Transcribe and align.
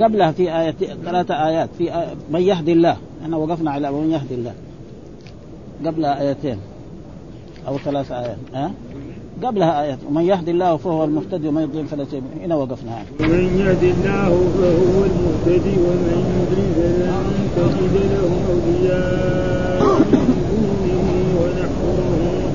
قبلها 0.00 0.32
في 0.32 0.58
آية 0.60 0.74
ثلاثة 1.04 1.48
آيات. 1.48 1.68
في 1.78 1.94
آية 1.94 2.14
من 2.30 2.40
يهدي 2.40 2.72
الله. 2.72 2.96
إحنا 3.22 3.36
وقفنا 3.36 3.70
على 3.70 3.92
من 3.92 4.10
يهدي 4.10 4.34
الله. 4.34 4.54
قبلها 5.86 6.20
آيتين. 6.20 6.58
أو 7.68 7.78
ثلاث 7.78 8.12
آيات. 8.12 8.36
ها؟ 8.54 8.64
أه؟ 8.66 8.70
قبلها 9.46 9.82
آيات. 9.82 9.98
ومن 10.08 10.22
يهدي 10.22 10.50
الله 10.50 10.76
فهو 10.76 11.04
المهتدي 11.04 11.48
ومن 11.48 11.62
يضلل 11.62 11.86
فلا 11.86 12.06
هنا 12.44 12.56
وقفنا 12.56 13.02
ومن 13.20 13.58
يهدي 13.58 13.90
الله 13.90 14.28
فهو 14.58 15.04
المهتدي 15.04 15.76
ومن 15.78 16.18
يضلل 16.38 16.72
فلن 16.76 17.48
تجد 17.56 17.94
له 18.12 18.30
أولياء. 18.52 19.82
ونحشرهم 21.42 22.52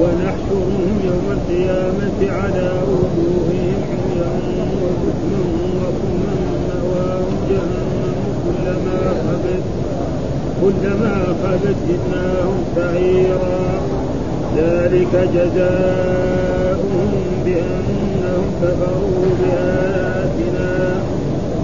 ونحشرهم 0.00 1.00
يوم 1.04 1.26
القيامة 1.30 2.32
على 2.32 2.72
وجوههم 2.88 3.78
عميا 3.90 4.30
وبكما 4.82 5.69
كلما 8.44 9.00
خبت 9.24 9.64
كلما 10.62 11.14
سعيرا. 12.76 13.60
ذلك 14.56 15.12
جزاؤهم 15.34 17.12
بأنهم 17.44 18.46
كفروا 18.62 19.24
بآياتنا. 19.40 20.72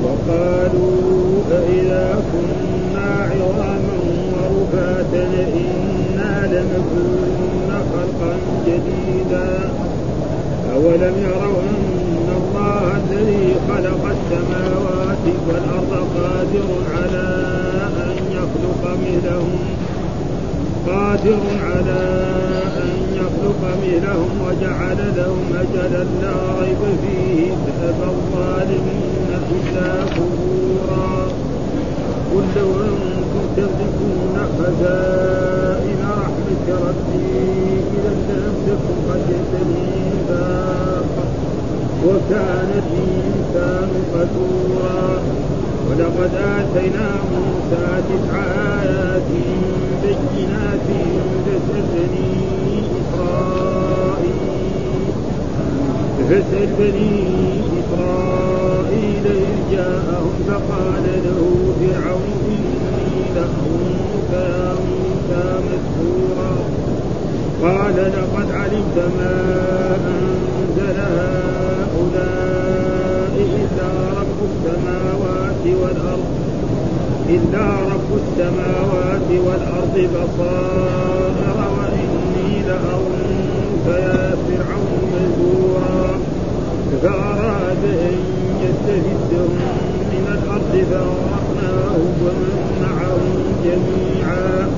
وقالوا 0.05 1.43
أإذا 1.53 2.07
كنا 2.33 3.09
عظاما 3.31 3.97
ورفاتا 4.33 5.25
إنا 5.63 6.33
لمكون 6.53 7.71
خلقا 7.93 8.33
جديدا. 8.67 9.51
أولم 10.75 11.15
يروا 11.27 11.61
أن 11.71 11.86
الذي 12.87 13.55
خلق 13.69 14.03
السماوات 14.17 15.25
والأرض 15.49 15.93
قادر 16.17 16.69
على 16.97 17.29
أن 18.07 18.17
يخلق 18.33 18.83
مثلهم 19.03 19.59
قادر 20.87 21.41
على 21.63 22.27
يخلق 23.15 23.61
مثلهم 23.83 24.31
وجعل 24.47 24.99
لهم 25.17 25.45
أجلا 25.61 26.05
لا 26.23 26.35
ريب 26.61 26.83
فيه. 27.03 27.51
فأبى 27.67 28.11
الظالمين 28.11 29.31
إلا 29.51 30.05
كفورا 30.05 31.29
قل 32.33 32.45
لو 32.57 32.71
أنتم 32.81 33.47
تملكون 33.57 34.37
خزائن 34.59 36.01
رحمة 36.23 36.67
ربي 36.69 37.81
إذا 37.95 38.13
لأمسكم 38.29 38.97
خشية 39.09 39.53
الإنفاق 39.67 41.26
وكان 42.07 42.71
الإنسان 42.83 43.91
قتورا 44.15 45.23
ولقد 45.91 46.31
آتينا 46.35 47.09
موسى 47.33 47.87
تسع 48.09 48.43
آيات 48.83 49.29
بينات 50.03 50.87
فاسأل 51.47 52.15
فاسأل 56.29 56.69
بني 56.79 57.15
إسرائيل 57.81 59.27
إذ 59.27 59.77
جاءهم 59.77 60.35
فقال 60.49 61.05
له 61.25 61.41
فرعون 61.81 62.33
إني 62.49 63.23
لأظنك 63.35 64.33
يا 64.33 64.75
موسى 64.75 65.45
مسحورا. 65.67 66.86
قال 67.63 67.97
لقد 67.97 68.51
علمت 68.53 68.99
ما 69.19 69.35
أنزل 70.07 70.99
هؤلاء 71.97 72.27
إلا 73.37 73.89
رب 74.21 74.41
السماوات 74.51 75.65
والأرض 75.83 76.27
إلا 77.29 77.67
رب 77.93 78.11
السماوات 78.23 79.29
والأرض 79.47 79.97
بصائر 80.15 81.57
وإني 81.77 82.63
لأظنك 82.69 83.87
يا 83.87 84.37
فرعون 84.47 85.03
مزورا 85.13 86.19
فأراد 87.03 87.85
أن 87.85 88.17
يستفزهم 88.63 89.59
من 90.13 90.25
الأرض 90.33 90.73
فأغرقناه 90.91 91.97
ومن 92.23 92.55
معه 92.83 93.23
جميعا. 93.65 94.69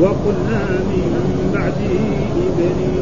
وقلنا 0.00 0.62
من 0.90 1.06
بعده 1.54 2.04
لبني 2.36 2.94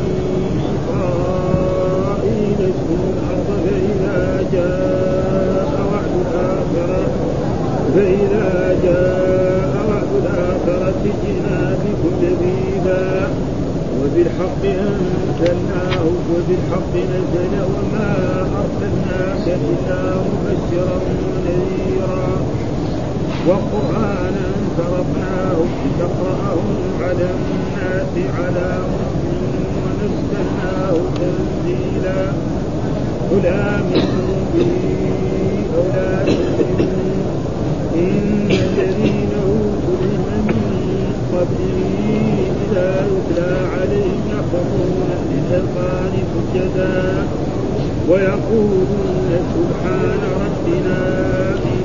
إسرائيل 0.74 2.58
اسكنوا 2.70 3.10
الأرض 3.14 3.48
فإذا 3.64 4.18
جاء 4.52 5.72
وعد 5.92 6.12
الآخرة 6.26 7.02
فإذا 7.94 8.48
جاء 8.84 9.72
وعد 9.88 10.12
الآخرة 10.22 11.02
جئنا 11.04 11.58
بكم 11.84 12.12
لذيذا 12.22 13.04
وبالحق 14.00 14.62
أنزلناه 14.64 16.04
وبالحق 16.32 16.92
نزل 16.94 17.54
وما 17.74 18.10
أرسلناك 18.60 19.46
إلا 19.48 20.00
مبشرا 20.26 20.98
ونذيرا. 21.06 22.26
وقرآنا 23.48 24.46
فرقناه 24.76 25.58
تقرأه 25.98 26.58
على 27.00 27.28
الناس 27.36 28.14
على 28.38 28.68
ونزلناه 29.84 30.94
تنزيلا. 31.16 32.20
آمنوا 33.46 34.36
به 34.54 34.72
أو 35.76 35.82
لا 35.94 36.22
إن 37.94 38.48
الذين 38.50 39.32
أوتوا 39.46 40.02
من 40.26 40.44
قبله 41.32 41.80
إذا 42.64 43.06
يتلى 43.06 43.52
عليهم 43.74 44.22
يخرون 44.30 45.10
للأذقان 45.30 46.12
سجدا 46.32 46.98
ويقولون 48.08 49.30
سبحان 49.54 50.22
ربنا 50.42 50.98
إن 51.64 51.82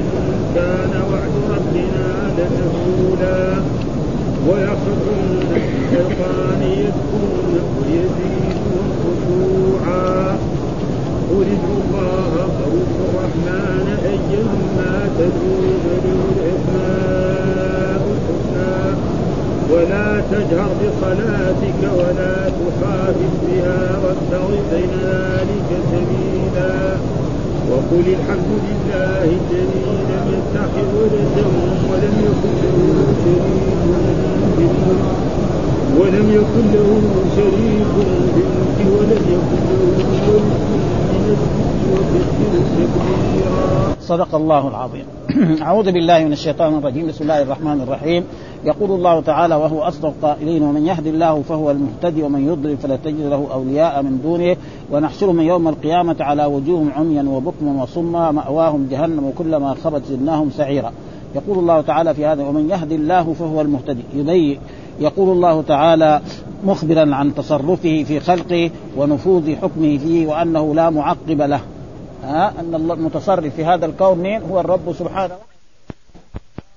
كان 0.55 0.93
وعد 1.11 1.35
ربنا 1.55 2.07
لمفعولا 2.37 3.41
ويخرون 4.47 5.29
للأذقان 5.91 6.61
يذكرون 6.61 7.53
ويزيدون 7.77 8.87
خشوعا 9.01 10.37
قل 11.31 11.47
الله 11.47 12.31
أو 12.65 12.73
الرحمن 13.05 13.87
أيما 14.05 14.93
تدعون 15.17 15.85
له 16.05 16.21
الأسماء 16.35 18.01
الحسنى 18.15 18.75
ولا 19.71 20.07
تجهر 20.31 20.64
بصلاتك 20.79 21.81
ولا 21.99 22.35
تخافت 22.59 23.33
بها 23.47 23.81
وابتغ 24.03 24.47
بين 24.71 24.91
ذلك 25.03 25.69
سبيلا. 25.91 26.75
وقل 27.71 28.05
الحمد 28.17 28.51
لله 28.67 29.23
الذي 29.23 29.85
لم 30.11 30.25
يتخذ 30.35 30.89
ولدا 31.01 31.45
ولم 31.89 32.15
يكن 32.27 32.53
له 32.63 32.77
شريك 33.23 33.79
ولم 35.99 36.27
يكن 36.39 36.65
له 36.75 36.89
شريك 37.35 37.93
في 37.95 38.41
الملك 38.45 38.79
ولم 38.95 39.23
يكن 39.35 39.61
له 39.69 39.93
تكبيرا 42.77 43.95
صدق 44.01 44.35
الله 44.35 44.67
العظيم. 44.67 45.05
أعوذ 45.61 45.91
بالله 45.91 46.23
من 46.23 46.33
الشيطان 46.33 46.77
الرجيم. 46.77 47.07
بسم 47.07 47.23
الله 47.23 47.41
الرحمن 47.41 47.81
الرحيم. 47.81 48.23
يقول 48.65 48.91
الله 48.91 49.21
تعالى 49.21 49.55
وهو 49.55 49.81
أصدق 49.81 50.05
القائلين 50.05 50.63
ومن 50.63 50.85
يهد 50.85 51.07
الله 51.07 51.41
فهو 51.41 51.71
المهتدي 51.71 52.23
ومن 52.23 52.47
يضلل 52.47 52.77
فلا 52.77 52.95
تجد 52.95 53.21
له 53.21 53.47
أولياء 53.53 54.01
من 54.01 54.21
دونه 54.23 54.57
ونحشرهم 54.91 55.41
يوم 55.41 55.67
القيامة 55.67 56.15
على 56.19 56.45
وجوههم 56.45 56.91
عميا 56.95 57.23
وبكما 57.23 57.83
وصما 57.83 58.31
مأواهم 58.31 58.87
جهنم 58.91 59.23
وكلما 59.25 59.73
خبت 59.83 60.05
زدناهم 60.05 60.49
سعيرا. 60.49 60.91
يقول 61.35 61.59
الله 61.59 61.81
تعالى 61.81 62.13
في 62.13 62.25
هذا 62.25 62.43
ومن 62.43 62.69
يهد 62.69 62.91
الله 62.91 63.33
فهو 63.33 63.61
المهتدي. 63.61 64.03
يبين 64.13 64.59
يقول 64.99 65.29
الله 65.29 65.61
تعالى 65.61 66.21
مخبرا 66.65 67.15
عن 67.15 67.35
تصرفه 67.35 68.03
في 68.03 68.19
خلقه 68.19 68.71
ونفوذ 68.97 69.55
حكمه 69.55 69.97
فيه 69.97 70.27
وأنه 70.27 70.75
لا 70.75 70.89
معقب 70.89 71.41
له. 71.41 71.61
ها؟ 72.23 72.53
أن 72.59 72.75
المتصرف 72.91 73.55
في 73.55 73.65
هذا 73.65 73.85
الكون 73.85 74.17
مين؟ 74.17 74.41
هو 74.51 74.59
الرب 74.59 74.93
سبحانه. 74.99 75.33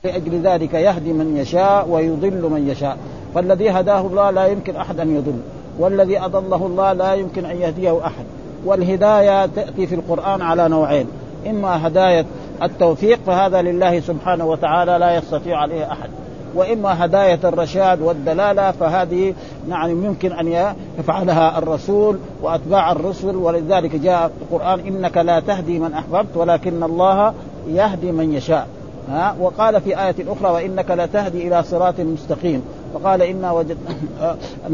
لأجل 0.04 0.40
ذلك 0.42 0.74
يهدي 0.74 1.12
من 1.12 1.36
يشاء 1.36 1.88
ويضل 1.88 2.50
من 2.50 2.68
يشاء. 2.68 2.96
فالذي 3.34 3.70
هداه 3.70 4.00
الله 4.00 4.30
لا 4.30 4.46
يمكن 4.46 4.76
احد 4.76 5.00
ان 5.00 5.16
يضل. 5.16 5.40
والذي 5.78 6.20
أضله 6.20 6.66
الله 6.66 6.92
لا 6.92 7.14
يمكن 7.14 7.44
أن 7.44 7.56
يهديه 7.56 8.06
أحد. 8.06 8.24
والهداية 8.64 9.46
تأتي 9.46 9.86
في 9.86 9.94
القرآن 9.94 10.42
على 10.42 10.68
نوعين. 10.68 11.06
إما 11.46 11.86
هداية 11.86 12.26
التوفيق 12.62 13.18
فهذا 13.26 13.62
لله 13.62 14.00
سبحانه 14.00 14.46
وتعالى 14.46 14.98
لا 14.98 15.16
يستطيع 15.16 15.58
عليه 15.58 15.92
أحد. 15.92 16.10
وإما 16.54 17.04
هداية 17.04 17.40
الرشاد 17.44 18.02
والدلالة 18.02 18.70
فهذه 18.70 19.34
نعم 19.68 20.04
يمكن 20.04 20.32
أن 20.32 20.74
يفعلها 20.98 21.58
الرسول 21.58 22.18
وأتباع 22.42 22.92
الرسل. 22.92 23.36
ولذلك 23.36 23.96
جاء 23.96 24.30
القرآن 24.42 24.80
إنك 24.80 25.16
لا 25.16 25.40
تهدي 25.40 25.78
من 25.78 25.92
أحببت 25.92 26.36
ولكن 26.36 26.82
الله 26.82 27.34
يهدي 27.68 28.12
من 28.12 28.34
يشاء. 28.34 28.66
ها 29.08 29.36
وقال 29.40 29.80
في 29.80 30.00
آية 30.00 30.14
أخرى 30.28 30.50
وإنك 30.50 30.90
لتهدي 30.90 31.48
إلى 31.48 31.62
صراط 31.62 32.00
مستقيم. 32.00 32.62
وقال 32.94 33.22
إنا 33.22 33.52
وجد 33.52 33.76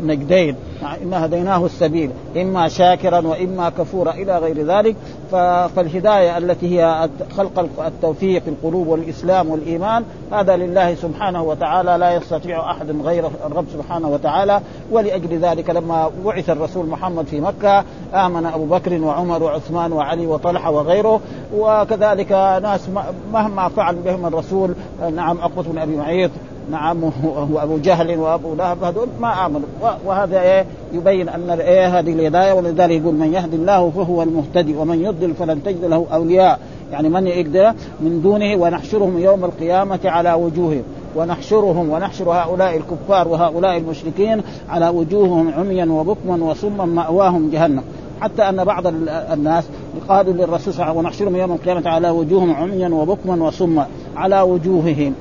النجدين 0.00 0.56
إنا 1.02 1.24
هديناه 1.24 1.66
السبيل. 1.66 2.10
إما 2.36 2.68
شاكرا 2.68 3.26
وإما 3.26 3.70
كفورا 3.70 4.12
إلى 4.12 4.38
غير 4.38 4.66
ذلك. 4.66 4.96
فالهداية 5.32 6.38
التي 6.38 6.80
هي 6.80 7.08
خلق 7.36 7.66
التوفيق 7.86 8.42
في 8.42 8.50
القلوب 8.50 8.86
والإسلام 8.86 9.50
والإيمان 9.50 10.04
هذا 10.32 10.56
لله 10.56 10.94
سبحانه 10.94 11.42
وتعالى 11.42 11.96
لا 11.98 12.14
يستطيع 12.14 12.70
أحد 12.70 13.02
غير 13.04 13.26
الرب 13.46 13.66
سبحانه 13.72 14.08
وتعالى. 14.08 14.60
ولأجل 14.90 15.38
ذلك 15.38 15.70
لما 15.70 16.10
بعث 16.24 16.50
الرسول 16.50 16.86
محمد 16.86 17.26
في 17.26 17.40
مكة 17.40 17.84
آمن 18.14 18.46
أبو 18.46 18.64
بكر 18.64 19.00
وعمر 19.02 19.42
وعثمان 19.42 19.92
وعلي 19.92 20.26
وطلحة 20.26 20.70
وغيره. 20.70 21.20
وكذلك 21.54 22.32
ناس 22.62 22.88
مهما 23.32 23.68
فعل 23.68 23.96
بهم 23.96 24.26
الرسول 24.26 24.74
نعم 25.14 25.40
عقبة 25.40 25.62
بن 25.62 25.78
أبي 25.78 25.96
معيط 25.96 26.30
نعم 26.70 27.10
وابو 27.52 27.78
جهل 27.78 28.18
وأبو 28.18 28.54
لهب 28.54 28.84
هذول 28.84 29.08
ما 29.20 29.46
آمنوا. 29.46 29.68
وهذا 30.06 30.40
إيه 30.40 30.66
يبين 30.92 31.28
أن 31.28 31.50
إيه 31.50 31.98
هذه 31.98 32.12
الهداية 32.12 32.52
ولذلك 32.52 32.90
يقول 32.90 33.14
من 33.14 33.34
يهدي 33.34 33.56
الله 33.56 33.90
فهو 33.90 34.22
المهتدي 34.22 34.76
ومن 34.76 35.04
يضلل 35.04 35.34
فلن 35.34 35.62
تجد 35.62 35.84
له 35.84 36.06
أولياء. 36.12 36.58
يعني 36.92 37.08
من 37.08 37.26
يقدر 37.26 37.72
من 38.00 38.20
دونه 38.22 38.62
ونحشرهم 38.62 39.18
يوم 39.18 39.44
القيامة 39.44 40.00
على 40.04 40.32
وجوههم. 40.32 40.82
ونحشرهم 41.16 41.90
ونحشر 41.90 42.30
هؤلاء 42.30 42.76
الكفار 42.76 43.28
وهؤلاء 43.28 43.76
المشركين 43.76 44.42
على 44.68 44.88
وجوههم 44.88 45.52
عميا 45.58 45.84
وبكما 45.84 46.44
وصما 46.44 46.84
مأواهم 46.84 47.50
جهنم. 47.50 47.82
حتى 48.20 48.42
أن 48.42 48.64
بعض 48.64 48.86
الناس 49.08 49.64
قالوا 50.08 50.32
للرسول 50.32 50.74
صلى 50.74 50.82
الله 50.82 50.84
عليه 50.84 50.92
وسلم 50.92 50.98
ونحشرهم 50.98 51.36
يوم 51.36 51.52
القيامة 51.52 51.88
على 51.88 52.10
وجوههم 52.10 52.54
عميا 52.54 52.88
وبكما 52.88 53.46
وصما 53.46 53.86
على 54.16 54.40
وجوههم. 54.40 55.14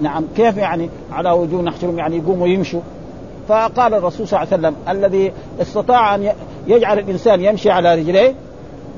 نعم 0.00 0.24
كيف 0.36 0.56
يعني 0.56 0.90
على 1.12 1.30
وجوه 1.30 1.62
نحشرهم؟ 1.62 1.98
يعني 1.98 2.16
يقوموا 2.16 2.46
يمشوا 2.46 2.80
فقال 3.48 3.94
الرسول 3.94 4.28
صلى 4.28 4.42
الله 4.42 4.52
عليه 4.52 4.62
وسلم 4.62 4.76
الذي 4.88 5.32
استطاع 5.62 6.14
أن 6.14 6.32
يجعل 6.66 6.98
الإنسان 6.98 7.40
يمشي 7.40 7.70
على 7.70 7.94
رجليه 7.94 8.34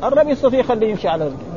الرب 0.05 0.29
يستطيع 0.29 0.61
يخليه 0.61 0.91
يمشي 0.91 1.09
على 1.09 1.25
رجليه. 1.25 1.51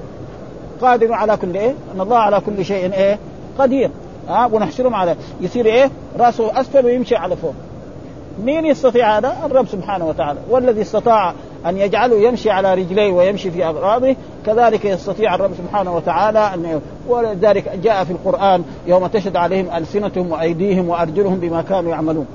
قادر 0.82 1.14
على 1.14 1.38
كل 1.38 1.56
إيه؟ 1.56 1.74
أن 1.96 2.02
الله 2.02 2.18
على 2.18 2.40
كل 2.40 2.66
شيء 2.66 2.94
إيه؟ 2.94 3.20
قدير. 3.60 3.90
ها؟ 4.30 4.46
أه؟ 4.46 4.54
ونحشرهم 4.54 4.96
على 4.96 5.16
يصير 5.42 5.66
إيه؟ 5.66 5.92
رأسه 6.20 6.60
أسفل 6.62 6.86
ويمشي 6.86 7.16
على 7.16 7.36
فوق. 7.36 7.54
مين 8.44 8.66
يستطيع 8.66 9.18
هذا؟ 9.18 9.38
الرب 9.46 9.68
سبحانه 9.68 10.08
وتعالى. 10.08 10.40
والذي 10.50 10.82
استطاع 10.82 11.34
أن 11.66 11.78
يجعله 11.78 12.16
يمشي 12.16 12.50
على 12.50 12.74
رجليه 12.74 13.12
ويمشي 13.12 13.52
في 13.52 13.66
أغراضه 13.66 14.16
كذلك 14.46 14.86
يستطيع 14.86 15.36
الرب 15.36 15.52
سبحانه 15.58 15.96
وتعالى 15.96 16.40
أن 16.40 16.82
ولذلك 17.08 17.80
جاء 17.84 18.04
في 18.04 18.12
القرآن 18.12 18.64
يوم 18.88 19.08
تشهد 19.08 19.36
عليهم 19.36 19.68
ألسنتهم 19.76 20.32
وأيديهم 20.32 20.90
وأرجلهم 20.90 21.40
بما 21.40 21.62
كانوا 21.62 21.92
يعملون. 21.92 22.26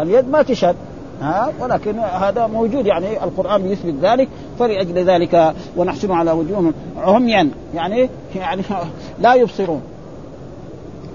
اليد 0.00 0.28
ما 0.28 0.42
تشهد 0.42 0.76
ها؟ 1.20 1.52
ولكن 1.60 1.98
هذا 1.98 2.46
موجود 2.46 2.86
يعني 2.86 3.24
القرآن 3.24 3.70
يثبت 3.70 3.94
ذلك 4.02 4.28
فلأجل 4.58 5.04
ذلك 5.04 5.54
ونحسن 5.76 6.12
على 6.12 6.32
وجوههم 6.32 6.74
عميا 6.96 7.50
يعني 7.74 8.08
يعني 8.36 8.62
لا 9.22 9.34
يبصرون. 9.34 9.82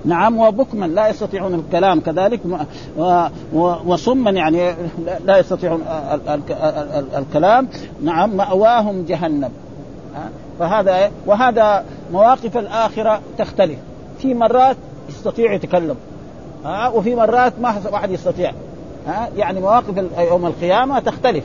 نعم 0.06 0.38
وبكما 0.38 0.86
لا 0.86 1.08
يستطيعون 1.08 1.54
الكلام 1.54 2.00
كذلك 2.00 2.40
وصما 3.86 4.32
يعني 4.32 4.74
لا 5.26 5.38
يستطيعون 5.38 5.82
الكلام. 7.18 7.68
نعم 8.04 8.38
مأواهم 8.38 9.06
جهنم. 9.08 9.52
فهذا 10.60 11.12
وهذا 11.26 11.86
مواقف 12.12 12.58
الآخرة 12.58 13.20
تختلف. 13.38 13.78
في 14.20 14.34
مرات 14.34 14.78
يستطيع 15.10 15.54
يتكلم 15.54 15.96
وفي 16.94 17.16
مرات 17.16 17.54
ما 17.62 17.76
واحد 17.92 18.12
يستطيع 18.12 18.52
يعني 19.38 19.60
مواقف 19.60 20.04
يوم 20.18 20.46
القيامة 20.46 21.00
تختلف. 21.00 21.44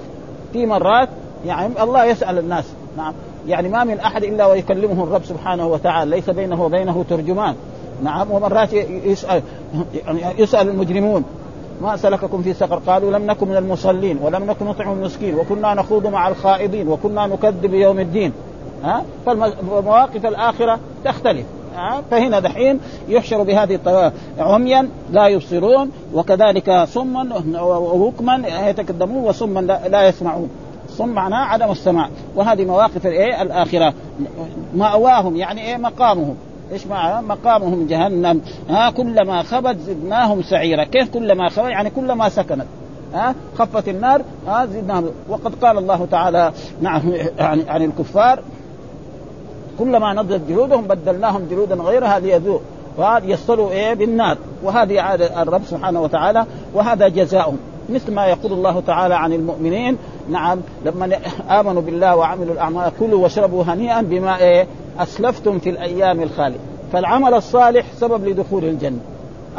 في 0.53 0.67
مرات 0.67 1.09
يعني 1.47 1.83
الله 1.83 2.05
يسأل 2.05 2.39
الناس 2.39 2.65
نعم. 2.97 3.15
يعني 3.49 3.69
ما 3.69 3.85
من 3.85 4.01
أحد 4.01 4.25
إلا 4.25 4.47
ويكلمه 4.47 5.05
الرب 5.05 5.25
سبحانه 5.25 5.67
وتعالى 5.67 6.11
ليس 6.11 6.31
بينه 6.31 6.63
وبينه 6.63 7.05
ترجمان. 7.11 7.55
نعم 8.03 8.31
ومرات 8.31 8.73
يسأل 9.05 9.43
يعني 10.05 10.43
يسأل 10.43 10.69
المجرمون 10.69 11.25
ما 11.83 11.97
سلككم 11.97 12.43
في 12.43 12.55
سقر؟ 12.55 12.79
قالوا 12.87 13.19
لم 13.19 13.27
نكن 13.27 13.49
من 13.49 13.57
المصلين 13.57 14.19
ولم 14.23 14.45
نكن 14.45 14.67
نطعم 14.67 14.93
المسكين 14.93 15.35
وكنا 15.35 15.75
نخوض 15.75 16.07
مع 16.07 16.29
الخائضين 16.29 16.89
وكنا 16.89 17.27
نكذب 17.27 17.67
بيوم 17.67 18.01
الدين. 18.01 18.33
ها؟ 18.85 19.05
فالمواقف 19.27 20.27
الآخرة 20.27 20.79
تختلف 21.05 21.47
فهنا 22.11 22.41
دحين 22.41 22.81
يحشر 23.09 23.43
بهذه 23.43 23.75
الطريقة 23.75 24.13
عميا 24.39 24.89
لا 25.11 25.27
يبصرون 25.27 25.91
وكذلك 26.15 26.85
صما 26.85 27.43
وبكما 27.63 28.43
يتقدمون 28.69 29.25
وصما 29.25 29.61
لا 29.91 30.09
يسمعون. 30.09 30.51
صم 30.89 31.09
معناه 31.09 31.45
عدم 31.45 31.71
السماع 31.71 32.09
وهذه 32.37 32.65
مواقف 32.65 33.07
الإيه؟ 33.07 33.43
الآخرة 33.43 33.95
مأواهم 34.75 35.37
يعني 35.37 35.67
إيه؟ 35.67 35.77
مقامهم. 35.77 36.37
إيش 36.73 36.87
معنى 36.87 37.27
مقامهم 37.27 37.87
جهنم؟ 37.87 38.41
ها 38.69 38.91
كلما 38.91 39.43
خبت 39.43 39.77
زدناهم 39.79 40.43
سعيرا. 40.43 40.85
كيف 40.85 41.11
كلما 41.11 41.49
خبت؟ 41.49 41.69
يعني 41.69 41.91
كلما 41.91 42.29
سكنت. 42.29 42.67
ها 43.15 43.35
خفت 43.59 43.89
النار 43.89 44.23
ها 44.47 44.67
زدناهم. 44.67 45.11
وقد 45.29 45.55
قال 45.65 45.79
الله 45.79 46.07
تعالى 46.11 46.53
نعم 46.81 47.13
يعني 47.39 47.71
عن 47.71 47.83
الكفار 47.83 48.43
كلما 49.79 50.13
نضجت 50.15 50.41
جلودهم 50.49 50.85
بدلناهم 50.85 51.47
جلودا 51.51 51.75
غيرها 51.75 52.19
ليذوق. 52.19 52.63
يصلوا 53.25 53.71
إيه؟ 53.71 53.95
بالنار. 53.95 54.37
وهذه 54.63 55.01
عاده 55.01 55.43
الرب 55.43 55.63
سبحانه 55.65 56.03
وتعالى 56.03 56.47
وهذا 56.75 57.09
جزاؤهم. 57.09 57.59
مثل 57.89 58.15
ما 58.15 58.27
يقول 58.27 58.53
الله 58.53 58.81
تعالى 58.81 59.15
عن 59.15 59.33
المؤمنين 59.33 59.99
نعم 60.31 60.61
لما 60.85 61.17
آمنوا 61.51 61.83
بالله 61.83 62.17
وعملوا 62.17 62.55
الأعمال 62.55 62.93
كلوا 63.01 63.23
واشربوا 63.23 63.65
هنيئا 63.65 64.01
بما 64.03 64.39
إيه؟ 64.39 64.67
أسلفتم 64.99 65.59
في 65.59 65.71
الأيام 65.71 66.23
الخالية. 66.23 66.59
فالعمل 66.93 67.35
الصالح 67.35 67.87
سبب 68.01 68.29
لدخول 68.29 68.65
الجنة. 68.65 69.01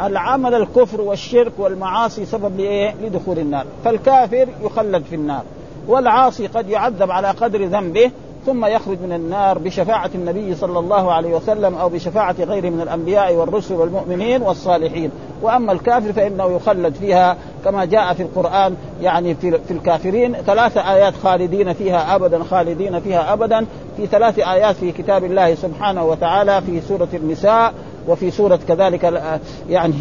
العمل 0.00 0.54
الكفر 0.54 1.00
والشرك 1.00 1.52
والمعاصي 1.58 2.26
سبب 2.26 2.56
لإيه؟ 2.56 2.94
لدخول 3.02 3.38
النار، 3.38 3.66
فالكافر 3.84 4.48
يخلد 4.62 5.04
في 5.04 5.14
النار، 5.14 5.42
والعاصي 5.88 6.46
قد 6.46 6.68
يعذب 6.68 7.10
على 7.10 7.28
قدر 7.30 7.64
ذنبه 7.64 8.10
ثم 8.46 8.64
يخرج 8.64 8.98
من 9.00 9.12
النار 9.12 9.58
بشفاعة 9.58 10.10
النبي 10.14 10.54
صلى 10.54 10.78
الله 10.78 11.12
عليه 11.12 11.34
وسلم 11.34 11.74
أو 11.74 11.88
بشفاعة 11.88 12.36
غيره 12.38 12.70
من 12.70 12.80
الأنبياء 12.80 13.34
والرسل 13.34 13.74
والمؤمنين 13.74 14.42
والصالحين. 14.42 15.10
وأما 15.42 15.72
الكافر 15.72 16.12
فإنه 16.12 16.56
يخلد 16.56 16.94
فيها 16.94 17.36
كما 17.64 17.84
جاء 17.84 18.14
في 18.14 18.22
القرآن 18.22 18.76
يعني 19.02 19.34
في, 19.34 19.60
الكافرين. 19.70 20.32
ثلاث 20.32 20.76
آيات 20.76 21.14
خالدين 21.22 21.72
فيها 21.72 22.14
أبدا 22.14 22.44
خالدين 22.44 23.00
فيها 23.00 23.32
أبدا. 23.32 23.66
في 23.96 24.06
ثلاث 24.06 24.38
آيات 24.38 24.76
في 24.76 24.92
كتاب 24.92 25.24
الله 25.24 25.54
سبحانه 25.54 26.04
وتعالى 26.04 26.62
في 26.62 26.80
سورة 26.80 27.08
النساء 27.14 27.72
وفي 28.08 28.30
سورة 28.30 28.58
كذلك 28.68 29.30
يعني 29.68 29.94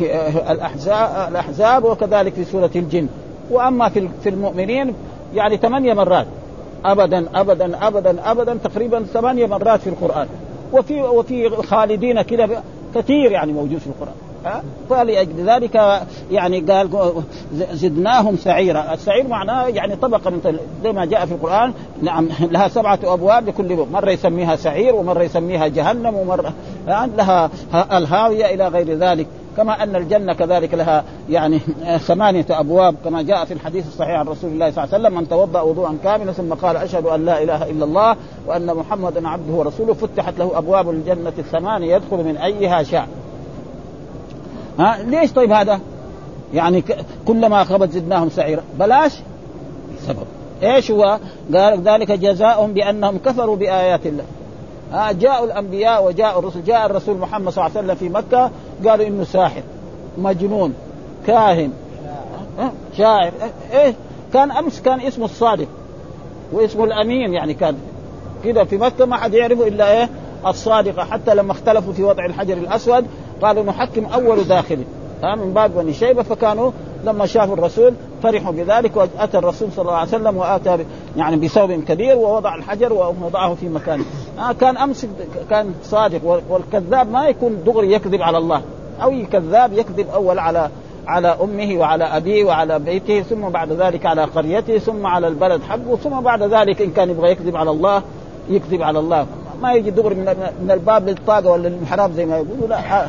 الأحزاب, 0.52 1.30
الأحزاب 1.30 1.84
وكذلك 1.84 2.34
في 2.34 2.46
سورة 2.46 2.72
الجن. 2.76 3.08
وأما 3.52 3.90
في 4.24 4.30
المؤمنين 4.30 4.94
يعني 5.34 5.58
ثمانية 5.58 5.94
مرات. 5.94 6.28
ابدا 6.86 7.26
ابدا 7.36 7.88
ابدا 7.88 8.32
ابدا 8.32 8.58
تقريبا 8.64 9.04
ثمانية 9.04 9.46
مرات 9.46 9.80
في 9.80 9.90
القرآن. 9.90 10.28
وفي 10.74 11.02
وفي 11.02 11.50
خالدين 11.50 12.22
كذا 12.22 12.64
كثير 12.96 13.32
يعني 13.32 13.54
موجود 13.54 13.78
في 13.78 13.88
القرآن. 13.88 14.14
فلأجل 14.90 15.50
ذلك 15.50 16.02
يعني 16.32 16.60
قال 16.60 17.12
زدناهم 17.72 18.38
سعيرا. 18.38 18.94
السعير 18.94 19.28
معناه 19.28 19.68
يعني 19.68 19.96
طبقة 19.96 20.30
من 20.30 20.58
زي 20.84 20.92
ما 20.92 21.06
جاء 21.06 21.26
في 21.26 21.32
القرآن. 21.32 21.74
نعم 22.02 22.30
لها 22.42 22.68
سبعة 22.68 23.00
أبواب 23.04 23.48
لكل 23.48 23.76
باب 23.76 23.92
مرة 23.92 24.12
يسميها 24.12 24.56
سعير 24.56 24.96
ومرة 24.96 25.24
يسميها 25.24 25.68
جهنم 25.68 26.16
ومرة 26.16 26.54
لها 26.88 27.50
الهاوية 27.92 28.46
إلى 28.46 28.68
غير 28.68 28.98
ذلك. 28.98 29.28
كما 29.60 29.84
أن 29.84 29.96
الجنة 29.96 30.34
كذلك 30.34 30.74
لها 30.74 31.04
يعني 31.30 31.60
ثمانية 32.08 32.46
أبواب 32.50 32.96
كما 33.04 33.22
جاء 33.22 33.46
في 33.46 33.54
الحديث 33.54 33.88
الصحيح 33.88 34.20
عن 34.20 34.28
رسول 34.28 34.50
الله 34.50 34.72
صلى 34.72 34.84
الله 34.84 34.96
عليه 34.96 35.06
وسلم 35.06 35.18
من 35.20 35.30
توضأ 35.30 35.62
وضوءا 35.62 35.98
كاملا 36.04 36.32
ثم 36.32 36.54
قال 36.54 36.78
أشهد 36.78 37.06
أن 37.06 37.26
لا 37.26 37.44
إله 37.44 37.70
إلا 37.70 37.86
الله 37.86 38.16
وأن 38.48 38.66
محمدا 38.66 39.28
عبده 39.28 39.54
ورسوله 39.54 39.94
فتحت 39.94 40.40
له 40.40 40.58
أبواب 40.58 40.90
الجنة 40.90 41.34
الثمانية 41.38 41.96
يدخل 41.96 42.18
من 42.18 42.38
أيها 42.38 42.84
شاء. 42.84 43.08
ها 44.80 44.98
ليش 45.04 45.34
طيب 45.34 45.52
هذا؟ 45.52 45.80
يعني 46.54 46.84
كلما 47.28 47.64
خبت 47.64 47.92
زدناهم 47.92 48.30
سعيرا. 48.30 48.64
بلاش. 48.80 49.16
سبب. 50.08 50.28
إيش 50.64 50.92
هو؟ 50.92 51.20
قال 51.54 51.82
ذلك 51.82 52.12
جزاؤهم 52.12 52.74
بأنهم 52.74 53.18
كفروا 53.18 53.56
بآيات 53.56 54.06
الله. 54.06 54.24
ها 54.92 55.12
جاءوا 55.12 55.46
الأنبياء 55.46 56.06
وجاءوا 56.06 56.40
الرسل 56.40 56.64
جاء 56.64 56.86
الرسول 56.86 57.18
محمد 57.18 57.54
صلى 57.54 57.66
الله 57.66 57.78
عليه 57.78 57.88
وسلم 57.88 57.96
في 57.96 58.10
مكة 58.10 58.52
قالوا 58.88 59.08
إنه 59.08 59.24
ساحر 59.24 59.62
مجنون 60.18 60.74
كاهن 61.28 61.72
شاعر 62.98 63.32
إيه؟ 63.74 63.94
كان 64.34 64.52
أمس 64.52 64.82
كان 64.82 65.00
اسمه 65.02 65.26
الصادق 65.26 65.68
واسمه 66.52 66.84
الأمين 66.84 67.34
يعني 67.34 67.54
كان 67.54 67.78
كده 68.44 68.64
في 68.64 68.78
مكة 68.78 69.06
ما 69.06 69.18
حد 69.18 69.34
يعرفه 69.34 69.68
إلا 69.68 69.92
إيه؟ 69.92 70.10
الصادقه 70.48 71.04
حتى 71.06 71.36
لما 71.36 71.52
اختلفوا 71.52 71.94
في 71.94 72.04
وضع 72.04 72.26
الحجر 72.26 72.54
الأسود 72.54 73.06
قالوا 73.42 73.64
نحكم 73.64 74.06
أول 74.06 74.44
داخل 74.44 74.84
من 75.24 75.54
باب 75.54 75.76
بني 75.76 75.94
شيبة 75.94 76.24
فكانوا 76.24 76.72
لما 77.06 77.26
شافوا 77.26 77.54
الرسول 77.54 77.94
فرحوا 78.24 78.52
بذلك 78.52 78.96
وأتى 78.96 79.38
الرسول 79.38 79.72
صلى 79.72 79.82
الله 79.82 79.98
عليه 79.98 80.10
وسلم 80.10 80.38
وآتى 80.38 80.86
يعني 81.18 81.36
بثوب 81.36 81.72
كبير 81.72 82.18
ووضع 82.18 82.56
الحجر 82.56 82.94
ووضعه 82.94 83.56
في 83.56 83.70
مكانه. 83.70 84.04
آه 84.40 84.52
كان 84.52 84.78
أمس 84.78 85.08
كان 85.50 85.74
صادق 85.84 86.42
والكذاب 86.50 87.12
ما 87.12 87.28
يكون 87.28 87.64
دغري 87.66 87.92
يكذب 87.94 88.22
على 88.22 88.38
الله. 88.38 88.62
أو 89.04 89.14
كذاب 89.32 89.74
يكذب 89.74 90.10
أول 90.10 90.40
على 90.40 90.70
على 91.08 91.38
أمه 91.42 91.80
وعلى 91.80 92.04
أبيه 92.04 92.44
وعلى 92.44 92.80
بيته 92.80 93.22
ثم 93.22 93.50
بعد 93.50 93.72
ذلك 93.72 94.06
على 94.06 94.24
قريته 94.24 94.78
ثم 94.78 95.06
على 95.06 95.28
البلد 95.28 95.62
حقه 95.64 95.96
ثم 95.96 96.22
بعد 96.22 96.44
ذلك 96.44 96.82
إن 96.82 96.92
كان 96.92 97.10
يبغى 97.10 97.32
يكذب 97.32 97.56
على 97.56 97.72
الله 97.72 98.02
يكذب 98.50 98.82
على 98.82 99.00
الله. 99.00 99.26
ما 99.62 99.74
يجي 99.74 99.92
دغري 99.92 100.16
من 100.16 100.72
الباب 100.72 101.10
للطاقة 101.10 101.50
ولا 101.52 101.68
للمحراب 101.68 102.12
زي 102.12 102.26
ما 102.26 102.38
يقولوا 102.38 102.68
لا 102.68 103.06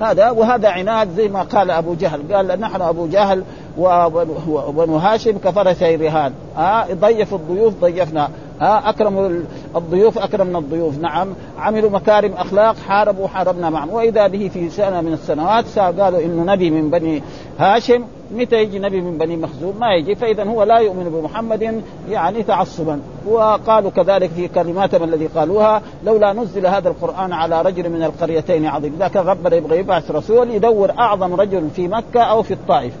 هذا 0.00 0.30
وهذا 0.30 0.68
عناد 0.68 1.08
زي 1.16 1.28
ما 1.28 1.42
قال 1.42 1.70
أبو 1.70 1.94
جهل. 1.94 2.34
قال 2.34 2.60
نحن 2.60 2.82
أبو 2.82 3.06
جهل 3.06 3.42
وبنو 3.78 4.96
هاشم 4.96 5.38
كفرسي 5.38 5.96
رهان 5.96 6.32
ها 6.56 6.86
ضيف 6.94 7.34
الضيوف 7.34 7.74
ضيفنا. 7.80 8.28
ها 8.60 8.90
اكرموا 8.90 9.30
الضيوف 9.76 10.18
اكرمنا 10.18 10.58
الضيوف. 10.58 10.98
نعم. 10.98 11.28
عملوا 11.58 11.90
مكارم 11.90 12.32
أخلاق 12.32 12.76
حاربوا 12.88 13.28
حاربنا 13.28 13.70
معهم. 13.70 13.90
وإذا 13.90 14.26
به 14.26 14.50
في 14.54 14.70
سنه 14.70 15.00
من 15.00 15.12
السنوات 15.12 15.78
قالوا 15.78 16.20
إنه 16.20 16.52
نبي 16.52 16.70
من 16.70 16.90
بني 16.90 17.22
هاشم. 17.58 18.04
متى 18.32 18.56
يجي 18.56 18.78
نبي 18.78 19.00
من 19.00 19.18
بني 19.18 19.36
مخزوم؟ 19.36 19.76
ما 19.80 19.94
يجي 19.94 20.14
فاذا 20.14 20.44
هو 20.44 20.62
لا 20.62 20.78
يؤمن 20.78 21.04
بمحمد 21.04 21.82
يعني 22.08 22.42
تعصبا. 22.42 23.00
وقالوا 23.28 23.90
كذلك 23.90 24.30
في 24.30 24.48
كلماتهم 24.48 25.04
الذي 25.04 25.26
قالوها 25.26 25.82
لولا 26.04 26.32
نزل 26.32 26.66
هذا 26.66 26.88
القرآن 26.88 27.32
على 27.32 27.62
رجل 27.62 27.90
من 27.90 28.02
القريتين 28.02 28.66
عظيم. 28.66 28.92
اذا 28.96 29.08
كان 29.08 29.26
ربنا 29.26 29.56
يبغى 29.56 29.78
يبعث 29.78 30.10
رسول 30.10 30.50
يدور 30.50 30.90
أعظم 30.90 31.34
رجل 31.34 31.68
في 31.76 31.88
مكة 31.88 32.20
أو 32.20 32.42
في 32.42 32.54
الطائف 32.54 32.92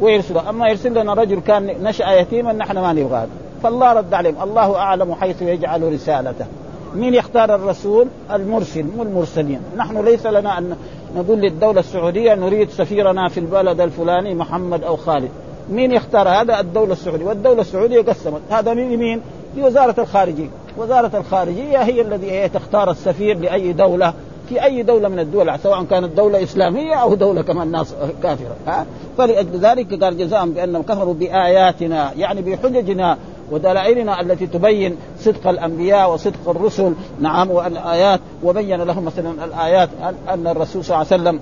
ويرسله. 0.00 0.50
أما 0.50 0.68
يرسل 0.68 1.02
لنا 1.02 1.14
رجل 1.14 1.40
كان 1.40 1.66
نشأ 1.82 2.10
يتيما 2.10 2.52
نحن 2.52 2.78
ما 2.78 2.92
نبغاه 2.92 3.26
فالله 3.62 3.92
رد 3.92 4.14
عليهم. 4.14 4.42
الله 4.42 4.76
أعلم 4.76 5.14
حيث 5.14 5.42
يجعل 5.42 5.92
رسالته. 5.92 6.46
مين 6.94 7.14
يختار 7.14 7.54
الرسول؟ 7.54 8.06
المرسل 8.32 8.84
مو 8.96 9.02
المرسلين. 9.02 9.60
نحن 9.76 10.04
ليس 10.04 10.26
لنا 10.26 10.58
أن 10.58 10.76
نقول 11.16 11.38
للدولة 11.38 11.80
السعودية 11.80 12.34
نريد 12.34 12.70
سفيرنا 12.70 13.28
في 13.28 13.40
البلد 13.40 13.80
الفلاني 13.80 14.34
محمد 14.34 14.84
أو 14.84 14.96
خالد. 14.96 15.30
مين 15.70 15.92
يختار؟ 15.92 16.28
هذا 16.28 16.60
الدولة 16.60 16.92
السعودية. 16.92 17.24
والدولة 17.24 17.60
السعودية 17.60 18.02
قسمت. 18.02 18.40
هذا 18.50 18.74
من 18.74 18.96
مين 18.96 19.20
لوزاره 19.56 20.00
الخارجية. 20.00 20.48
وزارة 20.78 21.18
الخارجية 21.18 21.78
هي 21.78 22.00
الذي 22.00 22.48
تختار 22.48 22.90
السفير 22.90 23.38
لأي 23.38 23.72
دولة 23.72 24.14
في 24.48 24.64
أي 24.64 24.82
دولة 24.82 25.08
من 25.08 25.18
الدول 25.18 25.58
سواء 25.58 25.84
كانت 25.84 26.16
دولة 26.16 26.42
إسلامية 26.42 26.94
أو 26.94 27.14
دولة 27.14 27.42
كمان 27.42 27.70
ناس 27.70 27.94
كافرة. 28.22 28.56
ها؟ 28.66 28.86
فلأجل 29.18 29.58
ذلك 29.58 30.04
قال 30.04 30.18
جزاء 30.18 30.46
بأنهم 30.46 30.82
كفروا 30.82 31.14
بآياتنا 31.14 32.12
يعني 32.16 32.42
بحججنا 32.42 33.18
ودلائلنا 33.50 34.20
التي 34.20 34.46
تبين 34.46 34.96
صدق 35.18 35.48
الأنبياء 35.48 36.12
وصدق 36.12 36.48
الرسل. 36.48 36.92
نعم 37.20 37.50
والايات 37.50 38.20
وبين 38.44 38.82
لهم 38.82 39.04
مثلا 39.04 39.44
الآيات 39.44 39.88
أن 40.28 40.46
الرسول 40.46 40.84
صلى 40.84 40.96
الله 40.96 41.06
عليه 41.12 41.22
وسلم 41.22 41.40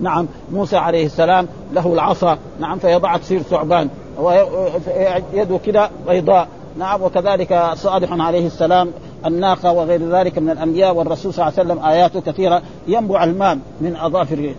نعم 0.00 0.26
موسى 0.52 0.76
عليه 0.76 1.06
السلام 1.06 1.48
له 1.72 1.92
العصا. 1.92 2.38
نعم 2.60 2.78
فيضع 2.78 3.16
تصير 3.16 3.42
ثعبان. 3.42 3.88
ويده 4.18 5.58
كده 5.66 5.90
بيضاء. 6.08 6.48
نعم 6.78 7.02
وكذلك 7.02 7.70
صالح 7.74 8.12
عليه 8.12 8.46
السلام 8.46 8.90
الناقة 9.26 9.72
وغير 9.72 10.10
ذلك 10.10 10.38
من 10.38 10.50
الأنبياء 10.50 10.94
والرسول 10.94 11.34
صلى 11.34 11.48
الله 11.48 11.58
عليه 11.58 11.70
وسلم 11.70 11.84
آياته 11.84 12.20
كثيرة. 12.20 12.62
ينبع 12.88 13.24
الماء 13.24 13.58
من 13.80 13.96
أظافر. 13.96 14.54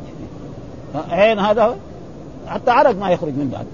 عين 1.10 1.40
هذا 1.40 1.76
حتى 2.48 2.72
عرق 2.72 3.00
ما 3.00 3.10
يخرج 3.10 3.34
من 3.34 3.50
بعد. 3.54 3.66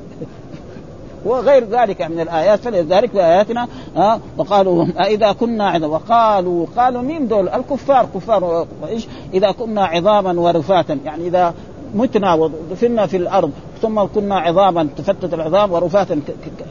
وغير 1.25 1.63
ذلك 1.63 2.01
من 2.01 2.19
الآيات 2.19 2.59
فلذلك 2.59 3.11
في 3.11 3.21
آياتنا 3.21 3.67
ها 3.95 4.19
وقالوا 4.37 4.85
إذا 5.15 5.31
كنا 5.31 5.69
عظاما 5.69 5.87
وقالوا 5.87 6.65
قالوا 6.77 7.01
مين 7.01 7.27
دول؟ 7.27 7.49
الكفار 7.49 8.07
كفار 8.15 8.67
إيش 8.87 9.07
إذا 9.33 9.51
كنا 9.51 9.85
عظاما 9.85 10.41
ورفاتا 10.41 10.99
يعني 11.05 11.27
إذا 11.27 11.53
متنا 11.95 12.33
ودفنا 12.33 13.05
في 13.05 13.17
الأرض 13.17 13.51
ثم 13.81 14.03
كنا 14.15 14.39
عظاما 14.39 14.87
تفتت 14.97 15.33
العظام 15.33 15.71
ورفاتا 15.71 16.21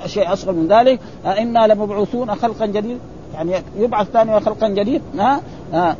شيء 0.06 0.32
أصغر 0.32 0.52
من 0.52 0.68
ذلك 0.68 1.00
إنا 1.24 1.66
لمبعوثون 1.66 2.34
خلقا 2.34 2.66
جديدا 2.66 2.98
يعني 3.34 3.52
يبعث 3.78 4.06
ثاني 4.10 4.40
خلقا 4.40 4.68
جديد 4.68 5.02
ها, 5.18 5.40
ها 5.72 5.96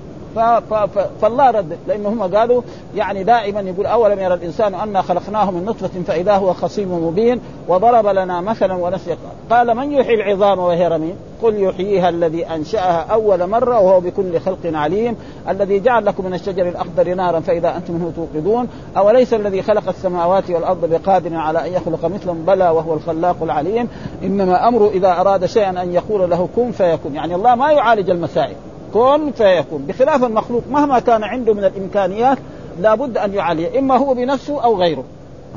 فالله 1.23 1.51
رد. 1.51 1.79
لأن 1.89 2.07
هم 2.07 2.23
قالوا 2.23 2.63
يعني 2.97 3.25
دائما 3.25 3.61
يقول 3.61 3.87
أولم 3.87 4.19
يرى 4.19 4.35
الإنسان 4.35 4.75
انا 4.75 5.03
خلقناه 5.03 5.51
من 5.51 5.65
نطفة 5.65 6.03
فإذا 6.07 6.33
هو 6.33 6.53
خصيم 6.53 7.07
مبين 7.07 7.41
وضرب 7.69 8.07
لنا 8.07 8.41
مثلا 8.41 8.75
ونسي. 8.75 9.17
قال 9.51 9.77
من 9.77 9.93
يحيي 9.93 10.15
العظام 10.15 10.59
وهي 10.59 10.89
رميم؟ 10.89 11.15
قل 11.43 11.63
يحييها 11.63 12.09
الذي 12.09 12.47
أنشأها 12.47 13.07
أول 13.13 13.47
مرة 13.47 13.81
وهو 13.81 14.01
بكل 14.01 14.41
خلق 14.41 14.59
عليم. 14.65 15.17
الذي 15.49 15.81
جعل 15.81 16.07
لكم 16.07 16.25
من 16.25 16.35
الشجر 16.35 16.69
الأخضر 16.69 17.15
نارا 17.15 17.41
فإذا 17.41 17.77
أنتم 17.77 17.95
منه 17.95 18.13
توقدون. 18.17 18.69
أوليس 18.97 19.35
الذي 19.35 19.63
خلق 19.63 19.89
السماوات 19.89 20.51
والأرض 20.51 20.91
بقادر 20.91 21.37
على 21.37 21.69
أن 21.69 21.73
يخلق 21.73 22.05
مثلهم؟ 22.05 22.45
بلى 22.47 22.71
وهو 22.71 22.95
الخلاق 22.95 23.37
العليم. 23.43 23.89
إنما 24.23 24.69
أمره 24.69 24.89
إذا 24.89 25.21
أراد 25.21 25.47
شيئا 25.47 25.83
أن 25.83 25.93
يقول 25.93 26.31
له 26.31 26.49
كن 26.57 26.71
فيكون. 26.71 27.15
يعني 27.15 27.35
الله 27.35 27.55
ما 27.55 27.73
يعالج 27.73 28.11
المسائل. 28.11 28.57
كن 28.95 29.33
فيكون. 29.33 29.85
بخلاف 29.89 30.25
المخلوق 30.25 30.63
مهما 30.71 30.99
كان 30.99 31.25
عنده 31.25 31.55
من 31.55 31.65
الإمكانيات 31.65 32.39
لابد 32.81 33.19
أن 33.19 33.35
يعالج 33.35 33.77
إما 33.77 33.97
هو 33.97 34.15
بنفسه 34.15 34.65
أو 34.65 34.81
غيره. 34.81 35.05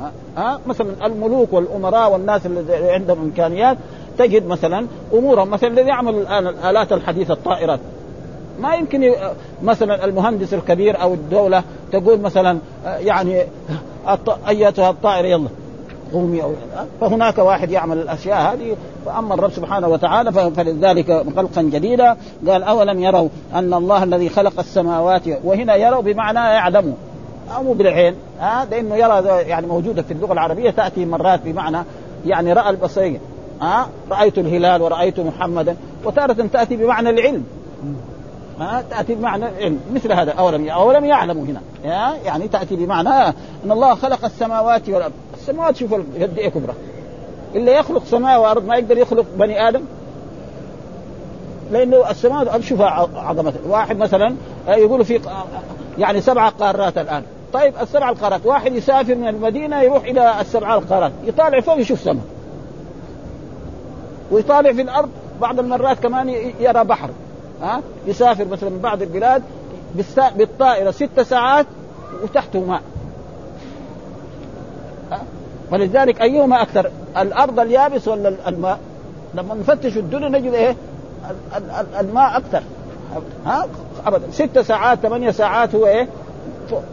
ها, 0.00 0.12
ها؟ 0.36 0.60
مثلا 0.66 1.06
الملوك 1.06 1.52
والأمراء 1.52 2.12
والناس 2.12 2.46
اللي 2.46 2.92
عندهم 2.92 3.20
إمكانيات 3.20 3.76
تجد 4.18 4.46
مثلا 4.46 4.86
أمورهم 5.14 5.50
مثلا 5.50 5.70
الذي 5.70 5.88
يعمل 5.88 6.14
الآن 6.14 6.46
الآلات 6.46 6.92
الحديثة 6.92 7.34
الطائرات. 7.34 7.80
ما 8.60 8.74
يمكن 8.74 9.14
مثلا 9.62 10.04
المهندس 10.04 10.54
الكبير 10.54 11.02
أو 11.02 11.14
الدولة 11.14 11.62
تقول 11.92 12.20
مثلا 12.20 12.58
يعني 12.84 13.42
أيتها 14.48 14.90
الطائرة 14.90 15.26
يلا. 15.26 15.48
قومي 16.14 16.42
أو 16.42 16.52
فهناك 17.00 17.38
واحد 17.38 17.70
يعمل 17.70 17.98
الأشياء 17.98 18.54
هذه 18.54 18.76
فأما 19.06 19.34
الرب 19.34 19.50
سبحانه 19.50 19.88
وتعالى 19.88 20.32
فلذلك 20.32 21.24
خلقا 21.36 21.62
جديدا 21.62 22.16
قال 22.48 22.62
أولم 22.62 23.00
يروا 23.00 23.28
أن 23.54 23.74
الله 23.74 24.02
الذي 24.02 24.28
خلق 24.28 24.58
السماوات 24.58 25.22
وهنا 25.44 25.76
يروا 25.76 26.02
بمعنى 26.02 26.38
يعلموا 26.38 26.94
أو 27.56 27.74
بالعين. 27.74 28.14
ها 28.40 28.64
لأنه 28.70 28.96
يرى 28.96 29.28
يعني 29.48 29.66
موجودة 29.66 30.02
في 30.02 30.12
اللغة 30.12 30.32
العربية 30.32 30.70
تأتي 30.70 31.04
مرات 31.04 31.40
بمعنى 31.44 31.78
يعني 32.26 32.52
رأى 32.52 32.70
البصير. 32.70 33.20
ها 33.60 33.88
رأيت 34.10 34.38
الهلال 34.38 34.82
ورأيت 34.82 35.20
محمدا 35.20 35.76
وتارة 36.04 36.46
تأتي 36.52 36.76
بمعنى 36.76 37.10
العلم. 37.10 37.44
ها 38.60 38.84
تأتي 38.90 39.14
بمعنى 39.14 39.48
العلم. 39.48 39.80
مثل 39.94 40.12
هذا 40.12 40.32
أولم 40.32 40.68
أولم 40.68 41.04
يعلموا 41.04 41.44
هنا. 41.44 41.60
يعني 42.24 42.48
تأتي 42.48 42.76
بمعنى 42.76 43.28
أن 43.64 43.72
الله 43.72 43.94
خلق 43.94 44.24
السماوات 44.24 44.88
والأرض. 44.88 45.12
السماوات 45.48 45.76
شوف 45.76 45.94
قد 45.94 46.38
إيه 46.38 46.48
كبرى 46.48 46.72
إلا 47.54 47.72
يخلق 47.72 48.04
سماء 48.04 48.40
وأرض 48.40 48.66
ما 48.66 48.76
يقدر 48.76 48.98
يخلق 48.98 49.26
بني 49.36 49.68
آدم. 49.68 49.82
لأنه 51.72 52.10
السماء 52.10 52.60
شوف 52.60 52.80
عظمته 53.16 53.58
واحد 53.68 53.98
مثلا 53.98 54.34
يقولوا 54.68 55.04
في 55.04 55.20
يعني 55.98 56.20
سبع 56.20 56.48
قارات 56.48 56.98
الآن. 56.98 57.22
طيب 57.52 57.74
السبع 57.82 58.10
القارات. 58.10 58.46
واحد 58.46 58.72
يسافر 58.72 59.14
من 59.14 59.28
المدينة 59.28 59.82
يروح 59.82 60.04
إلى 60.04 60.40
السبع 60.40 60.74
القارات. 60.74 61.12
يطالع 61.24 61.60
فوق 61.60 61.78
يشوف 61.78 62.00
سماء. 62.00 62.24
ويطالع 64.30 64.72
في 64.72 64.82
الأرض 64.82 65.08
بعض 65.40 65.58
المرات 65.58 65.98
كمان 65.98 66.28
يرى 66.60 66.84
بحر. 66.84 67.10
ها؟ 67.62 67.82
يسافر 68.06 68.44
مثلا 68.44 68.70
من 68.70 68.78
بعض 68.78 69.02
البلاد 69.02 69.42
بالطائرة 70.36 70.90
ست 70.90 71.20
ساعات 71.20 71.66
وتحته 72.22 72.60
ماء. 72.60 72.82
ولذلك 75.74 76.22
أيهما 76.22 76.62
أكثر 76.62 76.90
الأرض 77.18 77.60
اليابس 77.60 78.08
ولا 78.08 78.34
الماء؟ 78.46 78.78
لما 79.34 79.54
نفتش 79.54 79.96
الدنيا 79.96 80.28
نجد 80.28 80.52
إيه؟ 80.52 80.76
الماء 82.00 82.36
أكثر. 82.36 82.62
ها؟ 83.46 83.66
ابدا. 84.06 84.30
ست 84.30 84.58
ساعات 84.58 84.98
ثمانية 84.98 85.30
ساعات 85.30 85.74
هو 85.74 85.86
إيه؟ 85.86 86.08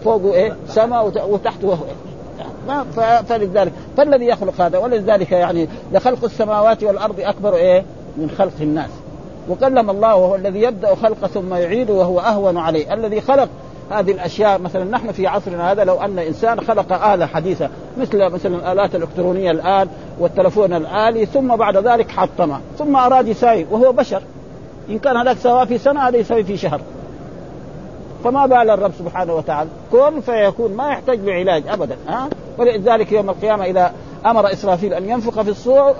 فوقه 0.03 0.33
إيه؟ 0.33 0.55
سماء 0.67 1.27
وتحته 1.29 1.67
هو 1.67 1.83
إيه؟ 1.85 2.83
فلذلك. 3.21 3.71
فالذي 3.97 4.25
يخلق 4.25 4.61
هذا؟ 4.61 4.77
ولذلك 4.77 5.31
يعني 5.31 5.67
لخلق 5.91 6.23
السماوات 6.23 6.83
والأرض 6.83 7.19
أكبر 7.19 7.55
إيه؟ 7.55 7.83
من 8.17 8.29
خلق 8.37 8.53
الناس. 8.61 8.89
وكلم 9.49 9.89
الله 9.89 10.15
وهو 10.15 10.35
الذي 10.35 10.61
يبدأ 10.61 10.95
خلقه 10.95 11.27
ثم 11.27 11.53
يعيد 11.53 11.89
وهو 11.89 12.19
أهون 12.19 12.57
عليه. 12.57 12.93
الذي 12.93 13.21
خلق 13.21 13.49
هذه 13.91 14.11
الأشياء 14.11 14.59
مثلا 14.59 14.83
نحن 14.83 15.11
في 15.11 15.27
عصرنا 15.27 15.71
هذا 15.71 15.83
لو 15.83 16.01
أن 16.01 16.19
إنسان 16.19 16.61
خلق 16.61 17.05
آلة 17.05 17.25
حديثة 17.25 17.69
مثل 17.97 18.29
مثلا 18.29 18.55
الآلات 18.55 18.95
الإلكترونية 18.95 19.51
الآن 19.51 19.87
والتلفون 20.19 20.73
الآلي 20.73 21.25
ثم 21.25 21.55
بعد 21.55 21.77
ذلك 21.77 22.11
حطمه 22.11 22.59
ثم 22.77 22.95
أراد 22.95 23.27
يساوي 23.27 23.65
وهو 23.71 23.91
بشر. 23.91 24.21
إن 24.89 24.99
كان 24.99 25.17
هذاك 25.17 25.37
سواء 25.37 25.65
في 25.65 25.77
سنة 25.77 26.07
هذا 26.07 26.17
يسوي 26.17 26.43
في 26.43 26.57
شهر. 26.57 26.81
فما 28.23 28.45
بال 28.45 28.69
الرب 28.69 28.91
سبحانه 28.99 29.33
وتعالى؟ 29.35 29.69
كن 29.91 30.21
فيكون 30.21 30.73
ما 30.73 30.87
يحتاج 30.87 31.19
لعلاج 31.19 31.63
ابدا 31.67 31.97
ها؟ 32.07 32.29
ولذلك 32.57 33.11
يوم 33.11 33.29
القيامة 33.29 33.65
إذا 33.65 33.93
أمر 34.25 34.53
إسرافيل 34.53 34.93
أن 34.93 35.09
ينفخ 35.09 35.41
في 35.41 35.49
الصور 35.49 35.91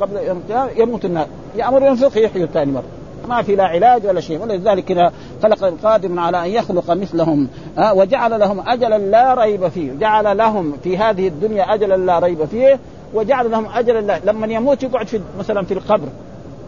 قبل 0.00 0.16
يوم 0.16 0.38
القيامة 0.38 0.70
يموت 0.76 1.04
الناس. 1.04 1.26
يأمر 1.56 1.82
ينفخ 1.82 2.16
يحيي 2.16 2.46
ثاني 2.46 2.72
مرة. 2.72 3.03
ما 3.28 3.42
في 3.42 3.56
لا 3.56 3.64
علاج 3.64 4.06
ولا 4.06 4.20
شيء. 4.20 4.42
ولذلك 4.42 5.12
خلق 5.42 5.64
القادر 5.64 6.20
على 6.20 6.44
أن 6.44 6.50
يخلق 6.50 6.90
مثلهم 6.90 7.48
ها 7.78 7.92
وجعل 7.92 8.40
لهم 8.40 8.68
أجلا 8.68 8.98
لا 8.98 9.34
ريب 9.34 9.68
فيه. 9.68 9.92
جعل 9.92 10.36
لهم 10.36 10.72
في 10.82 10.98
هذه 10.98 11.28
الدنيا 11.28 11.74
أجلا 11.74 11.96
لا 11.96 12.18
ريب 12.18 12.44
فيه 12.44 12.78
وجعل 13.14 13.50
لهم 13.50 13.66
أجلا 13.74 14.00
لا. 14.00 14.20
لما 14.24 14.46
يموت 14.46 14.82
يقعد 14.82 15.06
في 15.06 15.20
مثلا 15.38 15.64
في 15.64 15.74
القبر. 15.74 16.08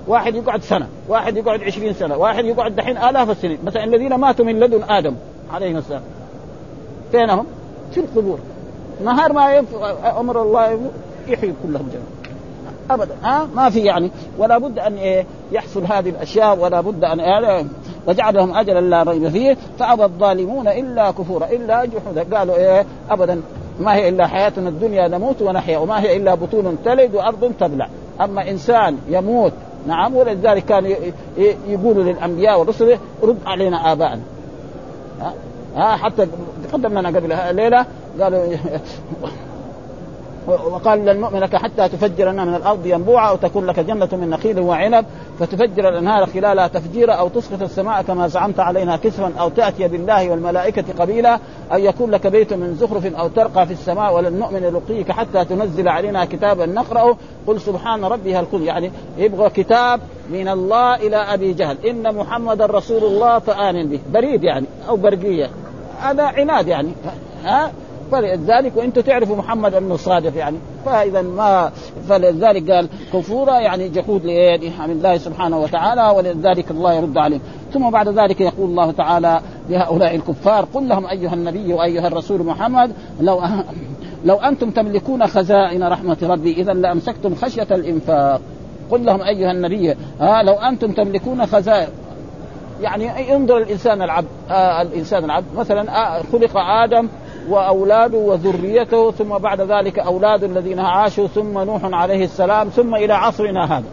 واحد 0.08 0.34
يقعد 0.34 0.62
سنة 0.62 0.88
واحد 1.08 1.36
يقعد 1.36 1.62
عشرين 1.62 1.92
سنة 1.92 2.16
واحد 2.16 2.44
يقعد 2.44 2.76
دحين 2.76 2.96
آلاف 2.96 3.30
السنين. 3.30 3.58
مثلا 3.64 3.84
الذين 3.84 4.14
ماتوا 4.14 4.44
من 4.44 4.60
لدن 4.60 4.82
آدم 4.88 5.14
عليه 5.52 5.78
السلام. 5.78 6.02
فينهم؟ 7.12 7.46
في 7.92 8.00
القبور. 8.00 8.38
نهار 9.04 9.32
ما 9.32 9.64
أمر 10.20 10.42
الله 10.42 10.80
يحيي 11.28 11.54
كلهم 11.62 11.88
جميعا. 11.92 12.15
ابدا. 12.90 13.14
ها؟ 13.22 13.48
ما 13.54 13.70
في 13.70 13.80
يعني. 13.80 14.10
ولا 14.38 14.58
بد 14.58 14.78
أن 14.78 14.96
إيه 14.96 15.26
يحصل 15.52 15.84
هذه 15.84 16.08
الأشياء 16.08 16.58
ولا 16.58 16.80
بد 16.80 17.04
أن 17.04 17.20
إيه 17.20 17.64
وجعل 18.06 18.34
لهم 18.34 18.56
اجلا 18.56 18.80
لا 18.80 19.02
ريب 19.02 19.28
فيه. 19.28 19.56
فأبى 19.78 20.04
الظالمون 20.04 20.68
إلا 20.68 21.10
كفورا 21.10 21.46
إلا 21.46 21.84
جحودا 21.84 22.36
قالوا 22.36 22.56
إيه 22.56 22.86
ابدا. 23.10 23.40
ما 23.80 23.94
هي 23.94 24.08
إلا 24.08 24.26
حياتنا 24.26 24.68
الدنيا 24.68 25.08
نموت 25.08 25.42
ونحيا 25.42 25.78
وما 25.78 26.00
هي 26.00 26.16
إلا 26.16 26.34
بطون 26.34 26.78
تلد 26.84 27.14
وأرض 27.14 27.52
تبلع. 27.60 27.88
أما 28.20 28.50
إنسان 28.50 28.98
يموت 29.08 29.52
نعم 29.86 30.16
ولذلك 30.16 30.64
كان 30.64 30.96
يقولوا 31.68 32.04
للأنبياء 32.04 32.58
والرسل 32.58 32.98
رد 33.22 33.38
علينا 33.46 33.92
آباءنا. 33.92 34.22
ها؟ 35.76 35.96
حتى 35.96 36.26
تقدم 36.68 36.98
لنا 36.98 37.08
قبل 37.08 37.56
ليلة 37.56 37.86
قالوا 38.20 38.56
وقال 40.46 41.04
لن 41.04 41.20
نؤمن 41.20 41.40
لك 41.40 41.56
حتى 41.56 41.88
تفجر 41.88 42.30
لنا 42.30 42.44
من 42.44 42.54
الأرض 42.54 42.86
ينبوعا 42.86 43.30
أو 43.30 43.36
تكون 43.36 43.66
لك 43.66 43.80
جنة 43.80 44.08
من 44.12 44.30
نخيل 44.30 44.60
وعنب 44.60 45.04
فتفجر 45.40 45.88
الأنهار 45.88 46.26
خلالها 46.26 46.68
تفجيرا 46.68 47.12
أو 47.12 47.28
تسقط 47.28 47.62
السماء 47.62 48.02
كما 48.02 48.28
زعمت 48.28 48.60
علينا 48.60 48.96
كسفا 48.96 49.32
أو 49.40 49.48
تأتي 49.48 49.88
بالله 49.88 50.30
والملائكة 50.30 50.84
قبيلا 50.98 51.38
أو 51.72 51.78
يكون 51.78 52.10
لك 52.10 52.26
بيت 52.26 52.52
من 52.52 52.74
زخرف 52.74 53.06
أو 53.06 53.28
ترقى 53.28 53.66
في 53.66 53.72
السماء 53.72 54.14
ولن 54.14 54.38
نؤمن 54.38 54.62
لقيك 54.62 55.12
حتى 55.12 55.44
تنزل 55.44 55.88
علينا 55.88 56.24
كتابا 56.24 56.66
نقرأه. 56.66 57.16
قل 57.46 57.60
سبحان 57.60 58.04
ربي 58.04 58.36
هل 58.36 58.46
كن 58.52 58.62
يعني 58.62 58.92
يبغى 59.18 59.50
كتاب 59.50 60.00
من 60.30 60.48
الله 60.48 60.94
إلى 60.94 61.16
أبي 61.16 61.52
جهل. 61.52 61.86
إن 61.86 62.14
محمدا 62.14 62.66
رسول 62.66 63.04
الله 63.04 63.38
فآمن 63.38 63.88
به. 63.88 64.00
بريد 64.12 64.44
يعني 64.44 64.66
أو 64.88 64.96
برقية. 64.96 65.50
هذا 66.00 66.22
عناد 66.22 66.68
يعني. 66.68 66.92
ها؟ 67.44 67.72
فلذلك 68.12 68.76
وأنتم 68.76 69.00
تعرفوا 69.00 69.36
محمد 69.36 69.74
انه 69.74 69.96
صادق 69.96 70.36
يعني. 70.36 70.56
فإذا 70.84 71.22
ما 71.22 71.72
فلذلك 72.08 72.70
قال 72.70 72.88
كفورا 73.12 73.58
يعني 73.58 73.88
جحود 73.88 74.26
لنعم 74.26 74.90
الله 74.90 75.18
سبحانه 75.18 75.58
وتعالى 75.58 76.16
ولذلك 76.16 76.70
الله 76.70 76.94
يرد 76.94 77.18
عليهم. 77.18 77.40
ثم 77.72 77.90
بعد 77.90 78.08
ذلك 78.08 78.40
يقول 78.40 78.70
الله 78.70 78.90
تعالى 78.90 79.40
لهؤلاء 79.68 80.14
الكفار 80.14 80.64
قل 80.74 80.88
لهم 80.88 81.06
أيها 81.06 81.34
النبي 81.34 81.74
وأيها 81.74 82.06
الرسول 82.06 82.42
محمد 82.42 82.92
لو 83.20 83.42
لو 84.24 84.36
أنتم 84.36 84.70
تملكون 84.70 85.26
خزائن 85.26 85.82
رحمة 85.82 86.16
ربي 86.22 86.52
إذا 86.52 86.72
لأمسكتم 86.72 87.34
خشية 87.34 87.68
الإنفاق. 87.70 88.40
قل 88.90 89.04
لهم 89.04 89.22
أيها 89.22 89.50
النبي 89.50 89.94
ها 90.20 90.42
لو 90.42 90.52
أنتم 90.52 90.92
تملكون 90.92 91.46
خزائن 91.46 91.88
يعني 92.80 93.34
انظر 93.36 93.58
الإنسان 93.58 94.02
العبد 94.02 94.28
آه 94.50 94.82
الإنسان 94.82 95.24
العبد. 95.24 95.46
مثلا 95.56 95.90
آه 95.90 96.22
خلق 96.32 96.56
آدم 96.56 97.08
وأولاده 97.48 98.18
وذريته 98.18 99.10
ثم 99.10 99.38
بعد 99.38 99.60
ذلك 99.60 99.98
أولاد 99.98 100.44
الذين 100.44 100.78
عاشوا 100.80 101.26
ثم 101.26 101.58
نوح 101.58 101.80
عليه 101.84 102.24
السلام 102.24 102.68
ثم 102.68 102.94
إلى 102.94 103.12
عصرنا 103.12 103.78
هذا. 103.78 103.84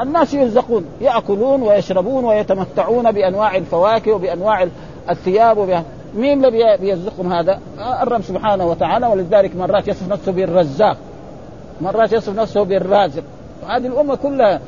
الناس 0.00 0.34
يرزقون 0.34 0.84
يأكلون 1.00 1.62
ويشربون 1.62 2.24
ويتمتعون 2.24 3.12
بأنواع 3.12 3.56
الفواكه 3.56 4.12
وبأنواع 4.12 4.68
الثياب 5.10 5.58
وبأ... 5.58 5.82
مين 6.14 6.44
الذي 6.44 6.76
بيرزقهم 6.80 7.32
هذا؟ 7.32 7.60
الرب 8.02 8.22
سبحانه 8.22 8.66
وتعالى 8.66 9.06
ولذلك 9.06 9.56
مرات 9.56 9.88
يصف 9.88 10.08
نفسه 10.08 10.32
بالرزاق. 10.32 10.96
مرات 11.80 12.12
يصف 12.12 12.38
نفسه 12.38 12.62
بالرازق. 12.62 13.22
هذه 13.68 13.86
الأمة 13.86 14.14
كلها 14.14 14.60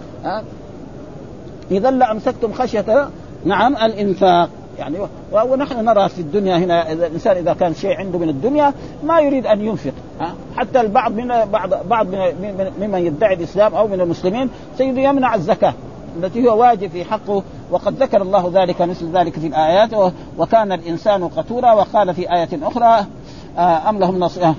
إذا 1.71 1.91
لأمسكتم 1.91 2.53
خشية 2.53 3.09
نعم 3.45 3.77
الإنفاق. 3.77 4.49
يعني 4.79 4.99
ونحن 5.33 5.85
نرى 5.85 6.09
في 6.09 6.19
الدنيا 6.19 6.57
هنا 6.57 6.93
إذا 6.93 7.07
الإنسان 7.07 7.37
إذا 7.37 7.53
كان 7.53 7.75
شيء 7.75 7.97
عنده 7.97 8.19
من 8.19 8.29
الدنيا 8.29 8.73
ما 9.05 9.21
يريد 9.21 9.47
أن 9.47 9.61
ينفق 9.61 9.93
حتى 10.57 10.81
البعض 10.81 11.13
من 11.13 11.29
بعض 11.45 11.87
بعض 11.89 12.07
ممن 12.81 12.99
يدعي 12.99 13.35
الإسلام 13.35 13.75
أو 13.75 13.89
من 13.89 14.01
المسلمين 14.01 14.51
سيد 14.79 14.97
يمنع 14.97 15.35
الزكاة 15.35 15.75
التي 16.17 16.49
هو 16.49 16.61
واجب 16.61 16.91
في 16.91 17.05
حقه 17.05 17.43
وقد 17.71 18.03
ذكر 18.03 18.23
الله 18.23 18.51
ذلك 18.55 18.83
مثل 18.83 19.19
ذلك 19.19 19.39
في 19.39 19.47
الآيات 19.47 20.13
وكان 20.39 20.73
الإنسان 20.73 21.29
قتورا 21.29 21.73
وقال 21.73 22.15
في 22.15 22.33
آية 22.33 22.49
أخرى 22.63 23.07
أم 23.89 23.99
لهم 23.99 24.19
نصيحة؟ 24.19 24.55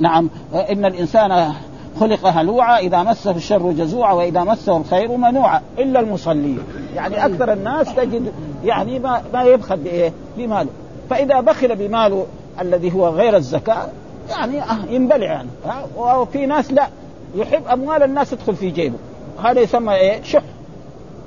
نعم 0.00 0.30
إن 0.70 0.84
الإنسان 0.84 1.52
خلق 2.00 2.26
هلوعا 2.26 2.78
إذا 2.78 3.02
مسه 3.02 3.30
الشر 3.30 3.72
جزوعا 3.72 4.12
وإذا 4.12 4.44
مسه 4.44 4.76
الخير 4.76 5.16
منوعا 5.16 5.62
إلا 5.78 6.00
المصلين. 6.00 6.58
يعني 6.94 7.26
أكثر 7.26 7.52
الناس 7.52 7.94
تجد 7.94 8.32
يعني 8.64 8.98
ما 8.98 9.22
ما 9.32 9.42
يبخل 9.42 9.76
بإيه؟ 9.76 10.12
بماله. 10.36 10.70
فإذا 11.10 11.40
بخل 11.40 11.76
بماله 11.76 12.26
الذي 12.60 12.92
هو 12.94 13.08
غير 13.08 13.36
الزكاة 13.36 13.88
يعني 14.30 14.60
ينبلع 14.90 15.26
يعني. 15.26 15.48
وفي 15.96 16.46
ناس 16.46 16.72
لا. 16.72 16.88
يحب 17.34 17.66
أموال 17.72 18.02
الناس 18.02 18.30
تدخل 18.30 18.56
في 18.56 18.70
جيبه. 18.70 18.96
هذا 19.44 19.60
يسمى 19.60 19.94
إيه؟ 19.94 20.22
شح. 20.22 20.42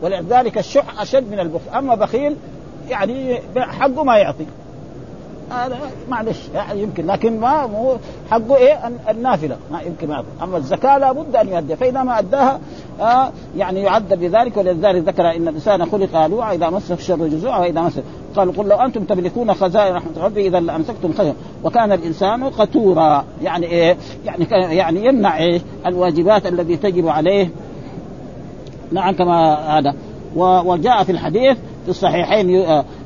ولذلك 0.02 0.58
الشح 0.58 1.02
أشد 1.02 1.32
من 1.32 1.40
البخل. 1.40 1.78
أما 1.78 1.96
بخيل 1.96 2.36
يعني 2.90 3.40
حقه 3.58 4.04
ما 4.04 4.18
يعطي. 4.18 4.46
هذا 5.52 5.78
معلش 6.10 6.38
يعني 6.56 6.82
يمكن 6.82 7.06
لكن 7.06 7.40
ما 7.40 7.68
مو 7.68 7.98
حقه 8.32 8.56
إيه؟ 8.56 8.92
النافلة. 9.10 9.58
ما 9.72 9.82
يمكن 9.82 10.08
ما 10.08 10.24
أما 10.44 10.58
الزكاة 10.58 10.98
لابد 10.98 11.36
أن 11.36 11.48
يؤديها. 11.48 11.76
فإذا 11.76 12.04
ما 12.04 12.20
أداها 12.20 12.60
آه 13.02 13.32
يعني 13.58 13.82
يعذب 13.82 14.20
بذلك 14.20 14.58
ولذلك 14.58 15.08
ذكر 15.08 15.36
إن 15.36 15.48
الإنسان 15.48 15.86
خلق 15.86 16.16
هلوعا 16.16 16.54
إذا 16.54 16.70
مسه 16.70 16.94
الشر 16.94 17.28
جزوعا 17.28 17.60
وإذا 17.60 17.82
مسه. 17.82 18.04
قال 18.36 18.58
قل 18.58 18.68
لو 18.68 18.78
أنتم 18.78 19.04
تملكون 19.04 19.54
خزائن 19.54 19.96
رحمة 19.96 20.12
ربي 20.24 20.48
إذا 20.48 20.60
لأمسكتم 20.60 21.14
خيرا 21.14 21.36
وكان 21.64 21.92
الإنسان 21.92 22.44
قتورا. 22.44 23.26
يعني 23.44 23.66
إيه؟ 23.66 23.98
يعني 24.26 24.48
يعني 24.76 25.06
يمنع 25.06 25.38
إيه؟ 25.38 25.62
الواجبات 25.86 26.46
التي 26.46 26.78
تجب 26.78 27.08
عليه. 27.08 27.50
نعم 28.92 29.16
كما 29.16 29.56
هذا. 29.56 29.96
وجاء 30.36 31.04
في 31.04 31.12
الحديث 31.12 31.58
في 31.84 31.90
الصحيحين 31.90 32.50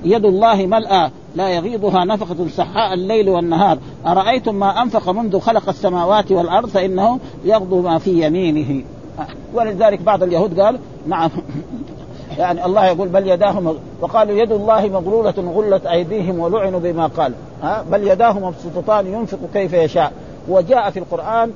يد 0.03 0.25
الله 0.25 0.65
ملأى. 0.65 1.11
لا 1.35 1.49
يغيضها 1.49 2.05
نفقة 2.05 2.47
سحاء 2.47 2.93
الليل 2.93 3.29
والنهار. 3.29 3.77
أرأيتم 4.07 4.55
ما 4.55 4.81
أنفق 4.81 5.09
منذ 5.09 5.39
خلق 5.39 5.69
السماوات 5.69 6.31
والأرض 6.31 6.69
فإنه 6.69 7.19
يغضو 7.45 7.81
ما 7.81 7.97
في 7.97 8.25
يمينه. 8.25 8.83
ولذلك 9.53 10.01
بعض 10.01 10.23
اليهود 10.23 10.59
قال 10.59 10.79
نعم. 11.07 11.29
يعني 12.37 12.65
الله 12.65 12.85
يقول 12.85 13.07
بل 13.07 13.27
يداه 13.27 13.75
وقالوا 14.01 14.37
يد 14.37 14.51
الله 14.51 14.87
مغلولة 14.87 15.33
غلت 15.37 15.85
أيديهم 15.85 16.39
ولعنوا 16.39 16.79
بما 16.79 17.07
قال. 17.07 17.33
ها؟ 17.63 17.85
بل 17.91 18.07
يداه 18.07 18.39
مبسوطتان 18.39 19.07
ينفق 19.07 19.39
كيف 19.53 19.73
يشاء. 19.73 20.11
وجاء 20.49 20.89
في 20.89 20.99
القرآن 20.99 21.51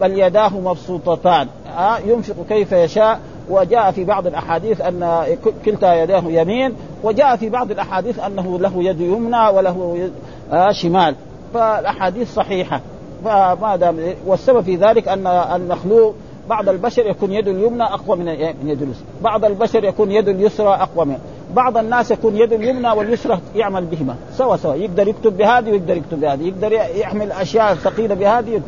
بل 0.00 0.18
يداه 0.18 0.60
مبسوطتان. 0.60 1.48
ها؟ 1.76 1.98
ينفق 2.06 2.34
كيف 2.48 2.72
يشاء. 2.72 3.20
وجاء 3.50 3.90
في 3.90 4.04
بعض 4.04 4.26
الأحاديث 4.26 4.80
أن 4.80 5.24
كلتا 5.64 6.02
يداه 6.02 6.22
يمين 6.26 6.74
وجاء 7.02 7.36
في 7.36 7.48
بعض 7.48 7.70
الأحاديث 7.70 8.18
أنه 8.18 8.58
له 8.58 8.82
يد 8.82 9.00
يمنى 9.00 9.48
وله 9.48 9.96
يد 9.96 10.12
آه 10.52 10.72
شمال. 10.72 11.14
فالأحاديث 11.54 12.34
صحيحة. 12.34 12.80
فما 13.24 13.76
دام 13.76 13.96
والسبب 14.26 14.60
في 14.60 14.76
ذلك 14.76 15.08
أن 15.08 15.26
المخلوق 15.26 16.14
بعض 16.48 16.68
البشر 16.68 17.06
يكون 17.06 17.32
يد 17.32 17.48
اليمنى 17.48 17.82
أقوى 17.82 18.16
من 18.16 18.28
يد 18.28 18.82
اليسرى، 18.82 19.04
بعض 19.22 19.44
البشر 19.44 19.84
يكون 19.84 20.10
يد 20.10 20.28
اليسرى 20.28 20.68
أقوى 20.68 21.04
من 21.04 21.18
بعض 21.54 21.78
الناس 21.78 22.10
يكون 22.10 22.36
يد 22.36 22.52
اليمنى 22.52 22.90
واليسرى 22.90 23.38
يعمل 23.54 23.84
بهما. 23.84 24.16
سوا 24.36 24.56
سوا. 24.56 24.74
يقدر 24.74 25.08
يكتب 25.08 25.36
بهذه 25.36 25.70
ويقدر 25.70 25.96
يكتب 25.96 26.20
بهذه. 26.20 26.42
يقدر 26.42 26.72
يحمل 26.72 27.32
أشياء 27.32 27.74
ثقيلة 27.74 28.14
بهذه 28.14 28.60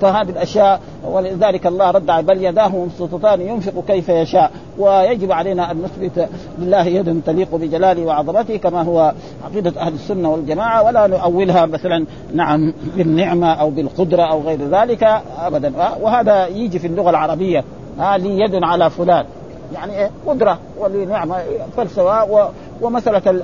فهذه 0.00 0.30
الأشياء. 0.30 0.80
ولذلك 1.04 1.66
الله 1.66 1.90
رد 1.90 2.10
على 2.10 2.22
بل 2.22 2.44
يداه 2.44 2.68
مبسوطتان. 2.68 3.40
ينفق 3.40 3.84
كيف 3.86 4.08
يشاء. 4.08 4.50
ويجب 4.78 5.32
علينا 5.32 5.70
أن 5.70 5.82
نثبت 5.82 6.28
لله 6.58 6.86
يد 6.86 7.20
تليق 7.26 7.54
بجلاله 7.54 8.06
وعظمته 8.06 8.56
كما 8.56 8.82
هو 8.82 9.12
عقيدة 9.44 9.80
أهل 9.80 9.94
السنة 9.94 10.30
والجماعة. 10.30 10.82
ولا 10.82 11.06
نؤولها 11.06 11.66
مثلا 11.66 12.06
نعم 12.34 12.72
بالنعمة 12.96 13.52
أو 13.52 13.70
بالقدرة 13.70 14.22
أو 14.22 14.40
غير 14.40 14.58
ذلك 14.70 15.22
ابدا. 15.38 15.72
وهذا 16.00 16.46
يجي 16.46 16.78
في 16.78 16.86
اللغة 16.86 17.10
العربية. 17.10 17.64
ها 17.98 18.18
لي 18.18 18.40
يد 18.40 18.54
على 18.54 18.90
فلان. 18.90 19.24
يعني 19.74 19.98
إيه؟ 19.98 20.10
قدرة 20.26 20.58
ولنعمه 20.78 21.42
فلسفة 21.76 22.50
ومسألة 22.80 23.42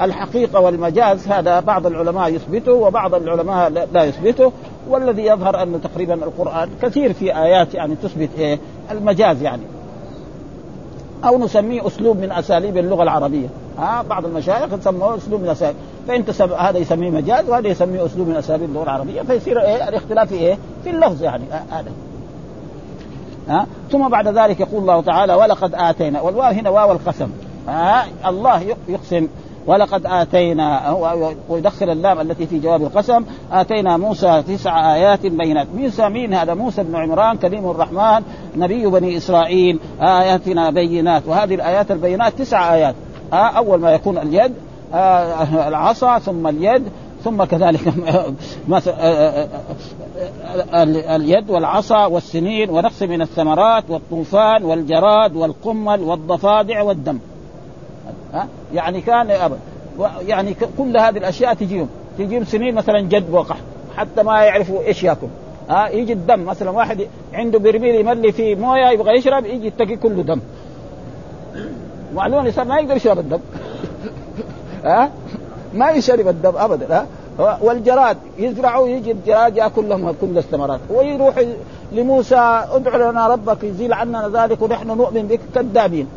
الحقيقة 0.00 0.60
والمجاز 0.60 1.28
هذا 1.28 1.60
بعض 1.60 1.86
العلماء 1.86 2.34
يثبته 2.34 2.72
وبعض 2.72 3.14
العلماء 3.14 3.68
لا 3.92 4.04
يثبته 4.04 4.52
والذي 4.88 5.26
يظهر 5.26 5.62
انه 5.62 5.78
تقريبا 5.78 6.14
القرآن 6.14 6.68
كثير 6.82 7.12
في 7.12 7.36
آيات 7.36 7.74
يعني 7.74 7.94
تثبت 7.94 8.28
إيه؟ 8.38 8.58
المجاز 8.90 9.42
يعني. 9.42 9.62
أو 11.24 11.38
نسميه 11.38 11.86
أسلوب 11.86 12.16
من 12.16 12.32
أساليب 12.32 12.76
اللغة 12.76 13.02
العربية. 13.02 13.46
ها 13.78 14.02
بعض 14.02 14.24
المشايخ 14.24 14.72
يسموه 14.72 15.16
أسلوب 15.16 15.40
من 15.40 15.48
أساليب. 15.48 15.76
فانت 16.08 16.30
سب... 16.30 16.52
هذا 16.52 16.78
يسميه 16.78 17.10
مجاز 17.10 17.48
وهذا 17.48 17.68
يسميه 17.68 18.06
أسلوب 18.06 18.28
من 18.28 18.36
أساليب 18.36 18.68
اللغة 18.68 18.82
العربية 18.82 19.22
فيصير 19.22 19.60
إيه؟ 19.60 19.88
الاختلاف 19.88 20.28
في 20.28 20.34
إيه؟ 20.34 20.58
في 20.84 20.90
اللفظ 20.90 21.22
يعني 21.22 21.44
هذا 21.70 21.90
ها؟ 23.48 23.66
ثم 23.92 24.08
بعد 24.08 24.28
ذلك 24.28 24.60
يقول 24.60 24.80
الله 24.80 25.00
تعالى 25.00 25.34
ولقد 25.34 25.74
آتينا 25.74 26.20
والواو 26.20 26.50
هنا 26.50 26.70
واو 26.70 26.92
القسم. 26.92 27.30
ها؟ 27.68 28.04
الله 28.26 28.76
يقسم. 28.88 29.28
ولقد 29.66 30.06
آتينا 30.06 30.90
ويدخل 31.48 31.90
اللام 31.90 32.20
التي 32.20 32.46
في 32.46 32.58
جواب 32.58 32.82
القسم. 32.82 33.24
آتينا 33.52 33.96
موسى 33.96 34.42
تسع 34.42 34.94
آيات 34.94 35.26
بينات. 35.26 35.66
موسى 35.74 36.08
مين 36.08 36.34
هذا؟ 36.34 36.54
موسى 36.54 36.82
بن 36.82 36.96
عمران 36.96 37.36
كريم 37.36 37.70
الرحمن 37.70 38.22
نبي 38.56 38.86
بني 38.86 39.16
إسرائيل. 39.16 39.78
آياتنا 40.02 40.70
بينات. 40.70 41.22
وهذه 41.26 41.54
الآيات 41.54 41.90
البينات 41.90 42.32
تسع 42.32 42.74
آيات. 42.74 42.94
أول 43.32 43.80
ما 43.80 43.92
يكون 43.92 44.18
اليد 44.18 44.52
العصا 45.68 46.18
ثم 46.18 46.46
اليد 46.46 46.82
ثم 47.24 47.44
كذلك 47.44 47.80
اليد 51.14 51.50
والعصا 51.50 52.06
والسنين 52.06 52.70
ونقص 52.70 53.02
من 53.02 53.22
الثمرات 53.22 53.84
والطوفان 53.88 54.64
والجراد 54.64 55.36
والقمل 55.36 56.00
والضفادع 56.00 56.82
والدم. 56.82 57.18
يعني 58.74 59.00
كان 59.00 59.50
يعني 60.26 60.56
كل 60.78 60.96
هذه 60.96 61.18
الأشياء 61.18 61.54
تجيهم. 61.54 61.88
تجيهم 62.18 62.44
سنين 62.44 62.74
مثلا 62.74 63.00
جد 63.00 63.30
وقح 63.30 63.56
حتى 63.96 64.22
ما 64.22 64.42
يعرفوا 64.42 64.80
إيش 64.86 65.02
يأكل. 65.02 65.26
ها؟ 65.70 65.88
يجي 65.88 66.12
الدم. 66.12 66.44
مثلا 66.44 66.70
واحد 66.70 67.06
عنده 67.32 67.58
برميل 67.58 67.94
يملي 67.94 68.32
فيه 68.32 68.54
موية 68.54 68.90
يبغى 68.90 69.18
يشرب 69.18 69.46
يجي 69.46 69.66
يتقي 69.66 69.96
كله 69.96 70.22
دم. 70.22 70.40
معلوم 72.14 72.40
الانسان 72.40 72.68
ما 72.68 72.78
يقدر 72.78 72.96
يشرب 72.96 73.18
الدم. 73.18 73.40
ها؟ 74.84 75.10
ما 75.74 75.90
يشرب 75.90 76.28
الدم 76.28 76.52
ابدا 76.56 77.06
ها؟ 77.38 77.58
والجراد 77.62 78.16
يزرعوا 78.38 78.88
يجي 78.88 79.10
الجراد 79.10 79.56
يأكل 79.56 79.88
لهم 79.88 80.14
كل 80.20 80.38
الثمرات. 80.38 80.80
ويروح 80.90 81.34
لموسى 81.92 82.64
ادع 82.72 83.10
لنا 83.10 83.26
ربك 83.26 83.64
يزيل 83.64 83.92
عنا 83.92 84.30
ذلك 84.34 84.62
ونحن 84.62 84.86
نؤمن 84.86 85.22
بك 85.22 85.40
كذابين 85.54 86.08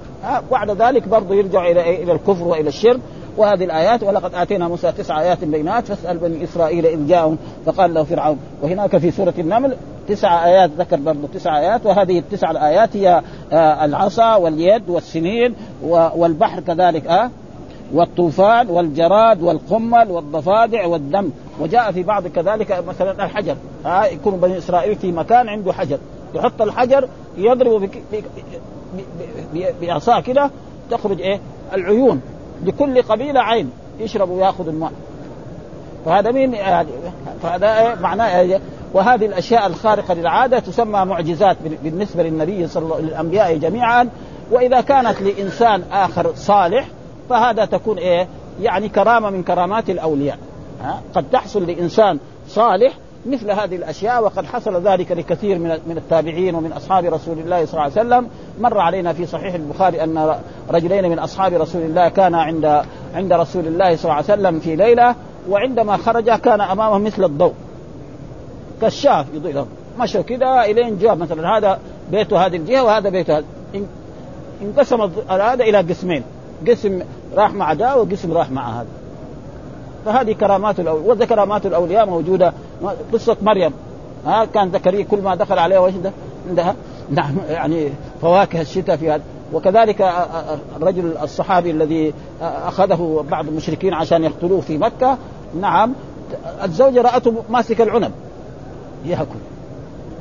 بعد 0.52 0.72
ذلك 0.82 1.08
برضه 1.08 1.36
يرجع 1.36 1.68
إلى 1.68 2.04
إلى 2.04 2.12
الكفر 2.12 2.44
وإلى 2.44 2.70
الشرك. 2.70 3.00
وهذه 3.38 3.64
الآيات 3.64 4.04
ولقد 4.04 4.36
آتينا 4.36 4.68
موسى 4.68 4.92
تسع 4.92 5.22
آيات 5.22 5.44
بينات 5.44 5.86
فاسأل 5.86 6.18
بني 6.18 6.44
إسرائيل 6.44 6.86
إذ 6.86 7.08
جاءهم 7.08 7.38
فقال 7.66 7.94
له 7.94 8.04
فرعون 8.04 8.38
وهناك 8.62 8.98
في 8.98 9.12
سورة 9.12 9.34
النمل 9.40 9.78
تسع 10.08 10.46
آيات 10.46 10.72
ذكر 10.78 10.96
برضه 10.96 11.28
تسع 11.34 11.60
آيات 11.60 11.86
وهذه 11.86 12.20
التسع 12.20 12.52
الآيات 12.52 12.98
هي 12.98 13.22
آه 13.52 13.86
العصا 13.86 14.36
واليد 14.36 14.90
والسنين 14.90 15.56
والبحر 16.16 16.60
كذلك 16.60 17.30
والطوفان 17.94 18.70
والجراد 18.70 19.42
والقمل 19.42 20.12
والضفادع 20.12 20.86
والدم. 20.86 21.30
وجاء 21.60 21.92
في 21.92 22.04
بعض 22.04 22.28
كذلك 22.28 22.84
مثلا 22.88 23.26
الحجر. 23.26 23.56
آه 23.86 24.06
يكون 24.06 24.38
بني 24.38 24.58
إسرائيل 24.58 24.96
في 24.96 25.12
مكان 25.12 25.50
عنده 25.50 25.74
حجر. 25.74 25.98
يحط 26.36 26.62
الحجر 26.62 27.08
يضرب 27.38 27.90
بعصا 29.82 30.20
كده 30.20 30.52
تخرج 30.92 31.22
إيه؟ 31.22 31.40
العيون. 31.74 32.22
لكل 32.64 33.02
قبيلة 33.02 33.40
عين. 33.40 33.72
يشرب 34.00 34.30
ويأخذ 34.30 34.68
الماء. 34.68 34.92
فهذا 36.06 36.32
مين؟ 36.32 36.56
فهذا 37.44 37.80
إيه؟ 37.80 37.96
معناه 37.96 38.40
إيه؟ 38.40 38.60
وهذه 38.94 39.26
الأشياء 39.26 39.68
الخارقة 39.68 40.14
للعادة 40.14 40.60
تسمى 40.60 41.06
معجزات 41.06 41.58
بالنسبة 41.84 42.24
للنبي 42.24 42.68
صلى 42.68 42.84
الله 42.84 43.00
للأنبياء 43.00 43.58
جميعا. 43.58 44.10
وإذا 44.52 44.82
كانت 44.82 45.22
لإنسان 45.22 45.84
آخر 45.92 46.32
صالح 46.36 46.88
فهذا 47.30 47.66
تكون 47.66 47.98
إيه؟ 47.98 48.28
يعني 48.62 48.90
كرامة 48.90 49.30
من 49.30 49.44
كرامات 49.44 49.90
الأولياء. 49.90 50.38
ها؟ 50.82 51.02
قد 51.16 51.26
تحصل 51.32 51.66
لإنسان 51.66 52.20
صالح 52.48 52.94
مثل 53.26 53.52
هذه 53.52 53.76
الأشياء 53.76 54.24
وقد 54.24 54.46
حصل 54.46 54.88
ذلك 54.88 55.12
لكثير 55.12 55.60
من 55.60 55.78
من 55.88 55.98
التابعين 55.98 56.56
ومن 56.56 56.72
أصحاب 56.72 57.06
رسول 57.06 57.40
الله 57.40 57.66
صلى 57.66 57.74
الله 57.74 57.84
عليه 57.84 57.92
وسلم. 57.92 58.28
مر 58.60 58.78
علينا 58.78 59.14
في 59.14 59.26
صحيح 59.26 59.54
البخاري 59.54 60.04
أن 60.04 60.36
رجلين 60.70 61.10
من 61.10 61.20
أصحاب 61.20 61.54
رسول 61.54 61.82
الله 61.82 62.10
كانا 62.10 62.42
عند 62.42 62.82
عند 63.16 63.34
رسول 63.34 63.68
الله 63.68 63.96
صلى 63.96 64.04
الله 64.04 64.14
عليه 64.14 64.26
وسلم 64.26 64.60
في 64.60 64.76
ليلة 64.76 65.16
وعندما 65.50 65.98
خرج 65.98 66.30
كان 66.30 66.62
امامه 66.62 66.98
مثل 66.98 67.24
الضوء. 67.24 67.54
كشاف 68.82 69.26
يضيء 69.34 69.54
له 69.54 69.68
مشوا 70.00 70.22
كذا 70.22 70.62
إلين 70.62 70.98
جاء 70.98 71.16
مثلا 71.16 71.58
هذا 71.58 71.80
بيته 72.12 72.46
هذه 72.46 72.56
الجهة 72.56 72.84
وهذا 72.84 73.10
بيته 73.10 73.44
انقسم 74.62 75.02
هذا 75.30 75.64
إلى 75.64 75.78
قسمين. 75.78 76.24
قسم 76.68 77.00
راح 77.36 77.54
مع 77.54 77.74
ده 77.74 77.98
وقسم 77.98 78.32
راح 78.34 78.52
مع 78.52 78.70
هذا. 78.70 78.88
فهذه 80.06 80.34
كرامات 80.34 80.80
الاولياء 80.80 81.16
وكرامات 81.16 81.66
الأولياء 81.66 82.06
موجودة. 82.06 82.54
قصة 83.14 83.38
مريم. 83.42 83.72
ها 84.26 84.46
كان 84.46 84.72
زكريا 84.72 85.04
كل 85.04 85.22
ما 85.22 85.36
دخل 85.36 85.60
عليها 85.60 85.80
وش 85.80 85.94
عندها؟ 86.50 86.76
نعم 87.10 87.36
يعني 87.50 87.90
فواكه 88.22 88.62
الشتاء 88.62 88.96
في 88.96 89.12
هذا. 89.12 89.24
وكذلك 89.54 90.02
الرجل 90.78 91.18
الصحابي 91.24 91.72
الذي 91.72 92.14
أخذه 92.42 93.26
بعض 93.32 93.48
المشركين 93.48 93.94
عشان 93.94 94.24
يقتلوه 94.24 94.62
في 94.62 94.78
مكة. 94.78 95.18
نعم 95.62 95.94
الزوجة 96.64 97.02
رأته 97.02 97.34
ماسك 97.50 97.82
العنب. 97.82 98.12
يأكل. 99.06 99.40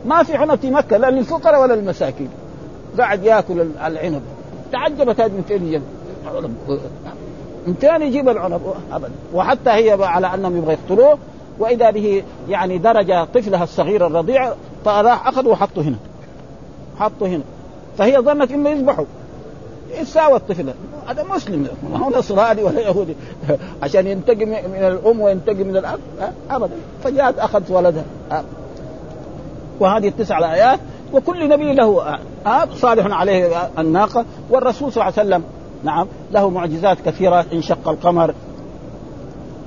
ما 0.07 0.23
في 0.23 0.37
عنب 0.37 0.59
في 0.59 0.71
مكة 0.71 0.97
لا 0.97 1.11
للفقراء 1.11 1.63
ولا 1.63 1.75
للمساكين. 1.75 2.29
قاعد 2.99 3.25
يأكل 3.25 3.67
العنب. 3.87 4.23
تعجبت 4.73 5.21
هذه 5.21 5.33
من 5.33 5.45
فين 5.49 5.83
من 7.67 7.75
فين 7.81 8.03
يجيب 8.03 8.29
العنب 8.29 8.61
ابدا 8.93 9.11
وحتى 9.35 9.71
هي 9.71 10.05
على 10.05 10.35
أنهم 10.35 10.57
يبغى 10.57 10.73
يقتلوه. 10.73 11.19
وإذا 11.59 11.91
به 11.91 12.23
يعني 12.49 12.79
درج 12.79 13.25
طفلها 13.35 13.65
الصغير 13.65 14.07
الرضيع 14.07 14.53
فراح 14.85 15.29
اخذه 15.29 15.49
وحطه 15.49 15.83
هنا. 15.83 15.97
حطه 16.99 17.27
هنا. 17.27 17.43
فهي 17.99 18.19
ظنت 18.19 18.51
إنه 18.51 18.71
يذبحه. 18.71 19.05
إيش 19.99 20.09
ساوى 20.09 20.37
الطفل. 20.37 20.73
هذا 21.07 21.25
مسلم. 21.35 21.69
ما 21.93 21.99
هو 21.99 22.11
نصراني 22.19 22.63
ولا 22.63 22.81
يهودي. 22.81 23.15
عشان 23.83 24.07
ينتقم 24.07 24.49
من 24.49 25.01
الأم 25.05 25.21
وينتقم 25.21 25.67
من 25.67 25.77
الأب. 25.77 26.01
ابدا. 26.51 26.75
فجاءت 27.05 27.39
أخذت 27.39 27.71
ولدها. 27.71 28.05
وهذه 29.81 30.09
التسع 30.09 30.39
الآيات. 30.39 30.81
وكل 31.13 31.49
نبي 31.49 31.73
له 31.73 32.19
صالح 32.75 33.19
عليه 33.19 33.71
الناقة. 33.79 34.25
والرسول 34.51 34.93
صلى 34.93 35.03
الله 35.03 35.19
عليه 35.19 35.29
وسلم 35.29 35.45
نعم 35.85 36.07
له 36.33 36.51
معجزات 36.51 36.99
كثيره 37.07 37.45
انشق 37.53 37.89
القمر 37.89 38.35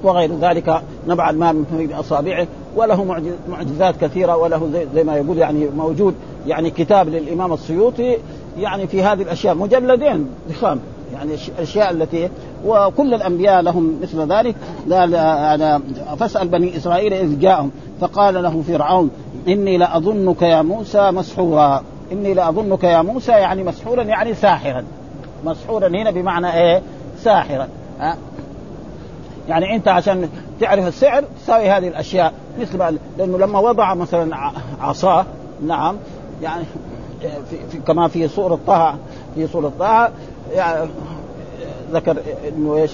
وغير 0.04 0.32
ذلك 0.42 0.82
نبع 1.08 1.30
الماء 1.30 1.54
من 1.54 1.88
باصابعه 1.90 2.48
وله 2.76 3.24
معجزات 3.50 3.98
كثيرة 4.02 4.38
وله 4.38 4.70
زي, 4.74 4.88
زي 4.96 5.04
ما 5.04 5.16
يقول 5.16 5.38
يعني 5.38 5.68
موجود 5.78 6.16
يعني 6.48 6.70
كتاب 6.70 7.10
للإمام 7.10 7.54
السيوطي 7.54 8.18
يعني 8.58 8.88
في 8.88 9.04
هذه 9.04 9.22
الأشياء 9.22 9.56
مجلدين 9.56 10.28
ضخام 10.50 10.80
يعني 11.14 11.36
الأشياء 11.48 11.92
التي 11.92 12.30
وكل 12.66 13.14
الأنبياء 13.14 13.62
لهم 13.62 14.00
مثل 14.02 14.34
ذلك. 14.34 14.56
قال 14.92 15.82
فاسأل 16.20 16.48
بني 16.48 16.78
إسرائيل 16.78 17.14
إذ 17.14 17.40
جاءهم 17.40 17.72
فقال 18.02 18.44
له 18.44 18.62
فرعون 18.62 19.10
إني 19.48 19.78
لأظنك 19.78 20.42
يا 20.42 20.62
موسى 20.62 21.12
مسحورا 21.12 21.84
إني 22.12 22.34
لأظنك 22.34 22.84
يا 22.84 23.02
موسى 23.02 23.32
يعني 23.32 23.64
مسحورا 23.64 24.04
يعني 24.04 24.34
ساحرا. 24.34 24.84
مسحورا 25.44 25.88
هنا 25.88 26.12
بمعنى 26.12 26.54
إيه؟ 26.54 26.82
ساحرا. 27.24 27.68
ها؟ 28.00 28.18
يعني 29.48 29.76
أنت 29.76 29.88
عشان 29.88 30.30
تعرف 30.60 30.88
السحر 30.88 31.24
تساوي 31.44 31.70
هذه 31.70 31.88
الأشياء. 31.88 32.34
مثل 32.60 32.78
ما 32.78 32.98
لأنه 33.18 33.38
لما 33.38 33.60
وضع 33.60 33.94
مثلا 33.94 34.52
عصاه 34.82 35.26
نعم 35.68 35.96
يعني 36.42 36.64
في, 37.50 37.58
في 37.72 37.78
كما 37.78 38.08
في 38.08 38.28
سورة 38.28 38.60
طه 38.68 38.96
في 39.36 39.48
سورة 39.48 39.72
طه 39.80 40.10
يعني 40.54 40.90
ذكر 41.92 42.18
إنه 42.48 42.76
إيش؟ 42.76 42.92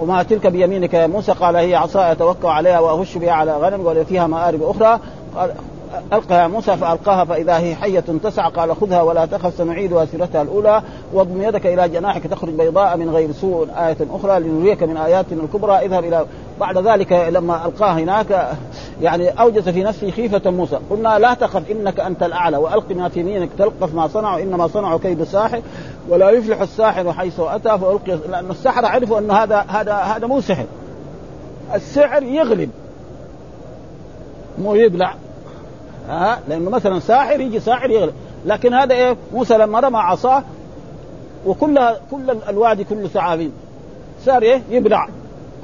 وما 0.00 0.22
تلك 0.22 0.46
بيمينك 0.46 0.94
يا 0.94 1.06
موسى؟ 1.06 1.32
قال 1.32 1.56
هي 1.56 1.74
عصاي 1.74 2.12
اتوكا 2.12 2.48
عليها 2.48 2.80
وأهش 2.80 3.18
بها 3.18 3.32
على 3.32 3.56
غنم 3.56 3.86
ولا 3.86 4.04
فيها 4.04 4.26
مآرب 4.26 4.62
أخرى. 4.62 5.00
قال 5.36 5.54
القى 6.12 6.42
يا 6.42 6.46
موسى 6.46 6.76
فألقاها 6.76 7.24
فإذا 7.24 7.58
هي 7.58 7.74
حية 7.74 8.04
تسعى 8.22 8.50
قال 8.50 8.76
خذها 8.76 9.02
ولا 9.02 9.26
تخف 9.26 9.54
سنعيدها 9.54 10.04
سيرتها 10.04 10.42
الأولى. 10.42 10.82
واضم 11.12 11.42
يدك 11.42 11.66
إلى 11.66 11.88
جناحك 11.88 12.26
تخرج 12.26 12.52
بيضاء 12.52 12.96
من 12.96 13.10
غير 13.10 13.32
سوء 13.32 13.68
آية 13.76 13.96
أخرى 14.10 14.40
لنريك 14.40 14.82
من 14.82 14.96
آياتنا 14.96 15.42
الكبرى. 15.42 15.72
اذهب 15.72 16.04
إلى 16.04 16.26
بعد 16.60 16.78
ذلك 16.78 17.12
لما 17.12 17.66
ألقاه 17.66 17.92
هناك 17.92 18.48
يعني 19.02 19.28
أوجس 19.28 19.68
في 19.68 19.82
نفسه 19.82 20.10
خيفة 20.10 20.50
موسى. 20.50 20.78
قلنا 20.90 21.18
لا 21.18 21.34
تخف 21.34 21.70
إنك 21.70 22.00
أنت 22.00 22.22
الأعلى 22.22 22.56
والق 22.56 22.92
ما 22.92 23.08
في 23.08 23.20
يمينك 23.20 23.48
تلقف 23.58 23.94
ما 23.94 24.08
صنعوا 24.08 24.42
إنما 24.42 24.66
صنعوا 24.66 24.98
كيد 24.98 25.24
ساحر 25.24 25.62
ولا 26.08 26.30
يفلح 26.30 26.60
الساحر 26.60 27.12
حيث 27.12 27.40
أتى 27.40 27.78
فالقي 27.78 28.18
لأن 28.30 28.50
السحره 28.50 28.86
عرفوا 28.86 29.18
أن 29.18 29.30
هذا 29.30 29.64
هذا 29.68 29.94
هذا 29.94 30.26
مو 30.26 30.40
سحر. 30.40 30.66
السحر 31.74 32.22
يغلب. 32.22 32.70
مو 34.58 34.74
يبلع. 34.74 35.14
ها؟ 36.08 36.38
لأنه 36.48 36.70
مثلا 36.70 36.98
ساحر 36.98 37.40
يجي 37.40 37.60
ساحر 37.60 37.90
يغلب. 37.90 38.14
لكن 38.46 38.74
هذا 38.74 38.94
إيه؟ 38.94 39.16
موسى 39.32 39.58
لما 39.58 39.80
رمى 39.80 39.98
عصاه 39.98 40.42
وكلها 41.46 41.96
كل 42.10 42.36
الوادي 42.48 42.84
كله 42.84 43.08
ثعابين. 43.08 43.52
صار 44.24 44.42
إيه؟ 44.42 44.62
يبلع 44.70 45.08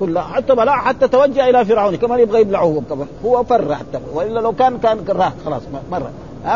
كلها 0.00 0.22
حتى 0.22 0.54
بلع 0.54 0.76
حتى 0.76 1.08
توجه 1.08 1.50
إلى 1.50 1.64
فرعون. 1.64 1.96
كمان 1.96 2.20
يبغى 2.20 2.40
يبلعه 2.40 2.82
كمان 2.90 3.06
هو 3.24 3.44
فر 3.44 3.74
حتى 3.74 4.00
وإلا 4.14 4.40
لو 4.40 4.52
كان 4.52 4.78
كان 4.78 5.04
راح 5.08 5.32
خلاص 5.44 5.62
مرة. 5.90 6.10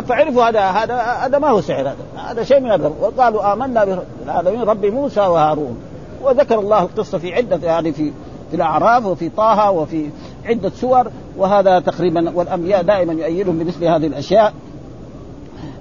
فعرفوا 0.08 0.48
هذا 0.48 0.60
هذا 0.60 0.96
هذا 0.96 1.38
ما 1.38 1.48
هو 1.48 1.60
سحر 1.60 1.80
هذا. 1.80 1.96
هذا 2.16 2.44
شيء 2.44 2.60
من 2.60 2.72
الرب. 2.72 2.94
وقالوا 3.00 3.52
آمنا 3.52 3.98
بالعالمين 4.24 4.62
رب 4.62 4.86
موسى 4.86 5.20
وهارون. 5.20 5.76
وذكر 6.22 6.58
الله 6.58 6.82
القصة 6.82 7.18
في 7.18 7.34
عدة 7.34 7.66
يعني 7.66 7.92
في 7.92 8.12
في 8.50 8.56
الأعراف 8.56 9.06
وفي 9.06 9.28
طه 9.28 9.70
وفي 9.70 10.10
عدة 10.44 10.70
سور. 10.70 11.06
وهذا 11.36 11.80
تقريبا 11.80 12.32
والأنبياء 12.34 12.82
دائما 12.82 13.12
يؤيدهم 13.12 13.58
بمثل 13.58 13.84
هذه 13.84 14.06
الأشياء 14.06 14.52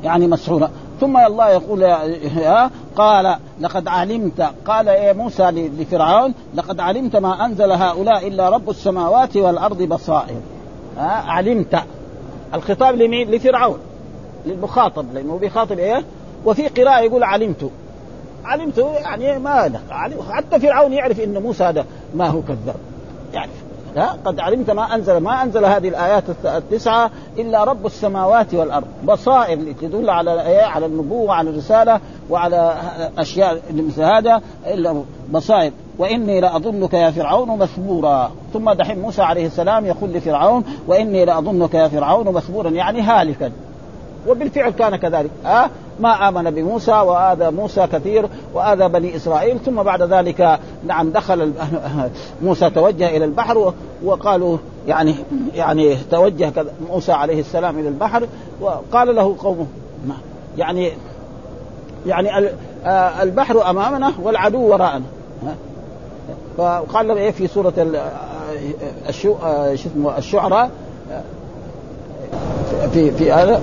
يعني 0.03 0.27
مسحورة. 0.27 0.69
ثم 1.01 1.17
الله 1.17 1.49
يقول 1.49 1.81
يا 1.81 2.69
قال 2.95 3.35
لقد 3.59 3.87
علمت 3.87 4.49
قال 4.65 4.87
يا 4.87 5.13
موسى 5.13 5.43
لفرعون 5.51 6.33
لقد 6.55 6.79
علمت 6.79 7.15
ما 7.15 7.45
أنزل 7.45 7.71
هؤلاء 7.71 8.27
إلا 8.27 8.49
رب 8.49 8.69
السماوات 8.69 9.37
والأرض 9.37 9.81
بصائر. 9.81 10.41
علمت. 10.97 11.83
الخطاب 12.53 12.95
لمين؟ 12.95 13.31
لفرعون 13.31 13.77
للمخاطب 14.45 15.05
لأنه 15.13 15.37
بيخاطب 15.37 15.79
إيه؟ 15.79 16.03
وفي 16.45 16.67
قراءة 16.67 16.99
يقول 16.99 17.23
علمت. 17.23 17.69
علمت 18.45 18.77
يعني 18.77 19.39
ما 19.39 19.79
حتى 20.29 20.59
فرعون 20.59 20.93
يعرف 20.93 21.19
إن 21.19 21.41
موسى 21.41 21.63
هذا 21.63 21.85
ما 22.15 22.27
هو 22.27 22.41
كذاب. 22.41 22.75
يعرف 23.33 23.62
لا 23.95 24.09
قد 24.25 24.39
علمت 24.39 24.71
ما 24.71 24.95
انزل 24.95 25.17
ما 25.17 25.43
أنزل 25.43 25.65
هذه 25.65 25.87
الآيات 25.87 26.23
التسعة 26.45 27.11
إلا 27.37 27.63
رب 27.63 27.85
السماوات 27.85 28.53
والأرض. 28.53 28.87
بصائر 29.03 29.73
تدل 29.81 30.09
على 30.09 30.47
إيه؟ 30.47 30.63
على 30.63 30.85
النبوة 30.85 31.21
وعلى 31.21 31.49
الرسالة 31.49 31.99
وعلى 32.29 32.75
أشياء 33.17 33.61
مثل 33.73 34.03
هذا 34.03 34.41
إلا 34.67 35.03
بصائر. 35.31 35.71
وإني 35.97 36.41
لأظنك 36.41 36.93
يا 36.93 37.11
فرعون 37.11 37.59
مثبورا. 37.59 38.31
ثم 38.53 38.71
دحين 38.71 38.99
موسى 38.99 39.21
عليه 39.21 39.45
السلام 39.45 39.85
يقول 39.85 40.09
لفرعون 40.09 40.63
وإني 40.87 41.25
لأظنك 41.25 41.73
يا 41.73 41.87
فرعون 41.87 42.33
مثبورا. 42.33 42.69
يعني 42.69 43.01
هالكا. 43.01 43.51
وبالفعل 44.27 44.69
كان 44.71 44.95
كذلك 44.95 45.29
أه؟ 45.45 45.69
ما 45.99 46.29
آمن 46.29 46.51
بموسى 46.51 46.91
وآذى 46.91 47.51
موسى 47.51 47.87
كثير 47.87 48.25
وآذى 48.53 48.87
بني 48.87 49.15
إسرائيل 49.15 49.59
ثم 49.59 49.83
بعد 49.83 50.01
ذلك 50.01 50.59
نعم 50.87 51.09
دخل 51.09 51.53
موسى 52.43 52.69
توجه 52.69 53.17
إلى 53.17 53.25
البحر 53.25 53.73
وقالوا 54.03 54.57
يعني 54.87 55.15
يعني 55.55 55.95
توجه 56.11 56.51
موسى 56.89 57.11
عليه 57.11 57.39
السلام 57.39 57.79
إلى 57.79 57.87
البحر 57.87 58.27
وقال 58.61 59.15
له 59.15 59.35
قومه 59.39 59.65
يعني 60.57 60.91
يعني 62.05 62.49
البحر 63.21 63.69
أمامنا 63.69 64.13
والعدو 64.23 64.71
وراءنا 64.71 65.05
فقال 66.57 67.07
له 67.07 67.17
إيه 67.17 67.31
في 67.31 67.47
سورة 67.47 67.73
الشعراء 70.17 70.69
في 72.93 73.11
في 73.11 73.31
هذا. 73.31 73.61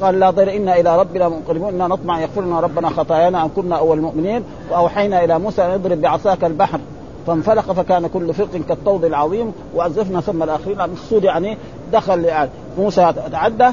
قال 0.00 0.20
لا 0.20 0.30
ضير 0.30 0.56
إنا 0.56 0.80
إلى 0.80 0.98
ربنا 0.98 1.28
منقلبون. 1.28 1.68
إنا 1.68 1.86
نطمع 1.86 2.20
يغفر 2.20 2.42
لنا 2.42 2.60
ربنا 2.60 2.90
خطايانا 2.90 3.44
أن 3.44 3.48
كنا 3.56 3.76
أول 3.78 3.98
المؤمنين. 3.98 4.44
وأوحينا 4.70 5.24
إلى 5.24 5.38
موسى 5.38 5.62
أن 5.62 5.70
يضرب 5.70 6.00
بعصاك 6.00 6.44
البحر. 6.44 6.80
فانفلق 7.26 7.72
فكان 7.72 8.06
كل 8.06 8.34
فرق 8.34 8.56
كالطود 8.68 9.04
العظيم. 9.04 9.52
وازفنا 9.74 10.20
ثم 10.20 10.42
الآخرين. 10.42 10.80
المقصود 10.80 11.24
يعني 11.24 11.56
دخل 11.92 12.24
يعني 12.24 12.50
موسى 12.78 13.12
تعدى. 13.32 13.70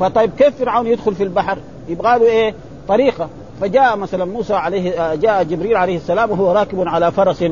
فطيب 0.00 0.30
كيف 0.38 0.58
فرعون 0.58 0.86
يدخل 0.86 1.14
في 1.14 1.22
البحر؟ 1.22 1.58
يبغى 1.88 2.18
له 2.18 2.26
إيه؟ 2.26 2.54
طريقة. 2.88 3.28
فجاء 3.60 3.96
مثلا 3.96 4.24
موسى 4.24 4.54
عليه 4.54 5.14
جاء 5.14 5.42
جبريل 5.42 5.76
عليه 5.76 5.96
السلام 5.96 6.30
وهو 6.30 6.52
راكب 6.52 6.88
على 6.88 7.12
فرس 7.12 7.44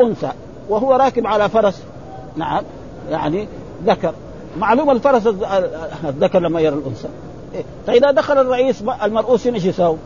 أنثى. 0.00 0.30
وهو 0.68 0.92
راكب 0.92 1.26
على 1.26 1.48
فرس. 1.48 1.82
نعم. 2.36 2.62
يعني 3.10 3.48
ذكر. 3.86 4.14
معلوم 4.58 4.90
الفرس 4.90 5.26
الذكر 6.04 6.40
لما 6.40 6.60
يرى 6.60 6.74
الأنثى. 6.74 7.08
إيه؟ 7.54 7.62
فإذا 7.86 8.10
دخل 8.10 8.38
الرئيس 8.38 8.82
المرؤوس 9.02 9.46
إيش 9.46 9.64
يساوي؟ 9.64 9.96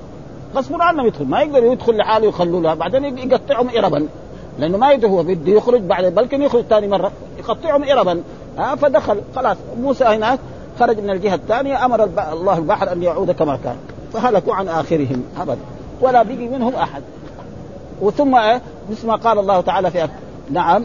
غصب 0.55 0.83
عنه 0.83 1.07
يدخل. 1.07 1.25
ما 1.25 1.41
يقدر 1.41 1.65
يدخل 1.65 1.97
لحاله 1.97 2.27
يخلوا 2.29 2.61
له 2.61 2.75
بعدين 2.75 3.19
يقطعهم 3.19 3.69
اربا. 3.69 4.09
لأنه 4.59 4.79
ما 4.79 4.93
يدري 4.93 5.11
هو 5.11 5.23
بده 5.23 5.53
يخرج 5.53 5.81
بعد 5.81 6.05
بلكن 6.05 6.43
يخرج 6.43 6.63
ثاني 6.63 6.89
مرة. 6.89 7.13
يقطعهم 7.39 7.85
اربا. 7.85 8.23
ها 8.59 8.75
فدخل. 8.75 9.21
خلاص. 9.37 9.57
موسى 9.81 10.05
هناك 10.05 10.39
خرج 10.81 11.01
من 11.01 11.11
الجهة 11.11 11.35
الثانية. 11.35 11.85
أمر 11.85 12.05
الله 12.33 12.59
البحر 12.59 12.93
أن 12.93 13.03
يعود 13.03 13.31
كما 13.31 13.59
كان. 13.65 13.77
فهلكوا 14.13 14.55
عن 14.55 14.69
آخرهم. 14.69 15.23
ابدا. 15.41 15.59
ولا 16.01 16.23
بقي 16.23 16.49
منهم 16.49 16.75
أحد. 16.75 17.03
وثم 18.01 18.35
إيه؟ 18.35 18.61
مثل 18.91 19.07
ما 19.07 19.17
قال 19.17 19.39
الله 19.39 19.61
تعالى 19.61 19.91
في 19.91 20.09
نعم. 20.51 20.85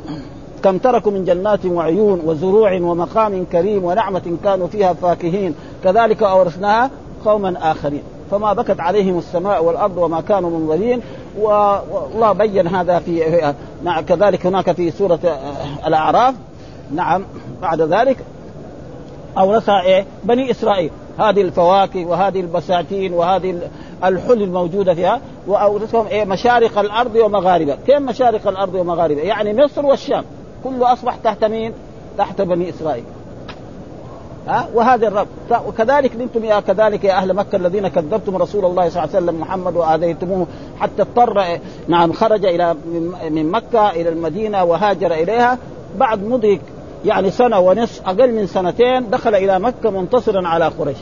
كم 0.64 0.78
تركوا 0.78 1.12
من 1.12 1.26
جنات 1.26 1.66
وعيون 1.66 2.22
وزروع 2.26 2.74
ومقام 2.74 3.46
كريم 3.52 3.84
ونعمة 3.86 4.38
كانوا 4.44 4.68
فيها 4.68 4.94
فاكهين. 4.94 5.56
كذلك 5.84 6.24
أورثناها 6.24 6.90
قوما 7.26 7.72
آخرين. 7.72 8.04
فما 8.32 8.54
بكت 8.54 8.80
عليهم 8.80 9.18
السماء 9.18 9.64
والأرض 9.64 9.98
وما 9.98 10.22
كانوا 10.22 10.50
منظرين. 10.50 11.02
والله 11.40 12.32
بين 12.32 12.68
هذا 12.68 13.00
في 13.00 13.54
نعم 13.84 14.02
كذلك 14.06 14.46
هناك 14.46 14.72
في 14.72 14.92
سورة 14.92 15.20
الأعراف. 15.88 16.36
نعم 16.96 17.26
بعد 17.62 17.82
ذلك 17.82 18.18
أورثها 19.38 19.82
إيه؟ 19.82 20.06
بني 20.24 20.52
إسرائيل. 20.52 20.92
هذه 21.20 21.42
الفواكه 21.42 22.06
وهذه 22.06 22.40
البساتين 22.40 23.14
وهذه 23.14 23.60
الحل 24.04 24.42
الموجودة 24.42 24.94
فيها. 24.94 25.22
وأورثهم 25.48 26.08
إيه؟ 26.08 26.26
مشارق 26.26 26.80
الأرض 26.80 27.16
ومغاربها. 27.16 27.78
كيف 27.88 27.98
مشارق 27.98 28.48
الأرض 28.48 28.76
ومغاربها؟ 28.76 29.24
يعني 29.24 29.64
مصر 29.64 29.86
والشام. 29.86 30.24
كله 30.64 30.94
أصبح 30.94 31.16
تحت 31.16 31.44
مين؟ 31.44 31.74
تحت 32.18 32.42
بني 32.42 32.70
إسرائيل. 32.70 33.04
ها 34.48 34.68
وهذا 34.74 35.08
الرب 35.08 35.28
وكذلك 35.68 36.12
أنتم 36.22 36.46
يا 36.46 36.60
كذلك 36.60 37.04
يا 37.04 37.14
أهل 37.14 37.34
مكة 37.34 37.56
الذين 37.56 37.88
كذبتم 37.88 38.36
رسول 38.36 38.66
الله 38.66 38.90
صلى 38.90 39.04
الله 39.04 39.16
عليه 39.16 39.26
وسلم 39.26 39.42
محمد 39.42 39.76
وآذيتموه 39.76 40.48
حتى 40.80 41.02
اضطر 41.02 41.60
نعم 41.88 42.14
خرج 42.14 42.46
إلى 42.46 42.76
من 43.30 43.52
مكة 43.52 43.90
إلى 43.90 44.10
المدينة 44.10 44.64
وهاجر 44.64 45.14
إليها 45.14 45.58
بعد 45.98 46.24
مضي 46.24 46.62
يعني 47.06 47.32
سنة 47.32 47.60
ونصف 47.60 48.10
أقل 48.10 48.34
من 48.34 48.48
سنتين 48.48 49.10
دخل 49.10 49.36
إلى 49.36 49.60
مكة 49.60 49.90
منتصرا 49.90 50.48
على 50.48 50.66
قريش 50.66 50.98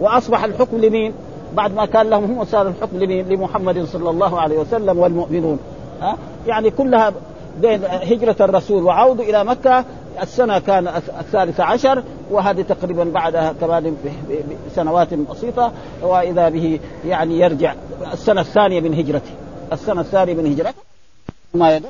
وأصبح 0.00 0.44
الحكم 0.44 0.76
لمين؟ 0.76 1.12
بعد 1.54 1.74
ما 1.74 1.86
كان 1.86 2.10
لهم 2.10 2.24
هم 2.24 2.44
صار 2.44 2.68
الحكم 2.68 2.96
لمين؟ 2.96 3.28
لمحمد 3.28 3.84
صلى 3.84 4.10
الله 4.10 4.40
عليه 4.40 4.58
وسلم 4.58 4.98
والمؤمنون 4.98 5.58
ها 6.00 6.16
يعني 6.46 6.70
كلها 6.70 7.12
بين 7.60 7.84
هجرة 7.84 8.36
الرسول 8.40 8.82
وعوده 8.82 9.22
إلى 9.24 9.44
مكة 9.44 9.84
السنة 10.22 10.58
كان 10.58 10.88
الثالثة 11.20 11.64
عشر 11.64 12.02
وهذه 12.30 12.62
تقريبا 12.62 13.04
بعدها 13.04 13.52
كمان 13.60 13.96
بسنوات 14.70 15.14
بسيطة 15.14 15.72
وإذا 16.02 16.48
به 16.48 16.80
يعني 17.06 17.40
يرجع 17.40 17.74
السنة 18.12 18.40
الثانية 18.40 18.80
من 18.80 18.94
هجرته. 18.94 19.30
السنة 19.72 20.00
الثانية 20.00 20.34
من 20.34 20.52
هجرته. 20.52 20.82
ما 21.54 21.76
يدل 21.76 21.88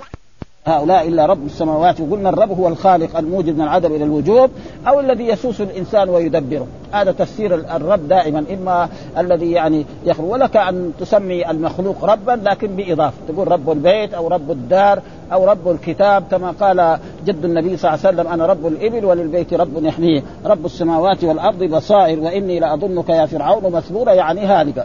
هؤلاء 0.66 1.08
إلا 1.08 1.26
رب 1.26 1.46
السماوات 1.46 2.00
وقلنا 2.00 2.28
الرب 2.28 2.50
هو 2.50 2.68
الخالق 2.68 3.16
الموجد 3.16 3.54
من 3.56 3.62
العدم 3.62 3.94
إلى 3.94 4.04
الوجود 4.04 4.50
أو 4.88 5.00
الذي 5.00 5.28
يسوس 5.28 5.60
الإنسان 5.60 6.08
ويدبره. 6.08 6.66
هذا 6.92 7.12
تفسير 7.12 7.54
الرب 7.54 8.08
دائما 8.08 8.44
إما 8.52 8.88
الذي 9.18 9.50
يعني 9.50 9.86
يخلق 10.04 10.24
ولك 10.24 10.56
أن 10.56 10.92
تسمي 11.00 11.50
المخلوق 11.50 12.04
ربا 12.04 12.40
لكن 12.42 12.76
بإضافة. 12.76 13.16
تقول 13.28 13.52
رب 13.52 13.70
البيت 13.70 14.14
أو 14.14 14.28
رب 14.28 14.50
الدار 14.50 15.02
أو 15.32 15.44
رب 15.44 15.70
الكتاب 15.70 16.24
كما 16.30 16.50
قال 16.60 16.98
جد 17.26 17.44
النبي 17.44 17.76
صلى 17.76 17.94
الله 17.94 18.06
عليه 18.06 18.16
وسلم 18.16 18.32
أنا 18.32 18.46
رب 18.46 18.66
الإبل 18.66 19.04
وللبيت 19.04 19.54
رب 19.54 19.84
يحميه 19.84 20.22
رب 20.46 20.66
السماوات 20.66 21.24
والأرض 21.24 21.64
بصائر 21.64 22.20
وإني 22.20 22.60
لأظنك 22.60 23.08
يا 23.08 23.26
فرعون 23.26 23.72
مثبورا 23.72 24.12
يعني 24.12 24.40
هالكا 24.40 24.84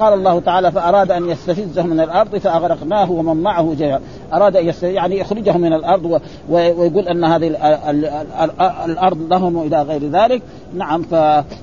قال 0.00 0.12
الله 0.14 0.40
تعالى 0.40 0.72
فأراد 0.72 1.10
أن 1.10 1.28
يستفزهم 1.28 1.88
من 1.88 2.00
الأرض 2.00 2.36
فأغرقناه 2.36 3.10
ومن 3.10 3.42
معه 3.42 3.74
جميعا 3.78 4.00
أراد 4.32 4.56
أن 4.56 4.72
يعني 4.82 5.18
يخرجهم 5.18 5.60
من 5.60 5.72
الأرض 5.72 6.20
ويقول 6.50 7.08
أن 7.08 7.24
هذه 7.24 7.46
الأرض 8.84 9.18
لهم 9.30 9.62
إلى 9.62 9.82
غير 9.82 10.10
ذلك. 10.10 10.42
نعم 10.74 11.02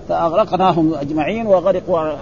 فأغرقناهم 0.07 0.93
أجمعين 0.93 1.47
وغرقوا 1.47 2.13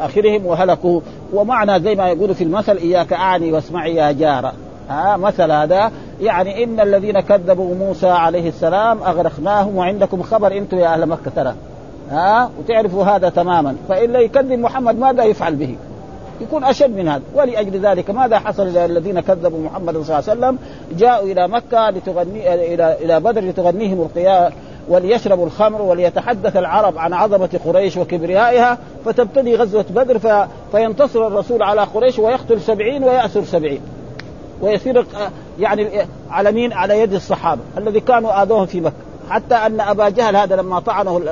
آخرهم 0.00 0.46
وهلكوا. 0.46 1.00
ومعنى 1.32 1.80
زي 1.80 1.94
ما 1.94 2.08
يقول 2.08 2.34
في 2.34 2.44
المثل 2.44 2.76
إياك 2.76 3.12
أعني 3.12 3.52
واسمعي 3.52 3.94
يا 3.94 4.12
جارة. 4.12 4.52
ها 4.92 5.16
مثل 5.16 5.50
هذا. 5.50 5.90
يعني 6.20 6.64
إن 6.64 6.80
الذين 6.80 7.20
كذبوا 7.20 7.74
موسى 7.74 8.08
عليه 8.08 8.48
السلام 8.48 9.02
أغرقناهم 9.02 9.76
وعندكم 9.76 10.22
خبر 10.22 10.52
أنتم 10.52 10.78
يا 10.78 10.94
أهل 10.94 11.06
مكة 11.06 11.30
ترى. 11.36 11.54
ها 12.10 12.50
وتعرفوا 12.58 13.04
هذا 13.04 13.28
تماما. 13.28 13.76
فإن 13.88 14.14
يكذب 14.14 14.58
محمد 14.58 14.98
ماذا 14.98 15.24
يفعل 15.24 15.54
به؟ 15.54 15.76
يكون 16.40 16.64
أشد 16.64 16.96
من 16.96 17.08
هذا. 17.08 17.22
ولأجل 17.34 17.80
ذلك 17.80 18.10
ماذا 18.10 18.38
حصل 18.38 18.66
للذين 18.66 19.20
كذبوا 19.20 19.58
محمد 19.58 19.92
صلى 19.92 20.02
الله 20.02 20.14
عليه 20.14 20.40
وسلم؟ 20.40 20.58
جاءوا 20.98 21.26
إلى 21.26 21.48
مكة 21.48 21.90
لتغني 21.90 22.54
إلى 22.74 22.96
إلى 23.00 23.20
بدر 23.20 23.40
لتغنيهم 23.40 24.00
القيام 24.00 24.52
وليشربوا 24.88 25.46
الخمر 25.46 25.82
وليتحدث 25.82 26.56
العرب 26.56 26.98
عن 26.98 27.12
عظمة 27.12 27.60
قريش 27.64 27.96
وكبريائها. 27.96 28.78
فتبتدي 29.04 29.56
غزوة 29.56 29.84
بدر 29.90 30.18
ف... 30.18 30.26
فينتصر 30.72 31.26
الرسول 31.26 31.62
على 31.62 31.80
قريش 31.80 32.18
ويقتل 32.18 32.60
سبعين 32.60 33.04
ويأسر 33.04 33.44
سبعين. 33.44 33.80
ويصير 34.62 35.06
يعني 35.58 36.06
على 36.30 36.52
مين؟ 36.52 36.72
على 36.72 37.00
يد 37.00 37.14
الصحابة 37.14 37.60
الذي 37.78 38.00
كانوا 38.00 38.42
آذوهم 38.42 38.66
في 38.66 38.80
مكة. 38.80 38.94
حتى 39.30 39.54
أن 39.54 39.80
أبا 39.80 40.08
جهل 40.08 40.36
هذا 40.36 40.56
لما 40.56 40.80
طعنه 40.80 41.22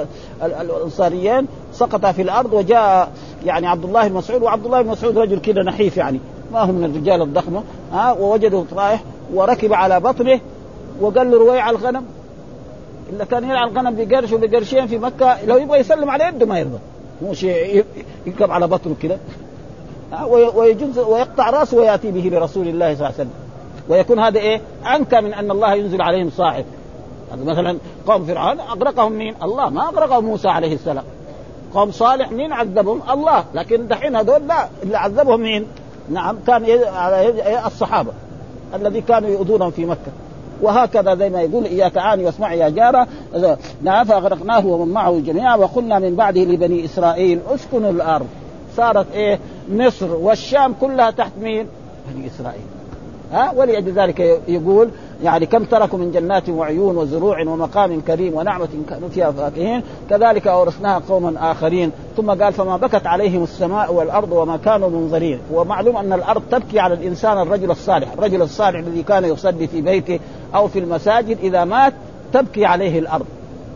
الأنصاريين 0.43 1.47
سقط 1.73 2.07
في 2.07 2.23
الأرض 2.23 2.53
وجاء 2.53 3.13
يعني 3.45 3.67
عبد 3.67 3.85
الله 3.85 4.09
بن 4.09 4.15
مسعود 4.15 4.43
وعبد 4.43 4.65
الله 4.67 4.83
بن 4.83 4.89
مسعود 4.89 5.19
رجل 5.19 5.39
كده 5.39 5.63
نحيف 5.63 5.97
يعني. 5.97 6.21
ما 6.53 6.61
هو 6.61 6.73
من 6.73 6.85
الرجال 6.85 7.23
الضخمة 7.23 7.63
ها؟ 7.93 8.13
ووجده 8.13 8.65
رايح 8.73 9.03
وركب 9.35 9.73
على 9.73 10.01
بطنه 10.01 10.41
وقال 11.01 11.31
له 11.31 11.39
رويع 11.39 11.71
الغنم. 11.71 12.05
إلا 13.13 13.25
كان 13.25 13.45
يرعى 13.45 13.71
الغنم 13.71 13.97
بقرش 13.97 14.33
وبقرشين 14.33 14.87
في 14.87 14.99
مكة 14.99 15.45
لو 15.45 15.57
يبغى 15.57 15.79
يسلم 15.79 16.11
على 16.11 16.25
يده 16.25 16.47
ما 16.47 16.59
يرضى. 16.59 16.79
شيء 17.33 17.85
يركب 18.27 18.51
على 18.51 18.67
بطنه 18.67 18.95
كده. 19.03 19.19
ويجوز 20.55 20.99
ويقطع 20.99 21.51
رأسه 21.51 21.77
ويأتي 21.77 22.11
به 22.11 22.31
لرسول 22.33 22.69
الله 22.69 22.95
صلى 22.95 23.07
الله 23.07 23.07
عليه 23.07 23.15
وسلم. 23.15 23.31
ويكون 23.89 24.19
هذا 24.19 24.39
إيه؟ 24.39 24.61
أنكى 24.97 25.21
من 25.21 25.35
أن 25.35 25.51
الله 25.51 25.75
ينزل 25.75 26.03
عليهم 26.03 26.31
صاحب. 26.31 26.65
مثلا 27.45 27.79
قوم 28.07 28.25
فرعون 28.25 28.61
أغرقهم 28.61 29.13
مين؟ 29.13 29.35
الله 29.43 29.71
ما 29.71 29.89
أغرقهم 29.89 30.25
موسى 30.25 30.49
عليه 30.49 30.75
السلام. 30.75 31.05
قوم 31.75 31.91
صالح 31.91 32.33
مين؟ 32.33 32.53
عذبهم؟ 32.53 33.01
الله. 33.11 33.45
لكن 33.55 33.89
دحين 33.89 34.17
هذول 34.17 34.47
لا 34.49 34.69
اللي 34.83 34.99
عذبهم 34.99 35.41
مين؟ 35.41 35.67
نعم 36.09 36.37
كان 36.47 36.65
الصحابة 37.67 38.13
الذي 38.75 39.01
كانوا 39.01 39.31
يؤذونهم 39.31 39.71
في 39.71 39.87
مكة. 39.87 40.13
وهكذا 40.63 41.15
زي 41.15 41.31
ما 41.31 41.43
يقول 41.43 41.65
إياك 41.65 41.99
عاني 41.99 42.25
واسمع 42.25 42.55
يا 42.55 42.69
جارة. 42.69 43.07
نعم 43.83 44.05
فأغرقناه 44.05 44.67
ومن 44.67 44.93
معه 44.93 45.21
جميعا 45.27 45.57
وقلنا 45.57 45.99
من 45.99 46.17
بعده 46.17 46.41
لبني 46.41 46.85
إسرائيل 46.85 47.41
أسكنوا 47.55 47.91
الأرض. 47.91 48.27
صارت 48.77 49.07
إيه؟ 49.15 49.39
مصر 49.73 50.15
والشام 50.15 50.75
كلها 50.81 51.11
تحت 51.11 51.33
مين؟ 51.41 51.67
بني 52.15 52.27
إسرائيل. 52.27 52.63
ها؟ 53.33 53.53
ولأجل 53.57 53.93
ذلك 53.93 54.21
يقول 54.49 54.91
يعني 55.23 55.47
كم 55.47 55.65
تركوا 55.65 55.99
من 55.99 56.13
جنات 56.13 56.49
وعيون 56.49 56.97
وزروع 56.97 57.43
ومقام 57.43 58.01
كريم 58.01 58.35
ونعمة 58.35 58.69
كانوا 58.89 59.09
فيها 59.09 59.31
فاكهين 59.31 59.83
كذلك 60.11 60.47
أورثناها 60.47 61.03
قوما 61.09 61.53
آخرين. 61.53 61.93
ثم 62.17 62.31
قال 62.31 62.53
فما 62.53 62.77
بكت 62.77 63.07
عليهم 63.07 63.43
السماء 63.43 63.93
والأرض 63.93 64.33
وما 64.33 64.57
كانوا 64.57 64.91
منظرين. 64.91 65.39
ومعلوم 65.53 65.97
أن 65.97 66.13
الأرض 66.13 66.43
تبكي 66.51 66.81
على 66.81 66.95
الإنسان 66.95 67.39
الرجل 67.39 67.71
الصالح 67.71 68.13
الرجل 68.13 68.43
الصالح 68.43 68.79
الذي 68.79 69.03
كان 69.03 69.25
يصلي 69.25 69.67
في 69.67 69.81
بيته 69.81 70.21
أو 70.55 70.69
في 70.69 70.79
المساجد 70.79 71.39
إذا 71.43 71.65
مات 71.65 71.95
تبكي 72.33 72.65
عليه 72.65 72.99
الأرض. 72.99 73.27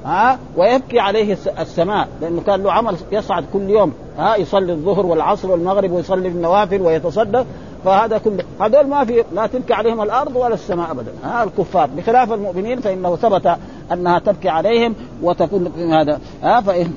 ها 0.05 0.39
ويبكي 0.57 1.01
عليه 1.01 1.37
السماء 1.59 2.09
لأنه 2.21 2.41
كان 2.41 2.63
له 2.63 2.73
عمل 2.73 2.97
يصعد 3.13 3.45
كل 3.53 3.71
يوم 3.71 3.93
ها 4.19 4.37
يصلي 4.37 4.73
الظهر 4.73 5.07
والعصر 5.07 5.51
والمغرب 5.51 5.91
ويصلي 5.91 6.29
النوافل 6.29 6.83
ويتصدق 6.83 7.47
فهذا 7.85 8.19
كله. 8.19 8.45
هذول 8.61 8.87
ما 8.87 9.05
في 9.05 9.25
لا 9.35 9.47
تبكي 9.47 9.75
عليهم 9.75 10.03
الأرض 10.03 10.37
ولا 10.37 10.55
السماء 10.55 10.91
ابدا 10.91 11.13
ها 11.25 11.45
الكفار. 11.45 11.89
بخلاف 11.97 12.33
المؤمنين 12.33 12.81
فإنه 12.81 13.17
ثبت 13.17 13.57
أنها 13.93 14.19
تبكي 14.19 14.49
عليهم 14.49 14.95
وتكون 15.23 15.67
هذا 15.93 16.21
ها 16.43 16.61
فإن 16.61 16.93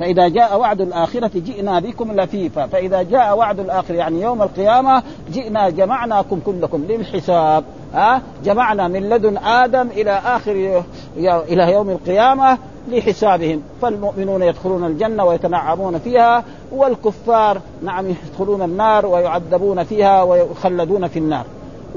فإذا 0.00 0.28
جاء 0.28 0.58
وعد 0.58 0.80
الآخرة 0.80 1.30
جئنا 1.34 1.80
بكم 1.80 2.20
لفيفا. 2.20 2.66
فإذا 2.66 3.02
جاء 3.02 3.38
وعد 3.38 3.60
الآخرة 3.60 3.94
يعني 3.94 4.22
يوم 4.22 4.42
القيامة 4.42 5.02
جئنا 5.32 5.70
جمعناكم 5.70 6.40
كلكم 6.46 6.84
للحساب. 6.88 7.64
ها 7.94 8.22
جمعنا 8.44 8.88
من 8.88 9.08
لدن 9.08 9.36
آدم 9.36 9.88
إلى 9.88 10.10
آخر 10.10 10.82
إلى 11.18 11.72
يوم 11.72 11.90
القيامة 11.90 12.58
لحسابهم. 12.88 13.62
فالمؤمنون 13.82 14.42
يدخلون 14.42 14.84
الجنة 14.84 15.24
ويتنعمون 15.24 15.98
فيها 15.98 16.44
والكفار 16.72 17.60
نعم 17.82 18.06
يدخلون 18.10 18.62
النار 18.62 19.06
ويعذبون 19.06 19.84
فيها 19.84 20.22
ويخلدون 20.22 21.08
في 21.08 21.18
النار. 21.18 21.44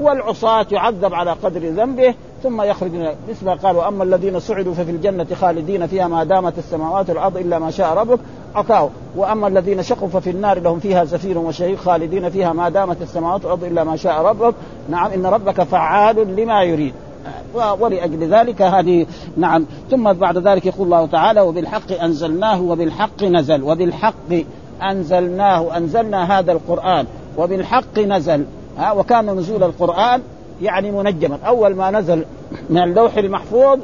والعصاة 0.00 0.66
يعذب 0.72 1.14
على 1.14 1.32
قدر 1.32 1.68
ذنبه 1.68 2.14
ثم 2.42 2.62
يخرج 2.62 2.90
مثل 3.28 3.46
ما 3.46 3.54
قالوا 3.54 3.88
أما 3.88 4.04
الذين 4.04 4.40
سعدوا 4.40 4.74
ففي 4.74 4.90
الجنة 4.90 5.26
خالدين 5.40 5.86
فيها 5.86 6.08
ما 6.08 6.24
دامت 6.24 6.58
السماوات 6.58 7.10
والأرض 7.10 7.36
إلا 7.36 7.58
ما 7.58 7.70
شاء 7.70 7.94
ربك 7.94 8.18
عطاوا 8.54 8.88
وأما 9.16 9.48
الذين 9.48 9.82
شقوا 9.82 10.08
ففي 10.08 10.30
النار 10.30 10.60
لهم 10.60 10.80
فيها 10.80 11.04
زفير 11.04 11.38
وشهيق 11.38 11.78
خالدين 11.78 12.30
فيها 12.30 12.52
ما 12.52 12.68
دامت 12.68 13.02
السماوات 13.02 13.44
والأرض 13.44 13.64
إلا 13.64 13.84
ما 13.84 13.96
شاء 13.96 14.22
ربك. 14.22 14.54
نعم 14.88 15.10
إن 15.10 15.26
ربك 15.26 15.62
فعال 15.62 16.36
لما 16.36 16.62
يريد. 16.62 16.94
ولأجل 17.54 18.34
ذلك 18.34 18.62
هذه 18.62 19.06
نعم. 19.36 19.66
ثم 19.90 20.12
بعد 20.12 20.38
ذلك 20.38 20.66
يقول 20.66 20.84
الله 20.84 21.06
تعالى 21.06 21.40
وبالحق 21.40 21.92
أنزلناه 22.02 22.62
وبالحق 22.62 23.22
نزل 23.22 23.62
وبالحق 23.62 24.44
أنزلناه 24.82 25.76
أنزلنا 25.76 26.38
هذا 26.38 26.52
القرآن 26.52 27.06
وبالحق 27.38 27.98
نزل. 27.98 28.44
ها 28.80 28.92
وكان 28.92 29.30
نزول 29.30 29.62
القرآن 29.62 30.22
يعني 30.62 30.90
منجما. 30.90 31.38
أول 31.46 31.74
ما 31.74 31.90
نزل 31.90 32.24
من 32.70 32.82
اللوح 32.82 33.16
المحفوظ 33.16 33.78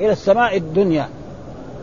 إلى 0.00 0.12
السماء 0.12 0.56
الدنيا. 0.56 1.08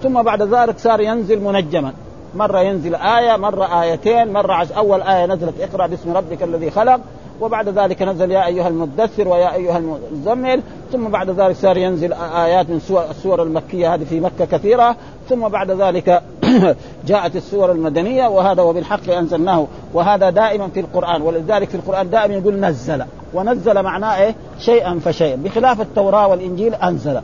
ثم 0.03 0.21
بعد 0.21 0.41
ذلك 0.41 0.79
صار 0.79 1.01
ينزل 1.01 1.41
منجما. 1.43 1.93
مرة 2.35 2.59
ينزل 2.59 2.95
آية 2.95 3.37
مرة 3.37 3.81
آيتين 3.81 4.33
مرة 4.33 4.53
عز 4.53 4.71
أول 4.71 5.01
آية 5.01 5.25
نزلت 5.25 5.53
اقرأ 5.61 5.87
باسم 5.87 6.17
ربك 6.17 6.43
الذي 6.43 6.71
خلق 6.71 6.99
وبعد 7.41 7.69
ذلك 7.69 8.01
نزل 8.01 8.31
يا 8.31 8.45
أيها 8.45 8.67
المدثر 8.67 9.27
ويا 9.27 9.53
أيها 9.53 9.77
المزمل 9.77 10.61
ثم 10.91 11.07
بعد 11.07 11.29
ذلك 11.29 11.55
صار 11.55 11.77
ينزل 11.77 12.13
آيات 12.13 12.69
من 12.69 12.79
سور 12.79 13.03
السور 13.09 13.43
المكية 13.43 13.93
هذه 13.93 14.03
في 14.03 14.19
مكة 14.19 14.45
كثيرة 14.45 14.95
ثم 15.29 15.47
بعد 15.47 15.71
ذلك 15.71 16.23
جاءت 17.07 17.35
السور 17.35 17.71
المدنية 17.71 18.27
وهذا 18.27 18.61
وبالحق 18.61 19.09
أنزلناه 19.09 19.67
وهذا 19.93 20.29
دائما 20.29 20.67
في 20.67 20.79
القرآن 20.79 21.21
ولذلك 21.21 21.69
في 21.69 21.75
القرآن 21.75 22.09
دائما 22.09 22.33
يقول 22.33 22.59
نزل 22.59 23.03
ونزل 23.33 23.83
معناه 23.83 24.17
إيه؟ 24.17 24.35
شيئا 24.59 24.99
فشيئا 24.99 25.35
بخلاف 25.35 25.81
التوراة 25.81 26.27
والإنجيل 26.27 26.75
أنزل. 26.75 27.21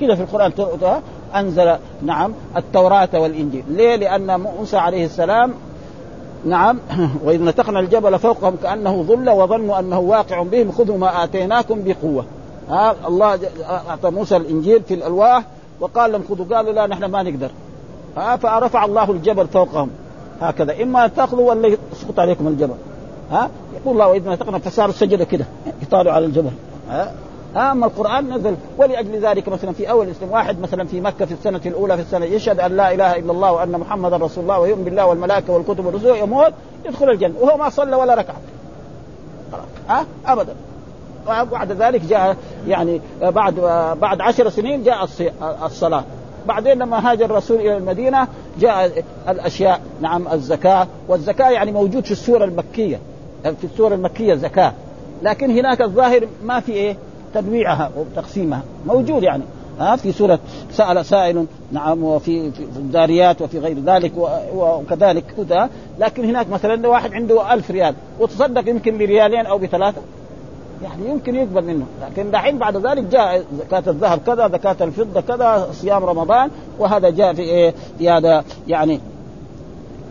كذا 0.00 0.14
في 0.14 0.22
القرآن 0.22 0.52
أنزل 1.34 1.76
نعم 2.02 2.32
التوراة 2.56 3.08
والإنجيل. 3.14 3.64
ليه؟ 3.68 3.96
لأن 3.96 4.40
موسى 4.40 4.76
عليه 4.76 5.04
السلام 5.04 5.54
نعم. 6.46 6.78
وإذ 7.24 7.44
نتقنا 7.44 7.80
الجبل 7.80 8.18
فوقهم 8.18 8.56
كأنه 8.62 9.02
ظل 9.02 9.30
وظنوا 9.30 9.78
أنه 9.78 9.98
واقع 9.98 10.42
بهم. 10.42 10.72
خذوا 10.72 10.98
ما 10.98 11.24
آتيناكم 11.24 11.82
بقوة. 11.84 12.24
ها 12.68 12.94
الله 13.08 13.38
أعطى 13.88 14.10
موسى 14.10 14.36
الإنجيل 14.36 14.82
في 14.82 14.94
الألواح 14.94 15.44
وقال 15.80 16.12
لهم 16.12 16.22
خذوا 16.28 16.56
قالوا 16.56 16.72
لا 16.72 16.86
نحن 16.86 17.04
ما 17.04 17.22
نقدر. 17.22 17.50
ها 18.16 18.36
فرفع 18.36 18.84
الله 18.84 19.10
الجبل 19.10 19.46
فوقهم. 19.46 19.90
هكذا. 20.40 20.82
إما 20.82 21.06
تأخذوا 21.06 21.50
ولا 21.50 21.68
يسقط 21.68 22.18
عليكم 22.20 22.48
الجبل. 22.48 22.74
ها 23.30 23.50
يقول 23.76 23.94
الله 23.94 24.08
وإذ 24.08 24.28
نتقنا 24.28 24.58
فصار 24.58 24.88
السجدة 24.88 25.24
كده 25.24 25.46
يطالعوا 25.82 26.16
على 26.16 26.26
الجبل. 26.26 26.50
ها 26.90 27.12
اما 27.56 27.86
القرآن 27.86 28.34
نزل 28.34 28.56
ولأجل 28.78 29.20
ذلك 29.20 29.48
مثلا 29.48 29.72
في 29.72 29.90
أول 29.90 30.06
الاسلام 30.06 30.30
واحد 30.30 30.60
مثلا 30.60 30.84
في 30.84 31.00
مكة 31.00 31.24
في 31.24 31.32
السنة 31.32 31.60
الأولى 31.66 31.96
في 31.96 32.02
السنة 32.02 32.24
يشهد 32.24 32.60
أن 32.60 32.76
لا 32.76 32.94
إله 32.94 33.16
إلا 33.16 33.32
الله 33.32 33.52
وأن 33.52 33.72
محمدا 33.72 34.16
رسول 34.16 34.42
الله 34.44 34.58
ويؤمن 34.58 34.84
بالله 34.84 35.06
والملائكة 35.06 35.52
والكتب 35.52 35.86
والرسل 35.86 36.16
يموت 36.16 36.52
يدخل 36.84 37.10
الجنة 37.10 37.34
وهو 37.40 37.56
ما 37.56 37.68
صلى 37.68 37.96
ولا 37.96 38.14
ركعة. 38.14 38.36
ها؟ 39.88 40.00
أه؟ 40.00 40.32
ابدا. 40.32 40.54
بعد 41.26 41.72
ذلك 41.72 42.00
جاء 42.00 42.36
يعني 42.68 43.00
بعد 43.22 43.54
بعد 44.00 44.20
عشر 44.20 44.48
سنين 44.48 44.82
جاء 44.82 45.08
الصلاة. 45.64 46.04
بعدين 46.46 46.78
لما 46.78 47.10
هاجر 47.10 47.24
الرسول 47.24 47.56
إلى 47.56 47.76
المدينة 47.76 48.28
جاء 48.58 49.04
الأشياء 49.28 49.80
نعم 50.00 50.28
الزكاة. 50.28 50.86
والزكاة 51.08 51.50
يعني 51.50 51.72
موجود 51.72 52.04
في 52.04 52.12
السورة 52.12 52.44
المكية 52.44 53.00
في 53.42 53.64
السورة 53.64 53.94
المكية 53.94 54.34
زكاه 54.34 54.72
لكن 55.22 55.50
هناك 55.50 55.82
الظاهر 55.82 56.28
ما 56.44 56.60
في 56.60 56.72
إيه؟ 56.72 56.96
تنويعها 57.40 57.90
وتقسيمها. 57.96 58.62
موجود 58.86 59.22
يعني. 59.22 59.42
ها 59.80 59.96
في 59.96 60.12
سورة 60.12 60.38
سأل 60.72 61.06
سائل 61.06 61.46
نعم 61.72 62.04
وفي 62.04 62.50
في 62.50 62.60
الداريات 62.60 63.42
وفي 63.42 63.58
غير 63.58 63.78
ذلك 63.78 64.12
وكذلك 64.54 65.24
كذا. 65.36 65.70
لكن 65.98 66.24
هناك 66.24 66.50
مثلا 66.50 66.88
واحد 66.88 67.12
عنده 67.12 67.54
ألف 67.54 67.70
ريال 67.70 67.94
وتصدق 68.20 68.68
يمكن 68.68 68.98
بريالين 68.98 69.46
أو 69.46 69.58
بثلاثة. 69.58 70.00
يعني 70.82 71.10
يمكن 71.10 71.34
يقبل 71.34 71.64
منه. 71.64 71.86
لكن 72.02 72.30
دحين 72.30 72.58
بعد 72.58 72.76
ذلك 72.76 73.04
جاء 73.04 73.44
زكاة 73.58 73.82
الذهب 73.86 74.18
كذا 74.26 74.48
زكاة 74.48 74.76
الفضة 74.80 75.20
كذا 75.20 75.68
صيام 75.72 76.04
رمضان 76.04 76.50
وهذا 76.78 77.10
جاء 77.10 77.34
في 77.34 77.42
إيه 77.42 77.74
في 77.98 78.10
هذا 78.10 78.44
يعني 78.68 79.00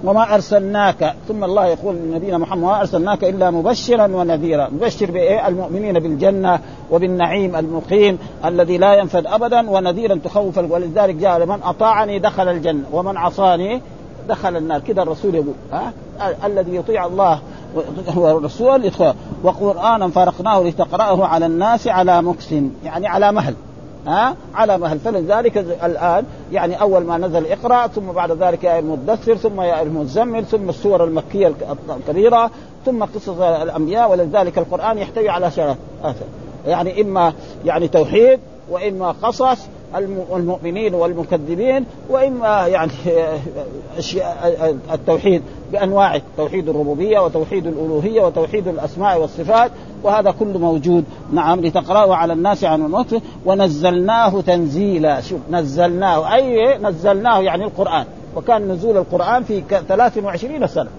وما 0.05 0.33
أرسلناك. 0.35 1.13
ثم 1.27 1.43
الله 1.43 1.65
يقول 1.65 1.95
لنبينا 1.95 2.37
محمد 2.37 2.63
وما 2.63 2.79
أرسلناك 2.79 3.23
إلا 3.23 3.51
مبشرا 3.51 4.07
ونذيرا. 4.07 4.69
مبشر 4.69 5.11
بإيه؟ 5.11 5.47
المؤمنين 5.47 5.99
بالجنة 5.99 6.59
وبالنعيم 6.91 7.55
المقيم 7.55 8.17
الذي 8.45 8.77
لا 8.77 8.93
ينفد 8.93 9.27
ابدا 9.27 9.69
ونذيرا 9.69 10.19
تخوف 10.23 10.57
ولذلك 10.57 11.15
جاء 11.15 11.39
لمن 11.39 11.59
أطاعني 11.63 12.19
دخل 12.19 12.49
الجنة 12.49 12.83
ومن 12.91 13.17
عصاني 13.17 13.81
دخل 14.29 14.57
النار. 14.57 14.79
كذا 14.79 15.01
الرسول 15.01 15.35
يقول 15.35 15.53
ها؟ 15.71 15.93
الذي 16.45 16.75
يطيع 16.75 17.05
الله 17.05 17.39
والرسول 18.15 18.85
يدخل 18.85 19.13
وقرانا 19.43 20.07
فرقناه 20.07 20.63
لتقرأه 20.63 21.25
على 21.25 21.45
الناس 21.45 21.87
على 21.87 22.21
مكس 22.21 22.51
يعني 22.83 23.07
على 23.07 23.31
مهل. 23.31 23.55
ها؟ 24.07 24.35
على 24.55 24.77
مهل 24.77 24.99
فلذلك 24.99 25.57
الآن؟ 25.57 26.25
يعني 26.51 26.81
أول 26.81 27.03
ما 27.03 27.17
نزل 27.17 27.45
اقرا 27.45 27.87
ثم 27.87 28.11
بعد 28.11 28.31
ذلك 28.31 28.63
يا 28.63 28.79
المدثر 28.79 29.35
ثم 29.35 29.61
يا 29.61 29.81
المزمل 29.81 30.45
ثم 30.45 30.69
السور 30.69 31.03
المكية 31.03 31.53
الكبيره 31.89 32.51
ثم 32.85 33.03
قصص 33.03 33.39
الأنبياء 33.39 34.11
ولذلك 34.11 34.57
القرآن 34.57 34.97
يحتوي 34.97 35.29
على 35.29 35.51
شرف 35.51 35.77
يعني 36.67 37.01
إما 37.01 37.33
يعني 37.65 37.87
توحيد 37.87 38.39
وإما 38.69 39.11
قصص 39.11 39.59
المؤمنين 40.35 40.93
والمكذبين 40.93 41.85
وإما 42.09 42.67
يعني 42.67 42.91
أشياء 43.97 44.77
التوحيد 44.93 45.41
بانواعه 45.71 46.21
توحيد 46.37 46.69
الربوبية 46.69 47.19
وتوحيد 47.19 47.67
الألوهية 47.67 48.21
وتوحيد 48.21 48.67
الأسماء 48.67 49.21
والصفات 49.21 49.71
وهذا 50.03 50.31
كله 50.31 50.59
موجود. 50.59 51.03
نعم 51.33 51.59
لتقرأه 51.59 52.15
على 52.15 52.33
الناس 52.33 52.63
عن 52.63 52.85
الوقت 52.85 53.15
ونزلناه 53.45 54.41
تنزيلا. 54.41 55.21
شوف 55.21 55.39
نزلناه 55.51 56.35
أي 56.35 56.77
نزلناه 56.77 57.41
يعني 57.41 57.63
القرآن. 57.63 58.05
وكان 58.35 58.71
نزول 58.71 58.97
القرآن 58.97 59.43
في 59.43 59.63
23 59.87 60.67
سنة. 60.67 60.89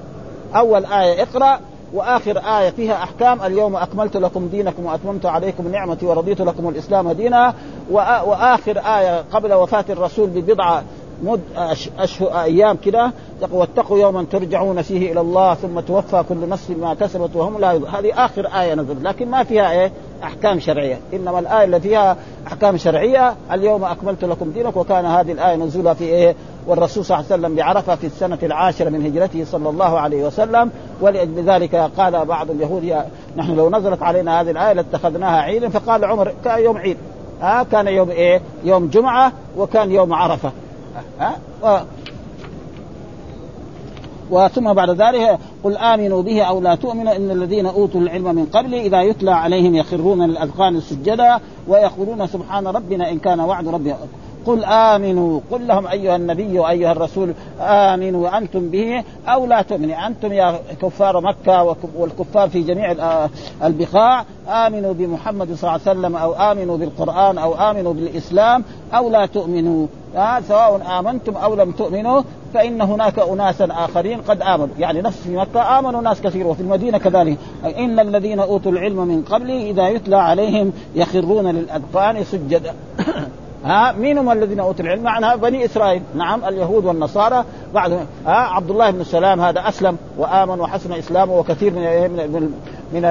أول 0.55 0.85
آية 0.85 1.23
اقرأ 1.23 1.61
وآخر 1.93 2.39
آية 2.39 2.71
فيها 2.71 2.95
أحكام. 2.95 3.43
اليوم 3.43 3.77
أكملت 3.77 4.17
لكم 4.17 4.49
دينكم 4.49 4.87
وأتممت 4.87 5.27
عليكم 5.27 5.69
نعمتي 5.69 6.07
ورضيت 6.07 6.41
لكم 6.41 6.69
الإسلام 6.69 7.13
دينا. 7.13 7.55
وآخر 7.91 8.79
آية 8.79 9.25
قبل 9.33 9.53
وفاة 9.53 9.85
الرسول 9.91 10.31
ببضعة 10.31 10.83
مد 11.23 11.41
أشهر 11.99 12.43
أيام 12.43 12.77
كده 12.77 13.13
واتقوا 13.51 13.99
يوما 13.99 14.27
ترجعون 14.33 14.83
فيه 14.83 15.13
إلى 15.13 15.21
الله 15.21 15.55
ثم 15.55 15.81
توفى 15.81 16.25
كل 16.29 16.49
نفس 16.49 16.71
ما 16.71 16.95
كسبت 16.95 17.37
وهم 17.37 17.61
لا 17.61 17.73
يضل. 17.73 17.87
هذه 17.87 18.25
آخر 18.25 18.47
آية 18.47 18.75
نزلت 18.75 19.03
لكن 19.03 19.31
ما 19.31 19.45
فيها 19.45 19.73
إيه 19.73 19.93
أحكام 20.23 20.61
شرعية 20.61 20.99
إنما 21.15 21.39
الآية 21.39 21.65
اللي 21.65 21.81
فيها 21.81 22.17
أحكام 22.47 22.77
شرعية 22.77 23.35
اليوم 23.53 23.85
أكملت 23.85 24.25
لكم 24.25 24.51
دينك 24.51 24.77
وكان 24.77 25.05
هذه 25.05 25.33
الآية 25.33 25.57
نزولها 25.57 25.95
في 25.95 26.05
إيه 26.05 26.35
والرسول 26.67 27.05
صلى 27.05 27.17
الله 27.19 27.33
عليه 27.33 27.43
وسلم 27.43 27.57
بعرفة 27.57 27.95
في 27.95 28.07
السنة 28.07 28.39
العاشرة 28.43 28.89
من 28.89 29.07
هجرته 29.07 29.45
صلى 29.45 29.69
الله 29.69 29.99
عليه 29.99 30.25
وسلم 30.25 30.71
ولأجل 31.01 31.51
ذلك 31.51 31.75
قال 31.75 32.25
بعض 32.25 32.51
اليهود 32.51 32.97
نحن 33.37 33.57
لو 33.57 33.71
نزلت 33.71 34.03
علينا 34.03 34.41
هذه 34.41 34.51
الآية 34.51 34.73
لاتخذناها 34.73 35.41
عيدا 35.41 35.69
فقال 35.69 36.05
عمر 36.05 36.33
كان 36.45 36.65
يوم 36.65 36.77
عيد 36.77 36.97
آه 37.43 37.63
كان 37.63 37.89
يوم 37.89 38.11
إيه؟ 38.11 38.41
يوم 38.65 38.87
جمعة 38.87 39.33
وكان 39.57 39.91
يوم 39.93 40.13
عرفة 40.13 40.53
ها؟ 41.21 41.37
آه 41.65 41.85
وثم 44.31 44.73
بعد 44.75 44.91
ذلك 44.91 45.39
قل 45.65 45.77
آمنوا 45.77 46.23
به 46.23 46.43
أو 46.43 46.61
لا 46.61 46.75
تؤمنوا 46.75 47.17
إن 47.17 47.31
الذين 47.31 47.67
أوتوا 47.67 48.01
العلم 48.01 48.35
من 48.35 48.47
قبل 48.47 48.75
إذا 48.75 49.03
يتلى 49.03 49.31
عليهم 49.31 49.75
يخرون 49.75 50.27
للاذقان 50.27 50.81
سجدا 50.81 51.41
ويقولون 51.69 52.27
سبحان 52.27 52.67
ربنا 52.67 53.11
إن 53.11 53.19
كان 53.19 53.41
وعد 53.41 53.69
ربنا 53.69 53.97
قل 54.47 54.65
آمنوا 54.65 55.41
قل 55.51 55.67
لهم 55.67 55.87
أيها 55.87 56.17
النبي 56.17 56.59
وأيها 56.59 56.93
الرسول 56.93 57.33
آمنوا 57.61 58.39
أنتم 58.39 58.69
به 58.69 59.05
أو 59.27 59.47
لا 59.47 59.63
تؤمنوا. 59.63 60.07
أنتم 60.07 60.33
يا 60.33 60.59
كفار 60.83 61.21
مكة 61.21 61.77
والكفار 61.97 62.49
في 62.49 62.63
جميع 62.63 62.95
البقاع 63.65 64.25
آمنوا 64.49 64.93
بمحمد 64.93 65.55
صلى 65.55 65.71
الله 65.71 65.81
عليه 65.87 65.99
وسلم 66.01 66.17
أو 66.17 66.33
آمنوا 66.33 66.77
بالقرآن 66.77 67.39
أو 67.39 67.55
آمنوا 67.55 67.93
بالإسلام 67.93 68.65
أو 68.95 69.11
لا 69.11 69.27
تؤمنوا. 69.27 69.87
آه 70.17 70.41
سواء 70.41 70.99
آمنتم 70.99 71.37
أو 71.37 71.55
لم 71.55 71.71
تؤمنوا 71.71 72.23
فإن 72.55 72.81
هناك 72.81 73.19
أناسا 73.19 73.69
آخرين 73.71 74.21
قد 74.21 74.43
آمنوا. 74.43 74.75
يعني 74.79 75.03
نفس 75.03 75.21
في 75.21 75.37
مكة 75.37 75.79
آمنوا 75.79 76.03
ناس 76.03 76.21
كثير 76.21 76.47
وفي 76.47 76.61
المدينة 76.61 76.99
كذلك. 76.99 77.39
إن 77.79 78.01
الذين 78.01 78.41
أوتوا 78.41 78.73
العلم 78.73 78.97
من 78.97 79.23
قبلي 79.23 79.71
إذا 79.71 79.89
يتلى 79.89 80.17
عليهم 80.17 80.73
يخرون 80.95 81.47
للأذقان 81.47 82.25
سجدا. 82.25 82.75
ها 83.67 83.93
مين 83.93 84.19
هم 84.19 84.31
الذين 84.31 84.61
أوتوا 84.61 84.85
العلم؟ 84.85 85.03
معناها 85.03 85.37
بني 85.37 85.65
إسرائيل، 85.65 86.03
نعم 86.15 86.45
اليهود 86.45 86.85
والنصارى 86.85 87.45
بعد 87.75 87.93
ها 88.27 88.37
عبد 88.37 88.71
الله 88.71 88.91
بن 88.91 89.05
سلام 89.05 89.41
هذا 89.41 89.69
أسلم 89.69 89.97
وآمن 90.19 90.61
وحسن 90.61 90.93
إسلامه 90.93 91.39
وكثير 91.39 91.73
من 91.73 91.83
من 92.11 92.53
من 92.93 93.03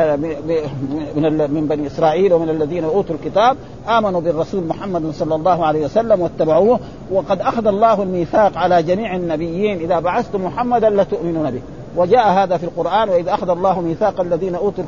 من, 1.16 1.38
من, 1.38 1.52
من 1.52 1.68
بني 1.68 1.88
إسرائيل 1.88 2.34
ومن 2.34 2.50
الذين 2.50 2.84
أوتوا 2.84 3.16
الكتاب. 3.16 3.58
آمنوا 3.88 4.22
بالرسول 4.22 4.64
محمد 4.64 5.12
صلى 5.12 5.36
الله 5.36 5.66
عليه 5.66 5.86
وسلم 5.86 6.22
واتبعوه. 6.22 6.80
وقد 7.12 7.42
أخذ 7.42 7.68
الله 7.68 8.04
الميثاق 8.04 8.58
على 8.58 8.84
جميع 8.84 9.16
النبيين. 9.16 9.80
إذا 9.80 10.00
بعثتم 10.00 10.46
محمدا 10.46 10.90
لتؤمنون 10.90 11.52
به. 11.52 11.62
وجاء 11.96 12.30
هذا 12.30 12.58
في 12.58 12.64
القرآن 12.64 13.10
وإذ 13.10 13.28
أخذ 13.28 13.50
الله 13.50 13.82
ميثاق 13.82 14.22
الذين 14.22 14.56
أوتوا 14.56 14.84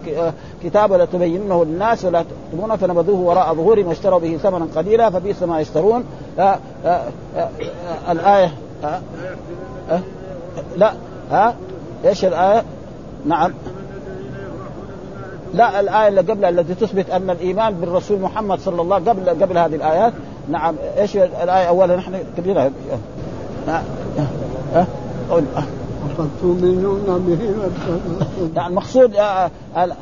الكتاب 0.64 0.94
لتبيننه 0.94 1.66
للناس 1.66 2.06
ولا 2.06 2.24
تكتمونه 2.24 2.76
فنبذوه 2.76 3.20
وراء 3.20 3.54
ظهورهم 3.54 3.88
واشتروا 3.88 4.20
به 4.20 4.38
ثمنا 4.38 4.68
قليلا 4.76 5.10
فبئس 5.10 5.44
ما 5.44 5.60
يشترون. 5.60 6.04
آآ 6.40 6.60
آآ 6.86 7.02
آآ 7.36 7.50
الآية 8.12 8.54
آه 8.84 9.00
لا 10.78 10.94
ها 11.32 11.56
إيش 12.06 12.26
الآية؟ 12.26 12.64
نعم. 13.26 13.54
لا 15.54 15.80
الآية 15.80 16.08
اللي 16.08 16.22
قبلها 16.22 16.50
التي 16.50 16.74
تثبت 16.74 17.10
أن 17.10 17.30
الإيمان 17.30 17.74
بالرسول 17.74 18.20
محمد 18.20 18.60
صلى 18.60 18.82
الله 18.82 18.96
قبل 18.96 19.30
قبل 19.30 19.58
هذه 19.58 19.76
الآيات. 19.76 20.14
نعم 20.50 20.76
إيش 20.98 21.18
الآية؟ 21.18 21.68
أولا 21.68 21.96
نحن 21.96 22.20
كبيرة 22.38 22.72
ها 23.68 23.84
ها 24.74 24.88
قد 25.32 25.46
تؤمنون 26.42 27.26
به 27.28 27.40
يعني 28.56 28.68
المقصود 28.68 29.14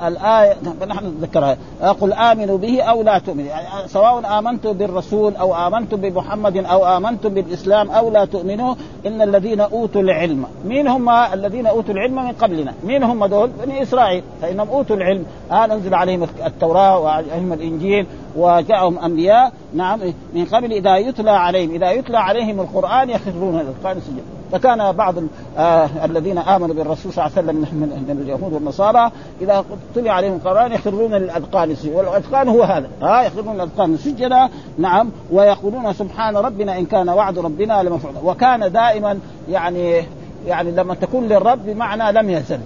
الآية 0.07 0.55
نحن 0.87 1.05
نذكرها. 1.05 1.57
قل 2.01 2.13
آمنوا 2.13 2.57
به 2.57 2.81
أو 2.81 3.03
لا 3.03 3.19
تؤمنوا. 3.19 3.47
يعني 3.47 3.87
سواء 3.87 4.39
آمنتم 4.39 4.73
بالرسول 4.73 5.35
أو 5.35 5.67
آمنتم 5.67 5.97
بمحمد 5.97 6.57
أو 6.57 6.85
آمنتم 6.97 7.29
بالإسلام 7.29 7.91
أو 7.91 8.11
لا 8.11 8.25
تؤمنوا 8.25 8.75
إن 9.05 9.21
الذين 9.21 9.59
أوتوا 9.59 10.01
العلم 10.01 10.45
مين 10.65 10.87
هم 10.87 11.09
الذين 11.09 11.67
أوتوا 11.67 11.93
العلم 11.93 12.15
من 12.15 12.31
قبلنا 12.31 12.73
مين 12.83 13.03
هم 13.03 13.25
دول 13.25 13.49
بني 13.65 13.81
إسرائيل 13.81 14.23
فإنهم 14.41 14.69
أوتوا 14.69 14.95
العلم. 14.95 15.25
آه 15.51 15.65
ننزل 15.65 15.93
عليهم 15.93 16.27
التوراة 16.45 16.99
وعليهم 16.99 17.53
الإنجيل 17.53 18.07
وجاءهم 18.37 18.99
أنبياء. 18.99 19.51
نعم 19.73 19.99
من 20.33 20.45
قبل 20.45 20.71
إذا 20.71 20.97
يتلى 20.97 21.31
عليهم 21.31 21.71
إذا 21.71 21.91
يتلى 21.91 22.17
عليهم 22.17 22.59
القرآن 22.59 23.09
يخرون 23.09 23.59
القرآن 23.59 24.01
سجدا 24.01 24.23
فكان 24.51 24.91
بعض 24.91 25.15
آه 25.57 25.89
الذين 26.05 26.37
آمنوا 26.37 26.75
بالرسول 26.75 27.13
صلى 27.13 27.25
الله 27.25 27.37
عليه 27.37 27.47
وسلم 27.47 27.79
من 27.81 28.21
اليهود 28.21 28.53
والنصارى 28.53 29.11
إذا 29.41 29.65
طلع 29.95 30.11
عليهم 30.11 30.33
القران 30.33 30.71
يخرون 30.71 31.13
للأذقان 31.13 31.75
والأذقان 31.93 32.49
هو 32.49 32.63
هذا. 32.63 32.87
ها 33.01 33.21
آه 33.21 33.23
يخرون 33.23 33.55
للأذقان 33.55 33.97
سجدا 33.97 34.49
نعم. 34.77 35.09
ويقولون 35.31 35.93
سبحان 35.93 36.37
ربنا 36.37 36.77
إن 36.77 36.85
كان 36.85 37.09
وعد 37.09 37.39
ربنا 37.39 37.83
لمفعولا 37.83 38.19
وكان 38.23 38.71
دائما 38.71 39.19
يعني 39.49 40.03
يعني 40.47 40.71
لما 40.71 40.95
تكون 40.95 41.27
للرب 41.27 41.65
بمعنى 41.65 42.11
لم 42.11 42.29
يزل. 42.29 42.59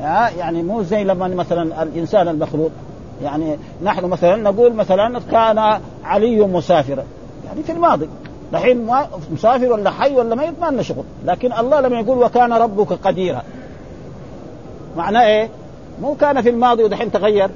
ها 0.00 0.30
يعني 0.38 0.62
مو 0.62 0.82
زي 0.82 1.04
لما 1.04 1.28
مثلا 1.28 1.82
الإنسان 1.82 2.28
المخلوق. 2.28 2.70
يعني 3.22 3.56
نحن 3.82 4.04
مثلا 4.04 4.36
نقول 4.36 4.74
مثلا 4.74 5.20
كان 5.30 5.80
علي 6.04 6.40
مسافرا. 6.40 7.04
يعني 7.46 7.62
في 7.62 7.72
الماضي. 7.72 8.08
دحين 8.52 8.88
مسافر 9.32 9.72
ولا 9.72 9.90
حي 9.90 10.16
ولا 10.16 10.34
ميت 10.34 10.54
ما 10.60 10.70
لنا 10.70 10.82
شغل. 10.82 11.04
لكن 11.24 11.52
الله 11.52 11.80
لما 11.80 12.00
يقول 12.00 12.18
وكان 12.18 12.52
ربك 12.52 12.92
قديرا. 12.92 13.42
معناه 14.96 15.26
إيه؟ 15.26 15.48
مو 16.02 16.14
كان 16.14 16.42
في 16.42 16.50
الماضي 16.50 16.84
ودحين 16.84 17.12
تغير. 17.12 17.50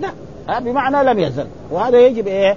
لا 0.00 0.58
بمعنى 0.58 1.04
لم 1.04 1.18
يزل. 1.18 1.46
وهذا 1.70 1.98
يجب 1.98 2.26
إيه؟ 2.26 2.56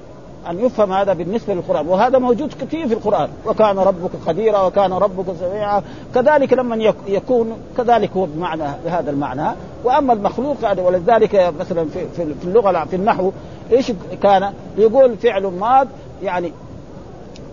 أن 0.49 0.59
يفهم 0.59 0.93
هذا 0.93 1.13
بالنسبة 1.13 1.53
للقرآن. 1.53 1.88
وهذا 1.88 2.17
موجود 2.17 2.53
كثير 2.61 2.88
في 2.88 2.93
القرآن. 2.93 3.29
وكان 3.45 3.79
ربك 3.79 4.11
قديرا 4.27 4.61
وكان 4.61 4.93
ربك 4.93 5.25
سميعا. 5.39 5.83
كذلك 6.15 6.53
لما 6.53 6.93
يكون 7.07 7.57
كذلك 7.77 8.11
هو 8.17 8.25
بمعنى 8.25 8.63
بهذا 8.85 9.11
المعنى. 9.11 9.55
وأما 9.83 10.13
المخلوق 10.13 10.57
هذا 10.63 10.81
ولذلك 10.81 11.53
مثلا 11.59 11.85
في 12.15 12.43
اللغة 12.43 12.85
في 12.85 12.95
النحو 12.95 13.31
إيش 13.71 13.91
كان؟ 14.23 14.53
يقول 14.77 15.17
فعل 15.17 15.43
ماض 15.43 15.88
يعني 16.23 16.51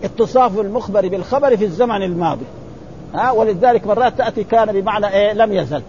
اتصاف 0.03 0.59
المخبر 0.59 1.07
بالخبر 1.07 1.57
في 1.57 1.65
الزمن 1.65 2.03
الماضي. 2.03 2.45
ها 3.13 3.31
ولذلك 3.31 3.87
مرات 3.87 4.17
تأتي 4.17 4.43
كان 4.43 4.81
بمعنى 4.81 5.07
إيه؟ 5.07 5.33
لم 5.33 5.53
يزل. 5.53 5.81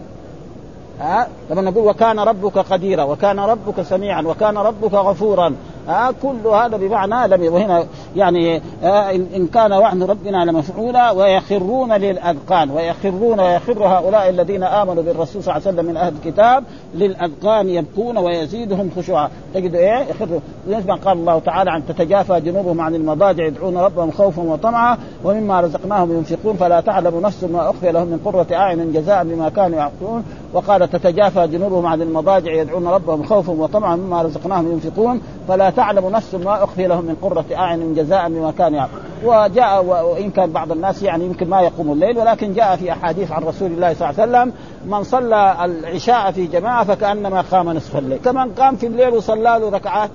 ها 1.01 1.29
لما 1.51 1.63
نقول 1.63 1.89
وكان 1.89 2.19
ربك 2.19 2.59
قديرا 2.59 3.05
وكان 3.05 3.39
ربك 3.41 3.83
سميعا 3.83 4.23
وكان 4.23 4.59
ربك 4.59 4.95
غفورا 4.95 5.55
ها 5.89 6.13
كل 6.23 6.47
هذا 6.47 6.77
بمعنى 6.77 7.37
لم 7.37 7.55
وهنا 7.55 7.85
يعني 8.17 8.63
آه 8.85 9.11
إن 9.11 9.47
كان 9.47 9.73
وعد 9.73 10.03
ربنا 10.03 10.45
لمفعولا 10.45 11.11
ويخرون 11.11 11.93
للأذقان 11.93 12.71
ويخرون 12.71 13.41
ويخر 13.41 13.85
هؤلاء 13.87 14.29
الذين 14.29 14.63
آمنوا 14.63 15.03
بالرسول 15.03 15.43
صلى 15.43 15.57
الله 15.57 15.67
عليه 15.69 15.77
وسلم 15.77 15.85
من 15.85 15.97
أهل 15.97 16.13
الكتاب 16.15 16.65
للأذقان 16.95 17.69
يبكون 17.69 18.19
ويزيدهم 18.19 18.91
خشوعا. 18.97 19.31
تجد 19.55 19.75
إيه؟ 19.75 20.07
يخروا 20.11 20.41
ما 20.67 20.95
قال 20.95 21.19
الله 21.19 21.39
تعالى 21.39 21.71
عن 21.71 21.87
تتجافى 21.87 22.41
جنوبهم 22.41 22.81
عن 22.81 22.95
المضاجع 22.95 23.45
يدعون 23.45 23.77
ربهم 23.77 24.11
خوفا 24.11 24.43
وطمعا 24.43 24.99
ومما 25.25 25.61
رزقناهم 25.61 26.17
ينفقون 26.17 26.57
فلا 26.57 26.81
تعلم 26.81 27.21
نفس 27.21 27.45
ما 27.45 27.71
أخفي 27.71 27.93
لهم 27.93 28.07
من 28.07 28.21
قرة 28.25 28.47
أعين 28.53 28.93
جزاء 28.93 29.25
بما 29.25 29.49
كانوا 29.49 29.79
يعقلون. 29.79 30.25
وقال 30.53 30.91
تتجافى 30.91 31.47
جنوبهم 31.47 31.87
عن 31.87 32.03
المضاجع 32.03 32.53
يدعون 32.53 32.87
ربهم 32.87 33.23
خوفا 33.23 33.53
وطمعا 33.53 33.97
مما 33.97 34.23
رزقناهم 34.23 34.73
ينفقون 34.73 35.21
فلا 35.49 35.71
تعلم 35.77 36.09
نفس 36.09 36.35
ما 36.35 36.65
أخفي 36.65 36.87
لهم 36.87 37.05
من 37.05 37.17
قرة 37.23 37.45
أعين 37.55 37.95
جزاء 37.95 38.29
بما 38.29 38.51
كان 38.51 38.75
يعمل. 38.75 38.91
وجاء 39.25 39.85
وإن 39.85 40.31
كان 40.31 40.53
بعض 40.53 40.73
الناس 40.73 41.03
يعني 41.03 41.25
يمكن 41.25 41.49
ما 41.49 41.61
يقوم 41.61 41.93
الليل 41.93 42.19
ولكن 42.19 42.53
جاء 42.55 42.77
في 42.77 42.93
أحاديث 42.93 43.33
عن 43.33 43.45
رسول 43.45 43.73
الله 43.73 43.95
صلى 43.95 44.11
الله 44.11 44.21
عليه 44.23 44.33
وسلم 44.33 44.53
من 44.87 45.03
صلى 45.03 45.65
العشاء 45.65 46.31
في 46.33 46.47
جماعة 46.47 46.85
فكأنما 46.85 47.41
قام 47.41 47.69
نصف 47.69 47.97
الليل. 47.97 48.19
كمن 48.19 48.53
قام 48.53 48.77
في 48.77 48.87
الليل 48.87 49.09
وصلى 49.09 49.43
له 49.43 49.71
ركعات 49.71 50.11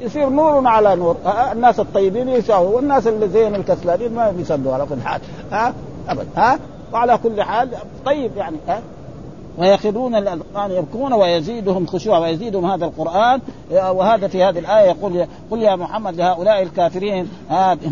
يصير 0.00 0.28
نور 0.28 0.66
على 0.66 0.96
نور. 0.96 1.16
الناس 1.52 1.80
الطيبين 1.80 2.28
يساووا 2.28 2.76
والناس 2.76 3.06
اللي 3.06 3.28
زين 3.28 3.54
الكسلانين 3.54 4.14
ما 4.14 4.30
بيصلوا 4.30 4.74
على 4.74 4.86
كل 4.86 5.00
حال. 5.04 5.20
ها 5.52 5.74
ابدا 6.08 6.26
ها 6.36 6.58
وعلى 6.92 7.18
كل 7.22 7.42
حال 7.42 7.68
طيب 8.06 8.36
يعني 8.36 8.56
ها 8.68 8.80
ويخرون 9.58 10.14
الاذقان 10.14 10.70
يبكون 10.70 11.12
ويزيدهم 11.12 11.86
خشوع 11.86 12.18
ويزيدهم 12.18 12.66
هذا 12.66 12.84
القرآن 12.84 13.40
وهذا 13.70 14.28
في 14.28 14.44
هذه 14.44 14.58
الآية 14.58 14.88
يقول 14.88 15.26
قل 15.50 15.62
يا 15.62 15.76
محمد 15.76 16.14
لهؤلاء 16.14 16.62
الكافرين 16.62 17.28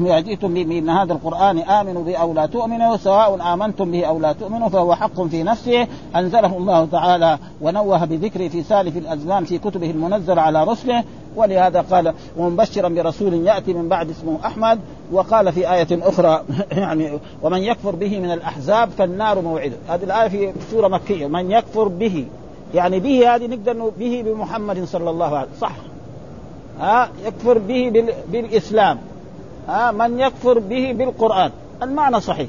يأتيتم 0.01 0.51
من 0.51 0.91
هذا 0.91 1.13
القرآن 1.13 1.59
امنوا 1.59 2.05
به 2.05 2.17
أو 2.17 2.35
لا 2.35 2.47
تؤمنوا 2.47 2.97
سواء 2.97 3.53
آمنتم 3.55 3.91
به 3.91 4.05
أو 4.05 4.19
لا 4.19 4.33
تؤمنوا 4.33 4.69
فهو 4.69 4.95
حق 4.95 5.23
في 5.23 5.43
نفسه. 5.43 5.87
أنزله 6.17 6.57
الله 6.57 6.85
تعالى 6.85 7.39
ونوه 7.61 8.05
بذكره 8.05 8.49
في 8.49 8.63
سالف 8.63 8.97
الازمان 8.97 9.45
في 9.45 9.59
كتبه 9.59 9.91
المنزله 9.91 10.43
على 10.43 10.65
رسله. 10.65 11.05
ولهذا 11.37 11.81
قال 11.81 12.15
ومبشرا 12.37 12.89
برسول 12.89 13.35
يأتي 13.35 13.73
من 13.73 13.89
بعد 13.89 14.11
اسمه 14.11 14.39
أحمد 14.47 14.81
وقال 15.13 15.53
في 15.53 15.73
آية 15.73 15.89
أخرى 15.93 16.43
يعني 16.73 17.19
ومن 17.43 17.59
يكفر 17.59 17.95
به 17.95 18.21
من 18.21 18.31
الأحزاب 18.31 18.91
فالنار 18.91 19.41
موعده. 19.41 19.77
هذه 19.89 20.05
الآية 20.05 20.29
في 20.29 20.53
سورة 20.71 20.89
مكية. 20.89 21.27
من 21.27 21.51
يكفر 21.51 21.89
به 21.89 22.27
يعني 22.75 23.01
به 23.01 23.35
هذه 23.35 23.47
نقدر 23.47 23.91
به 23.99 24.23
بمحمد 24.27 24.85
صلى 24.85 25.11
الله 25.11 25.37
عليه 25.37 25.49
وسلم. 25.57 25.61
صح. 25.61 25.77
ها 26.81 27.09
يكفر 27.25 27.59
به 27.59 28.05
بالإسلام. 28.33 28.99
ها 29.69 29.91
من 29.91 30.21
يكفر 30.21 30.59
به 30.59 30.93
بالقرآن. 30.93 31.51
المعنى 31.83 32.21
صحيح. 32.21 32.49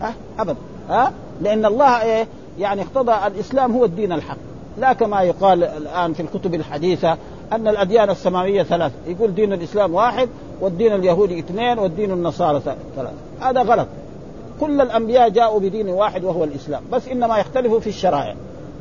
ها 0.00 0.14
أبدا 0.38 0.56
ها 0.88 1.12
لأن 1.40 1.66
الله 1.66 2.02
إيه 2.02 2.26
يعني 2.58 2.82
اقتضى 2.82 3.26
الإسلام 3.26 3.72
هو 3.72 3.84
الدين 3.84 4.12
الحق. 4.12 4.36
لا 4.78 4.92
كما 4.92 5.22
يقال 5.22 5.64
الآن 5.64 6.12
في 6.12 6.20
الكتب 6.22 6.54
الحديثة 6.54 7.16
أن 7.54 7.68
الأديان 7.68 8.10
السماوية 8.10 8.62
ثلاث 8.62 8.92
يقول 9.06 9.34
دين 9.34 9.52
الإسلام 9.52 9.94
واحد 9.94 10.28
والدين 10.60 10.94
اليهودي 10.94 11.38
اثنين 11.38 11.78
والدين 11.78 12.10
النصارى 12.10 12.60
ثلاثة. 12.60 13.12
هذا 13.40 13.62
غلط. 13.62 13.86
كل 14.60 14.80
الأنبياء 14.80 15.28
جاءوا 15.28 15.60
بدين 15.60 15.88
واحد 15.88 16.24
وهو 16.24 16.44
الإسلام. 16.44 16.82
بس 16.92 17.08
إنما 17.08 17.38
يختلفوا 17.38 17.80
في 17.80 17.86
الشرائع. 17.86 18.34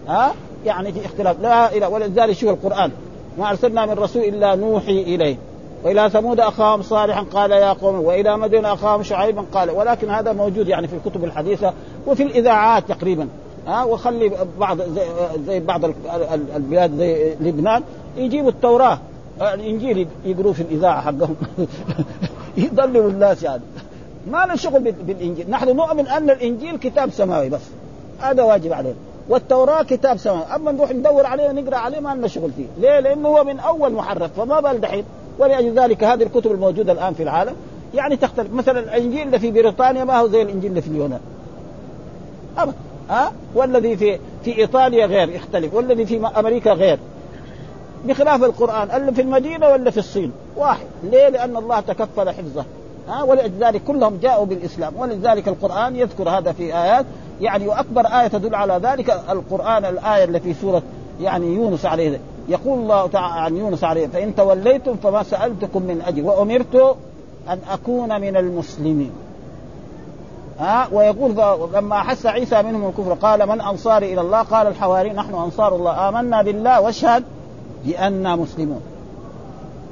ها؟ 0.07 0.34
يعني 0.65 0.91
في 0.91 1.05
اختلاف. 1.05 1.41
لا 1.41 1.78
إله 1.78 1.89
ولذلك 1.89 2.32
شوف 2.32 2.49
القرآن. 2.49 2.91
ما 3.38 3.49
أرسلنا 3.49 3.86
من 3.86 3.93
رسول 3.93 4.24
إلا 4.24 4.55
نوحي 4.55 5.01
إليه. 5.01 5.38
وإلى 5.84 6.09
ثمود 6.09 6.39
أخاهم 6.39 6.82
صالحا 6.82 7.22
قال 7.22 7.51
يا 7.51 7.74
قوم 7.74 7.95
وإلى 7.95 8.38
مدين 8.38 8.65
أخاهم 8.65 9.03
شعيبا 9.03 9.45
قال. 9.53 9.72
ولكن 9.72 10.09
هذا 10.09 10.34
موجود 10.34 10.67
يعني 10.67 10.88
في 10.88 10.95
الكتب 10.95 11.24
الحديثة 11.24 11.74
وفي 12.07 12.24
الإذاعات 12.24 12.89
تقريبا. 12.89 13.28
ها؟ 13.67 13.84
وخلي 13.84 14.32
بعض 14.59 14.82
زي, 14.82 15.01
زي 15.45 15.59
بعض 15.59 15.86
البلاد 16.55 16.97
زي 16.97 17.36
لبنان. 17.39 17.84
يجيبوا 18.18 18.49
التوراة. 18.49 18.99
الإنجيل 19.41 20.07
يقروه 20.26 20.53
في 20.53 20.62
الإذاعة 20.62 21.01
حقهم. 21.01 21.36
يضللوا 22.57 23.09
الناس 23.09 23.43
يعني. 23.43 23.62
ما 24.32 24.45
له 24.45 24.55
شغل 24.55 24.91
بالإنجيل. 24.91 25.49
نحن 25.49 25.76
نؤمن 25.76 26.07
أن 26.07 26.30
الإنجيل 26.30 26.78
كتاب 26.78 27.12
سماوي 27.12 27.49
بس. 27.49 27.62
هذا 28.20 28.43
واجب 28.43 28.74
علينا. 28.74 28.95
والتوراة 29.30 29.84
كتاب 29.84 30.18
سماوي. 30.18 30.43
أما 30.55 30.72
نروح 30.72 30.91
ندور 30.91 31.26
عليه 31.26 31.49
ونقرأ 31.49 31.78
عليه 31.78 31.99
ما 31.99 32.16
لنا 32.16 32.28
شغل 32.28 32.51
فيه. 32.51 32.66
ليه؟ 32.78 32.99
لأنه 32.99 33.28
هو 33.28 33.43
من 33.43 33.59
أول 33.59 33.93
محرف. 33.93 34.39
فما 34.39 34.59
بال 34.59 34.82
دحين. 34.82 35.03
ولأجل 35.39 35.80
ذلك 35.80 36.03
هذه 36.03 36.24
الكتب 36.24 36.51
الموجودة 36.51 36.91
الآن 36.91 37.14
في 37.14 37.24
العالم 37.24 37.53
يعني 37.93 38.18
تختلف. 38.18 38.53
مثلا 38.53 38.80
الإنجيل 38.80 39.22
اللي 39.22 39.39
في 39.39 39.51
بريطانيا 39.51 40.03
ما 40.03 40.20
هو 40.20 40.28
زي 40.28 40.41
الإنجيل 40.41 40.70
اللي 40.70 40.82
في 40.82 40.88
اليونان. 40.88 41.20
أبدا 42.57 42.76
ها؟ 43.09 43.32
والذي 43.55 43.97
في 43.97 44.20
في 44.43 44.57
إيطاليا 44.57 45.05
غير. 45.05 45.30
يختلف. 45.30 45.74
والذي 45.74 46.05
في 46.05 46.28
أمريكا 46.38 46.74
غير. 46.74 46.99
بخلاف 48.06 48.43
القرآن 48.43 48.91
اللي 48.91 49.12
في 49.12 49.22
المدينة 49.22 49.70
ولا 49.70 49.91
في 49.91 49.97
الصين؟ 49.97 50.32
واحد. 50.58 50.86
ليه؟ 51.04 51.30
لأن 51.30 51.58
الله 51.58 51.80
تكفل 51.80 52.30
حفظه. 52.30 52.66
ها؟ 53.10 53.24
ولذلك 53.24 53.84
كلهم 53.84 54.18
جاءوا 54.22 54.45
بالإسلام. 54.45 54.93
ولذلك 54.97 55.47
القرآن 55.47 55.95
يذكر 55.95 56.30
هذا 56.30 56.52
في 56.52 56.64
آيات. 56.64 57.06
يعني 57.41 57.68
وأكبر 57.68 58.06
آية 58.06 58.28
تدل 58.28 58.56
على 58.56 58.80
ذلك 58.84 59.10
القرآن 59.30 59.86
الآية 59.86 60.24
التي 60.24 60.54
في 60.54 60.62
سورة 60.62 60.82
يعني 61.22 61.56
يونس 61.56 61.86
عليه. 61.86 62.20
يقول 62.49 62.80
الله 62.80 63.08
تعالى 63.08 63.41
عن 63.41 63.58
يونس 63.58 63.84
عليه 63.84 64.08
فإن 64.08 64.36
توليتم 64.36 64.95
فما 64.95 65.24
سألتكم 65.24 65.82
من 65.82 66.02
أجر 66.08 66.24
وأمرت 66.24 66.97
أن 67.49 67.60
أكون 67.72 68.22
من 68.22 68.38
المسلمين. 68.38 69.12
ها؟ 70.60 70.88
ويقول 70.91 71.32
لما 71.74 71.95
أحس 71.95 72.26
عيسى 72.26 72.62
منهم 72.62 72.88
الكفر 72.88 73.14
قال 73.14 73.47
من 73.47 73.62
أنصاري 73.62 74.14
إلى 74.14 74.22
الله؟ 74.22 74.41
قال 74.41 74.68
الحواري 74.68 75.10
نحن 75.10 75.36
أنصار 75.36 75.76
الله. 75.76 76.10
آمنا 76.10 76.41
بالله 76.41 76.82
واشهد 76.82 77.24
باننا 77.86 78.36
مسلمون. 78.36 78.82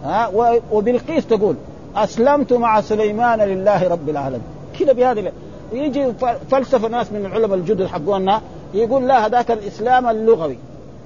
ها؟ 0.03 0.31
وبالقيس 0.71 1.27
تقول 1.27 1.55
أسلمت 1.95 2.53
مع 2.53 2.81
سليمان 2.81 3.39
لله 3.39 3.87
رب 3.87 4.09
العالمين. 4.09 4.41
كذا 4.79 4.93
بهذه 4.93 5.31
يجي 5.73 6.13
فلسفة 6.51 6.87
ناس 6.87 7.11
من 7.11 7.25
العلماء 7.25 7.57
الجدد 7.57 7.85
حقونا 7.85 8.41
يقول 8.73 9.07
لا 9.07 9.25
هذاك 9.25 9.51
الإسلام 9.51 10.07
اللغوي 10.07 10.57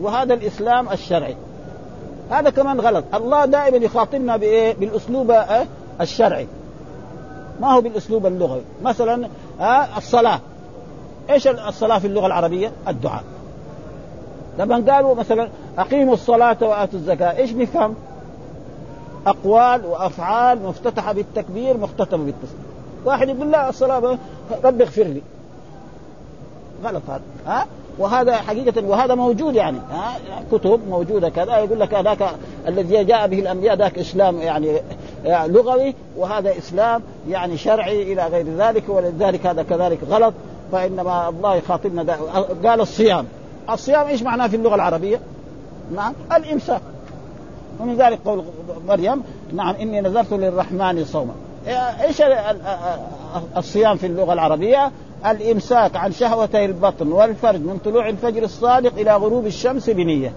وهذا 0.01 0.33
الإسلام 0.33 0.89
الشرعي. 0.89 1.35
هذا 2.29 2.49
كمان 2.49 2.79
غلط. 2.79 3.03
الله 3.13 3.45
دائما 3.45 3.77
يخاطبنا 3.77 4.37
بإيه؟ 4.37 4.73
بالأسلوب 4.73 5.35
الشرعي. 6.01 6.47
ما 7.61 7.73
هو 7.73 7.81
بالأسلوب 7.81 8.25
اللغوي. 8.25 8.61
مثلا 8.83 9.27
ها 9.59 9.97
الصلاة. 9.97 10.39
إيش 11.29 11.47
الصلاة 11.47 11.99
في 11.99 12.07
اللغة 12.07 12.25
العربية؟ 12.25 12.71
الدعاء. 12.87 13.23
لما 14.59 14.93
قالوا 14.93 15.15
مثلا 15.15 15.49
أقيموا 15.77 16.13
الصلاة 16.13 16.57
وآتوا 16.61 16.99
الزكاة. 16.99 17.37
إيش 17.37 17.53
نفهم 17.53 17.95
أقوال 19.27 19.85
وأفعال 19.85 20.63
مفتتحة 20.63 21.13
بالتكبير 21.13 21.77
مختتمة 21.77 22.23
بالتسليم. 22.25 22.63
واحد 23.05 23.29
يقول 23.29 23.51
لا 23.51 23.69
الصلاة 23.69 24.17
رب 24.63 24.81
اغفر 24.81 25.03
لي. 25.03 25.21
غلط 26.85 27.01
هذا. 27.09 27.21
ها؟ 27.45 27.65
وهذا 27.97 28.35
حقيقة 28.35 28.87
وهذا 28.87 29.15
موجود 29.15 29.55
يعني. 29.55 29.77
ها؟ 29.91 30.13
كتب 30.51 30.79
موجودة 30.89 31.29
كذا. 31.29 31.57
يقول 31.57 31.79
لك 31.79 31.93
هذاك 31.93 32.29
الذي 32.67 33.03
جاء 33.03 33.27
به 33.27 33.39
الأنبياء 33.39 33.75
ذاك 33.75 33.99
إسلام 33.99 34.41
يعني 34.41 34.81
لغوي 35.25 35.95
وهذا 36.17 36.57
إسلام 36.57 37.01
يعني 37.29 37.57
شرعي 37.57 38.13
إلى 38.13 38.27
غير 38.27 38.45
ذلك 38.57 38.83
ولذلك 38.87 39.45
هذا 39.45 39.63
كذلك 39.63 39.99
غلط. 40.09 40.33
فإنما 40.71 41.29
الله 41.29 41.55
يخاطبنا. 41.55 42.17
قال 42.65 42.81
الصيام. 42.81 43.25
الصيام 43.69 44.07
إيش 44.07 44.23
معناه 44.23 44.47
في 44.47 44.55
اللغة 44.55 44.75
العربية 44.75 45.19
نعم 45.95 46.13
الإمساك 46.35 46.81
ومن 47.79 47.95
ذلك 47.95 48.19
قول 48.25 48.43
مريم 48.87 49.23
نعم 49.53 49.75
إني 49.75 50.01
نذرت 50.01 50.33
للرحمن 50.33 51.05
صوما 51.05 51.33
إيش 52.03 52.21
الصيام 53.57 53.97
في 53.97 54.07
اللغة 54.07 54.33
العربية؟ 54.33 54.91
الإمساك 55.25 55.95
عن 55.95 56.11
شهوتي 56.11 56.65
البطن 56.65 57.11
والفرج 57.11 57.59
من 57.59 57.79
طلوع 57.85 58.09
الفجر 58.09 58.43
الصادق 58.43 58.93
إلى 58.97 59.15
غروب 59.15 59.45
الشمس 59.45 59.89
بنية. 59.89 60.33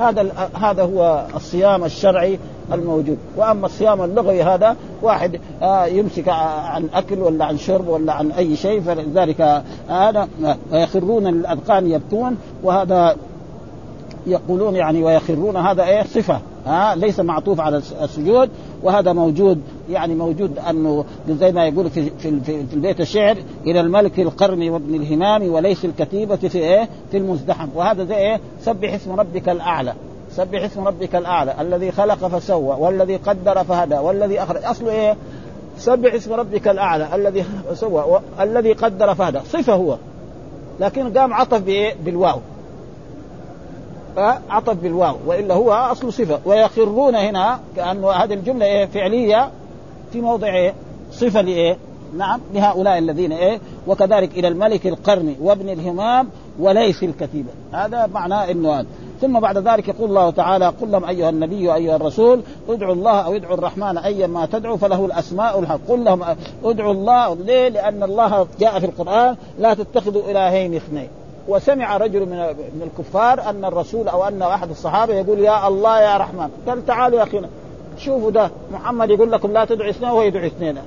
هذا 0.00 0.50
هذا 0.54 0.82
هو 0.82 1.26
الصيام 1.36 1.84
الشرعي 1.84 2.38
الموجود، 2.72 3.18
وأما 3.36 3.66
الصيام 3.66 4.02
اللغوي 4.02 4.42
هذا 4.42 4.76
واحد 5.02 5.40
يمسك 5.86 6.28
عن 6.28 6.88
أكل 6.94 7.18
ولا 7.18 7.44
عن 7.44 7.58
شرب 7.58 7.88
ولا 7.88 8.12
عن 8.12 8.30
أي 8.30 8.56
شيء 8.56 8.80
فلذلك 8.80 9.62
هذا 9.88 10.28
ويخرون 10.72 11.26
الأذقان 11.26 11.90
يبكون 11.90 12.36
وهذا 12.62 13.16
يقولون 14.26 14.76
يعني 14.76 15.02
ويخرون 15.02 15.56
هذا 15.56 15.84
إيه؟ 15.84 16.02
صفة 16.02 16.40
ها 16.66 16.94
ليس 16.94 17.20
معطوف 17.20 17.60
على 17.60 17.82
السجود. 18.02 18.50
وهذا 18.82 19.12
موجود 19.12 19.60
يعني 19.90 20.14
موجود 20.14 20.58
أنه 20.58 21.04
زي 21.28 21.52
ما 21.52 21.66
يقول 21.66 21.90
في 21.90 22.10
في, 22.18 22.40
في, 22.40 22.66
في 22.66 22.74
البيت 22.74 23.00
الشعر 23.00 23.36
إلى 23.66 23.80
الملك 23.80 24.20
القرن 24.20 24.68
وابن 24.68 24.94
الهمام 24.94 25.52
وليس 25.52 25.84
الكتيبة 25.84 26.36
في 26.36 26.58
إيه؟ 26.58 26.88
في 27.10 27.16
المزدحم. 27.16 27.68
وهذا 27.74 28.04
زي 28.04 28.16
إيه؟ 28.16 28.40
سبح 28.60 28.94
اسم 28.94 29.20
ربك 29.20 29.48
الأعلى. 29.48 29.94
سبح 30.36 30.64
اسم 30.64 30.88
ربك 30.88 31.16
الأعلى 31.16 31.54
الذي 31.60 31.92
خلق 31.92 32.26
فسوى 32.26 32.76
والذي 32.78 33.16
قدر 33.16 33.64
فهدى 33.64 33.94
والذي 33.94 34.42
أخرج. 34.42 34.64
اصله 34.64 34.90
إيه؟ 34.90 35.16
سبح 35.78 36.14
اسم 36.14 36.32
ربك 36.32 36.68
الأعلى 36.68 37.14
الذي 37.14 37.44
سوى 37.74 38.20
الذي 38.40 38.72
قدر 38.72 39.14
فهدى. 39.14 39.38
صفة 39.38 39.74
هو. 39.74 39.96
لكن 40.80 41.18
قام 41.18 41.34
عطف 41.34 41.60
بإيه؟ 41.60 41.94
بالواو. 42.04 42.40
عطف 44.50 44.74
بالواو. 44.74 45.16
وإلا 45.26 45.54
هو 45.54 45.72
أصل 45.72 46.12
صفة. 46.12 46.40
ويخرون 46.44 47.14
هنا 47.14 47.60
كأنه 47.76 48.10
هذه 48.10 48.34
الجملة 48.34 48.66
إيه؟ 48.66 48.86
فعلية 48.86 49.50
في 50.12 50.20
موضع 50.20 50.54
إيه؟ 50.54 50.74
صفة 51.12 51.40
لإيه؟ 51.40 51.76
نعم 52.16 52.40
لهؤلاء 52.54 52.98
الذين 52.98 53.32
إيه؟ 53.32 53.60
وكذلك 53.86 54.38
إلى 54.38 54.48
الملك 54.48 54.86
القرن 54.86 55.36
وابن 55.40 55.68
الهمام 55.68 56.28
وليس 56.58 57.02
الكتيبة. 57.02 57.50
هذا 57.72 58.06
معناه 58.06 58.50
إنه 58.50 58.84
ثم 59.20 59.40
بعد 59.40 59.58
ذلك 59.58 59.88
يقول 59.88 60.08
الله 60.08 60.30
تعالى 60.30 60.66
قل 60.66 60.90
لهم 60.90 61.04
أيها 61.04 61.28
النبي 61.30 61.68
وأيها 61.68 61.96
الرسول 61.96 62.40
ادعوا 62.68 62.94
الله 62.94 63.20
أو 63.20 63.34
ادعوا 63.36 63.54
الرحمن 63.54 63.98
أيا 63.98 64.26
ما 64.26 64.46
تدعوا 64.46 64.76
فله 64.76 65.06
الأسماء 65.06 65.60
الحق 65.60 65.80
قل 65.88 66.04
لهم 66.04 66.24
ادعوا 66.64 66.92
الله. 66.92 67.34
ليه؟ 67.34 67.68
لأن 67.68 68.02
الله 68.02 68.46
جاء 68.60 68.78
في 68.78 68.86
القرآن 68.86 69.36
لا 69.58 69.74
تتخذوا 69.74 70.22
إلهين 70.30 70.74
اثنين. 70.74 71.08
وسمع 71.48 71.96
رجل 71.96 72.20
من 72.20 72.38
من 72.74 72.82
الكفار 72.82 73.50
أن 73.50 73.64
الرسول 73.64 74.08
أو 74.08 74.28
أن 74.28 74.42
أحد 74.42 74.70
الصحابة 74.70 75.14
يقول 75.14 75.38
يا 75.38 75.68
الله 75.68 76.00
يا 76.00 76.16
رحمن. 76.16 76.48
قال 76.68 76.86
تعالوا 76.86 77.18
يا 77.18 77.22
أخينا. 77.22 77.48
شوفوا 77.98 78.30
ده 78.30 78.50
محمد 78.72 79.10
يقول 79.10 79.32
لكم 79.32 79.52
لا 79.52 79.64
تدعوا 79.64 79.90
اثنين 79.90 80.10
وهو 80.10 80.22
يدعو 80.22 80.46
اثنين. 80.46 80.78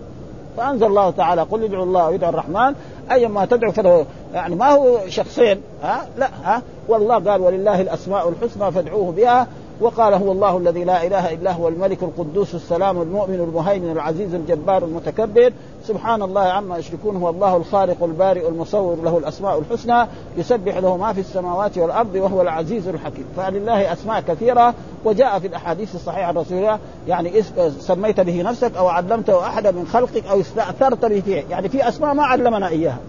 فانزل 0.58 0.86
الله 0.86 1.10
تعالى 1.10 1.42
قل 1.42 1.64
ادعوا 1.64 1.84
الله 1.84 2.10
وادعوا 2.10 2.32
الرحمن. 2.32 2.76
ايا 3.12 3.28
ما 3.28 3.46
تدعو 3.46 3.72
فله 3.72 4.06
يعني 4.34 4.56
ما 4.56 4.70
هو 4.70 4.98
شخصين 5.08 5.62
ها؟ 5.84 6.08
لا 6.18 6.30
ها؟ 6.44 6.62
والله 6.88 7.32
قال 7.32 7.42
ولله 7.42 7.82
الأسماء 7.82 8.30
الحسنى 8.30 8.72
فادعوه 8.72 9.12
بها. 9.12 9.48
وقال 9.82 10.14
هو 10.14 10.32
الله 10.32 10.58
الذي 10.58 10.84
لا 10.84 11.08
إله 11.08 11.34
إلا 11.34 11.52
هو 11.52 11.68
الملك 11.68 12.04
القدوس 12.04 12.56
السلام 12.56 13.02
المؤمن 13.02 13.36
المهيمن 13.36 13.92
العزيز 13.92 14.34
الجبار 14.34 14.84
المتكبر. 14.84 15.54
سبحان 15.88 16.22
الله 16.22 16.42
عما 16.42 16.78
يشركون 16.78 17.16
هو 17.16 17.30
الله 17.30 17.58
الخالق 17.58 18.04
البارئ 18.04 18.48
المصور 18.48 18.96
له 19.04 19.18
الأسماء 19.18 19.60
الحسنى 19.60 20.08
يسبح 20.38 20.78
له 20.78 20.98
ما 20.98 21.14
في 21.14 21.20
السماوات 21.20 21.78
والأرض 21.78 22.16
وهو 22.16 22.42
العزيز 22.42 22.88
الحكيم. 22.88 23.26
فلله 23.38 23.94
أسماء 23.94 24.22
كثيرة 24.22 24.74
وجاء 25.06 25.40
في 25.40 25.48
الأحاديث 25.48 25.96
الصحيحة 25.96 26.32
الرسولية 26.32 26.80
يعني 27.08 27.42
سميت 27.80 28.20
به 28.20 28.42
نفسك 28.42 28.78
أو 28.78 28.88
علمته 28.88 29.48
أحدا 29.48 29.72
من 29.72 29.88
خلقك 29.88 30.28
أو 30.28 30.40
استأثرت 30.40 31.06
به 31.06 31.20
فيه 31.20 31.44
يعني 31.50 31.70
في 31.70 31.88
أسماء 31.88 32.14
ما 32.14 32.24
علمنا 32.24 32.68
إياها. 32.68 33.00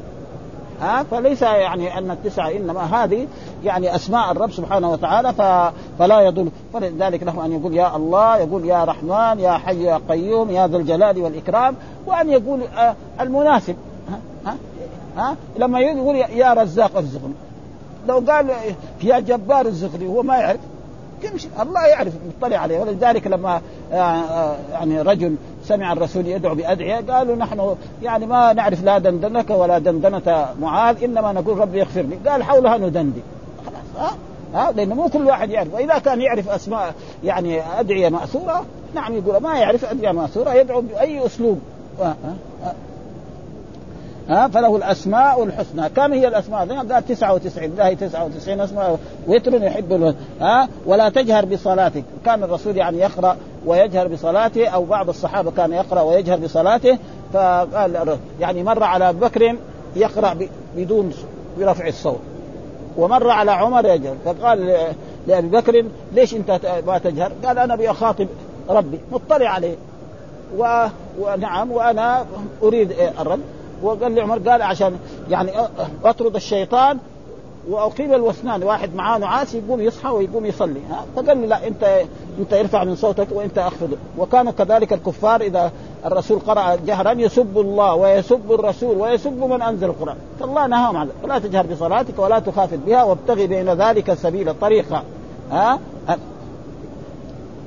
ها؟ 0.81 1.03
فليس 1.03 1.43
يعني 1.43 1.99
أن 1.99 2.11
التسعة 2.11 2.51
إنما 2.51 2.81
هذه 2.81 3.27
يعني 3.65 3.95
أسماء 3.95 4.33
الرب 4.33 4.53
سبحانه 4.53 4.91
وتعالى 4.91 5.33
فلا 5.99 6.21
يضل. 6.21 6.49
فلذلك 6.73 7.23
له 7.23 7.45
أن 7.45 7.53
يقول 7.53 7.75
يا 7.75 7.97
الله 7.97 8.37
يقول 8.37 8.65
يا 8.65 8.85
رحمن 8.85 9.41
يا 9.41 9.53
حي 9.53 9.83
يا 9.83 10.01
قيوم 10.09 10.51
يا 10.51 10.67
ذا 10.67 10.77
الجلال 10.77 11.19
والإكرام 11.19 11.77
وأن 12.07 12.29
يقول 12.29 12.63
آه 12.63 12.95
المناسب. 13.21 13.77
ها؟ 14.47 14.57
ها؟ 15.17 15.37
لما 15.59 15.81
يقول 15.81 16.17
يا 16.17 16.53
رزاق 16.53 16.97
ارزقني 16.97 17.35
لو 18.09 18.23
قال 18.29 18.51
يا 19.03 19.21
جبار 19.21 19.61
ارزقني 19.61 20.07
هو 20.07 20.23
ما 20.23 20.37
يعرف. 20.37 20.61
يمشي. 21.25 21.49
الله 21.61 21.87
يعرف 21.87 22.13
مطلع 22.39 22.57
عليه. 22.59 22.81
ولذلك 22.81 23.27
لما 23.27 23.61
آه، 23.93 23.97
آه، 23.97 24.57
يعني 24.73 25.03
رجل 25.03 25.37
سمع 25.65 25.93
الرسول 25.93 26.27
يدعو 26.27 26.55
بأدعية 26.55 27.01
قالوا 27.09 27.37
نحن 27.37 27.77
يعني 28.03 28.27
ما 28.27 28.53
نعرف 28.53 28.85
لا 28.85 28.99
دندنك 28.99 29.51
ولا 29.51 29.79
دندنة 29.79 30.47
معاذ 30.61 31.05
إنما 31.05 31.33
نقول 31.33 31.59
ربي 31.59 31.79
يغفر 31.79 32.03
لي 32.03 32.31
قال 32.31 32.43
حولها 32.43 32.77
ندندن 32.79 33.23
خلاص 33.67 34.11
ها؟ 34.11 34.17
ها؟ 34.55 34.73
لأنه 34.73 34.95
مو 34.95 35.09
كل 35.09 35.27
واحد 35.27 35.51
يعرف. 35.51 35.75
وإذا 35.75 35.99
كان 35.99 36.21
يعرف 36.21 36.49
أسماء 36.49 36.95
يعني 37.25 37.63
أدعية 37.81 38.09
مأثورة 38.09 38.65
نعم 38.95 39.15
يقول 39.15 39.37
ما 39.37 39.59
يعرف 39.59 39.85
أدعية 39.85 40.13
مأثورة 40.13 40.55
يدعو 40.55 40.81
بأي 40.81 41.27
أسلوب. 41.27 41.61
ها 44.29 44.49
فله 44.49 44.77
الأسماء 44.77 45.45
الحسنى. 45.45 45.89
كم 45.89 46.13
هي 46.13 46.29
الأسماء؟ 46.29 46.69
قال 46.69 47.07
99 47.07 47.65
الله 47.65 47.95
99 47.95 48.61
أسماء. 48.61 48.99
وتر 49.29 49.63
يحب 49.63 50.15
ها 50.41 50.69
ولا 50.87 51.09
تجهر 51.09 51.45
بصلاتك. 51.45 52.05
كان 52.25 52.43
الرسول 52.43 52.77
يعني 52.77 52.99
يقرأ 52.99 53.37
ويجهر 53.67 54.09
بصلاته 54.09 54.69
أو 54.69 54.85
بعض 54.85 55.09
الصحابة 55.09 55.51
كان 55.51 55.73
يقرأ 55.73 56.01
ويجهر 56.01 56.39
بصلاته. 56.39 56.99
فقال 57.33 58.19
يعني 58.41 58.63
مر 58.63 58.83
على 58.83 59.13
بكر 59.13 59.57
يقرأ 59.97 60.37
بدون 60.77 61.13
برفع 61.59 61.87
الصوت. 61.87 62.21
ومر 62.97 63.31
على 63.31 63.51
عمر 63.51 63.87
يجهر. 63.87 64.17
فقال 64.25 64.77
لأبي 65.27 65.49
بكر 65.49 65.85
ليش 66.13 66.35
أنت 66.35 66.61
ما 66.87 66.99
تجهر؟ 66.99 67.33
قال 67.45 67.59
أنا 67.59 67.77
بأخاطب 67.77 68.27
ربي 68.69 69.01
مطلع 69.13 69.49
عليه. 69.49 69.75
و... 70.59 70.87
ونعم 71.21 71.71
وأنا 71.71 72.27
أريد 72.63 72.93
الرب 73.21 73.41
وقال 73.85 74.13
لي 74.13 74.21
عمر 74.21 74.39
قال 74.39 74.63
عشان 74.63 74.99
يعني 75.31 75.51
اطرد 76.05 76.35
الشيطان 76.37 76.99
واقيم 77.69 78.15
الوثنان 78.15 78.63
واحد 78.63 78.95
معاه 78.95 79.19
نعاس 79.19 79.55
يقوم 79.55 79.81
يصحى 79.81 80.09
ويقوم 80.09 80.47
يصلي. 80.47 80.81
ها؟ 80.91 81.05
فقال 81.17 81.39
لي 81.39 81.47
لا 81.47 81.67
انت 81.67 82.05
انت 82.39 82.53
ارفع 82.53 82.85
من 82.85 82.97
صوتك 82.97 83.27
وانت 83.33 83.59
اخفض. 83.59 83.97
وكانوا 84.19 84.53
كذلك 84.53 84.93
الكفار 84.93 85.41
إذا 85.41 85.73
الرسول 86.07 86.39
قرأ 86.39 86.77
جهرا 86.87 87.13
يسب 87.13 87.59
الله 87.59 87.95
ويسب 87.95 88.53
الرسول 88.53 88.97
ويسب 88.97 89.45
من 89.45 89.63
أنزل 89.63 89.87
القرآن. 89.87 90.17
فالله 90.41 90.67
نهاهم 90.67 90.97
عن 90.97 91.09
فلا 91.23 91.39
تجهر 91.39 91.67
بصلاتك 91.67 92.19
ولا 92.19 92.39
تخافت 92.39 92.79
بها 92.87 93.03
وابتغي 93.03 93.47
بين 93.47 93.71
ذلك 93.71 94.15
سبيل 94.15 94.55
طريقه 94.61 95.03
ها؟ 95.51 95.79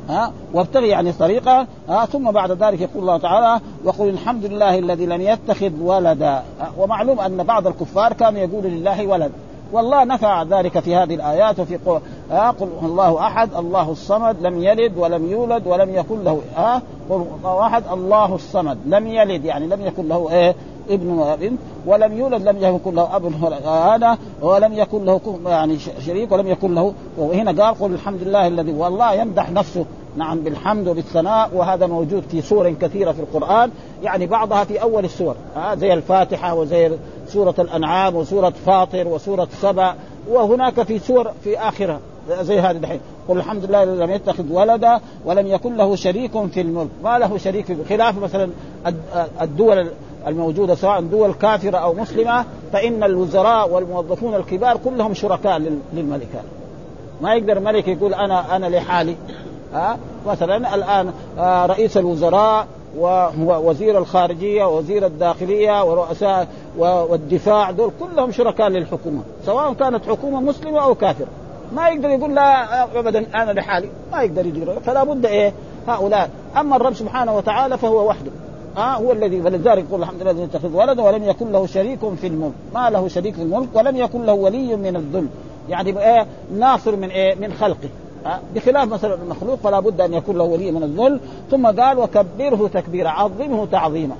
ها 0.09 0.31
وابتغي 0.53 0.87
يعني 0.87 1.11
طريقه 1.11 1.67
ها 1.89 2.05
ثم 2.05 2.31
بعد 2.31 2.51
ذلك 2.51 2.81
يقول 2.81 3.01
الله 3.01 3.17
تعالى 3.17 3.61
وقل 3.83 4.09
الحمد 4.09 4.45
لله 4.45 4.79
الذي 4.79 5.05
لم 5.05 5.21
يتخذ 5.21 5.71
ولدا. 5.81 6.43
ومعلوم 6.77 7.19
أن 7.19 7.43
بعض 7.43 7.67
الكفار 7.67 8.13
كانوا 8.13 8.39
يقولوا 8.39 8.69
لله 8.69 9.07
ولد. 9.07 9.31
والله 9.71 10.03
نفع 10.03 10.43
ذلك 10.43 10.79
في 10.79 10.95
هذه 10.95 11.15
الآيات 11.15 11.59
وفي 11.59 11.77
قل, 11.77 11.99
آه 12.31 12.49
قل 12.49 12.67
الله 12.83 13.27
أحد 13.27 13.53
الله 13.53 13.91
الصمد 13.91 14.41
لم 14.41 14.63
يلد 14.63 14.97
ولم 14.97 15.31
يولد 15.31 15.67
ولم 15.67 15.95
يكن 15.95 16.23
له 16.23 16.41
آه 16.57 16.81
قل 17.09 17.25
الله 17.39 17.65
أحد 17.65 17.83
الله 17.91 18.35
الصمد 18.35 18.77
لم 18.85 19.07
يلد 19.07 19.45
يعني 19.45 19.67
لم 19.67 19.85
يكن 19.85 20.07
له 20.07 20.29
إيه؟ 20.31 20.55
ابن 20.89 21.09
وابن 21.09 21.57
ولم 21.85 22.17
يولد 22.17 22.47
لم 22.47 22.75
يكن 22.75 22.95
له 22.95 23.15
أب 23.15 23.25
هذا 23.65 24.17
ولم 24.41 24.73
يكن 24.73 25.05
له 25.05 25.39
يعني 25.45 25.77
شريك 26.05 26.31
ولم 26.31 26.47
يكن 26.47 26.75
له 26.75 26.93
وهنا 27.17 27.63
قال 27.63 27.79
قل 27.79 27.93
الحمد 27.93 28.23
لله 28.23 28.47
الذي 28.47 28.73
والله 28.73 29.13
يمدح 29.13 29.51
نفسه. 29.51 29.85
نعم 30.17 30.39
بالحمد 30.39 30.87
وبالثناء 30.87 31.49
وهذا 31.53 31.87
موجود 31.87 32.23
في 32.31 32.41
سور 32.41 32.69
كثيرة 32.69 33.11
في 33.11 33.19
القرآن. 33.19 33.71
يعني 34.03 34.25
بعضها 34.25 34.63
في 34.63 34.81
أول 34.81 35.05
السور. 35.05 35.35
آه 35.57 35.75
زي 35.75 35.93
الفاتحة 35.93 36.55
وزي 36.55 36.91
سورة 37.27 37.55
الأنعام 37.59 38.15
وسورة 38.15 38.53
فاطر 38.65 39.07
وسورة 39.07 39.47
سبع 39.61 39.93
وهناك 40.29 40.83
في 40.83 40.99
سور 40.99 41.31
في 41.43 41.59
اخرها 41.59 41.99
زي 42.41 42.59
هذه 42.59 42.77
الحين. 42.77 42.99
قل 43.27 43.37
الحمد 43.37 43.65
لله 43.65 43.83
الذي 43.83 44.03
لم 44.03 44.11
يتخذ 44.11 44.51
ولدا 44.51 44.99
ولم 45.25 45.47
يكن 45.47 45.77
له 45.77 45.95
شريك 45.95 46.45
في 46.45 46.61
الملك. 46.61 46.89
ما 47.03 47.19
له 47.19 47.37
شريك 47.37 47.77
خلاف 47.89 48.17
مثلا 48.17 48.49
الدول 49.41 49.87
الموجودة 50.27 50.75
سواء 50.75 51.01
دول 51.01 51.33
كافرة 51.33 51.77
أو 51.77 51.93
مسلمة 51.93 52.45
فإن 52.73 53.03
الوزراء 53.03 53.69
والموظفون 53.69 54.35
الكبار 54.35 54.77
كلهم 54.77 55.13
شركاء 55.13 55.57
للملك 55.93 56.41
ما 57.21 57.35
يقدر 57.35 57.57
الملك 57.57 57.87
يقول 57.87 58.13
أنا 58.13 58.55
أنا 58.55 58.65
لحالي. 58.65 59.15
ها؟ 59.73 59.97
مثلا 60.27 60.75
الآن 60.75 61.11
آه، 61.39 61.65
رئيس 61.65 61.97
الوزراء 61.97 62.67
ووزير 62.97 63.97
الخارجية 63.97 64.63
ووزير 64.63 65.05
الداخلية 65.05 65.83
ورؤساء 65.83 66.47
والدفاع 66.77 67.71
دول 67.71 67.91
كلهم 67.99 68.31
شركاء 68.31 68.69
للحكومة 68.69 69.21
سواء 69.45 69.73
كانت 69.73 70.05
حكومة 70.05 70.41
مسلمة 70.41 70.83
أو 70.83 70.95
كافرة. 70.95 71.27
ما 71.75 71.89
يقدر 71.89 72.09
يقول 72.09 72.35
لا 72.35 72.83
ابدا 72.99 73.25
أنا 73.35 73.51
لحالي. 73.51 73.89
ما 74.11 74.21
يقدر 74.21 74.45
يدير. 74.45 74.79
فلا 74.85 75.03
بد 75.03 75.25
إيه؟ 75.25 75.53
هؤلاء. 75.87 76.29
أما 76.57 76.75
الرب 76.75 76.93
سبحانه 76.93 77.37
وتعالى 77.37 77.77
فهو 77.77 78.07
وحده. 78.07 78.31
ها 78.75 78.95
هو 78.95 79.11
الذي 79.11 79.41
فلذلك 79.41 79.85
يقول 79.89 80.01
الحمد 80.01 80.21
لله 80.21 80.31
الذي 80.31 80.43
اتخذ 80.43 80.75
ولدا 80.75 81.01
ولم 81.01 81.23
يكن 81.23 81.51
له 81.51 81.65
شريك 81.65 81.99
في 82.21 82.27
الملك. 82.27 82.53
ما 82.73 82.89
له 82.89 83.07
شريك 83.07 83.35
في 83.35 83.41
الملك 83.41 83.67
ولم 83.73 83.97
يكن 83.97 84.25
له 84.25 84.33
ولي 84.33 84.75
من 84.75 84.95
الذل. 84.95 85.27
يعني 85.69 85.99
إيه؟ 85.99 86.25
ناصر 86.57 86.95
من 86.95 87.09
إيه؟ 87.09 87.35
من 87.35 87.53
خلقه. 87.53 87.89
بخلاف 88.55 88.87
مثلا 88.87 89.13
المخلوق 89.13 89.55
فلا 89.55 89.79
بد 89.79 90.01
أن 90.01 90.13
يكون 90.13 90.37
له 90.37 90.43
ولي 90.43 90.71
من 90.71 90.83
الذل. 90.83 91.19
ثم 91.51 91.67
قال 91.67 91.99
وكبره 91.99 92.69
تكبيرا 92.73 93.09
عظمه 93.09 93.65
تعظيما. 93.65 94.15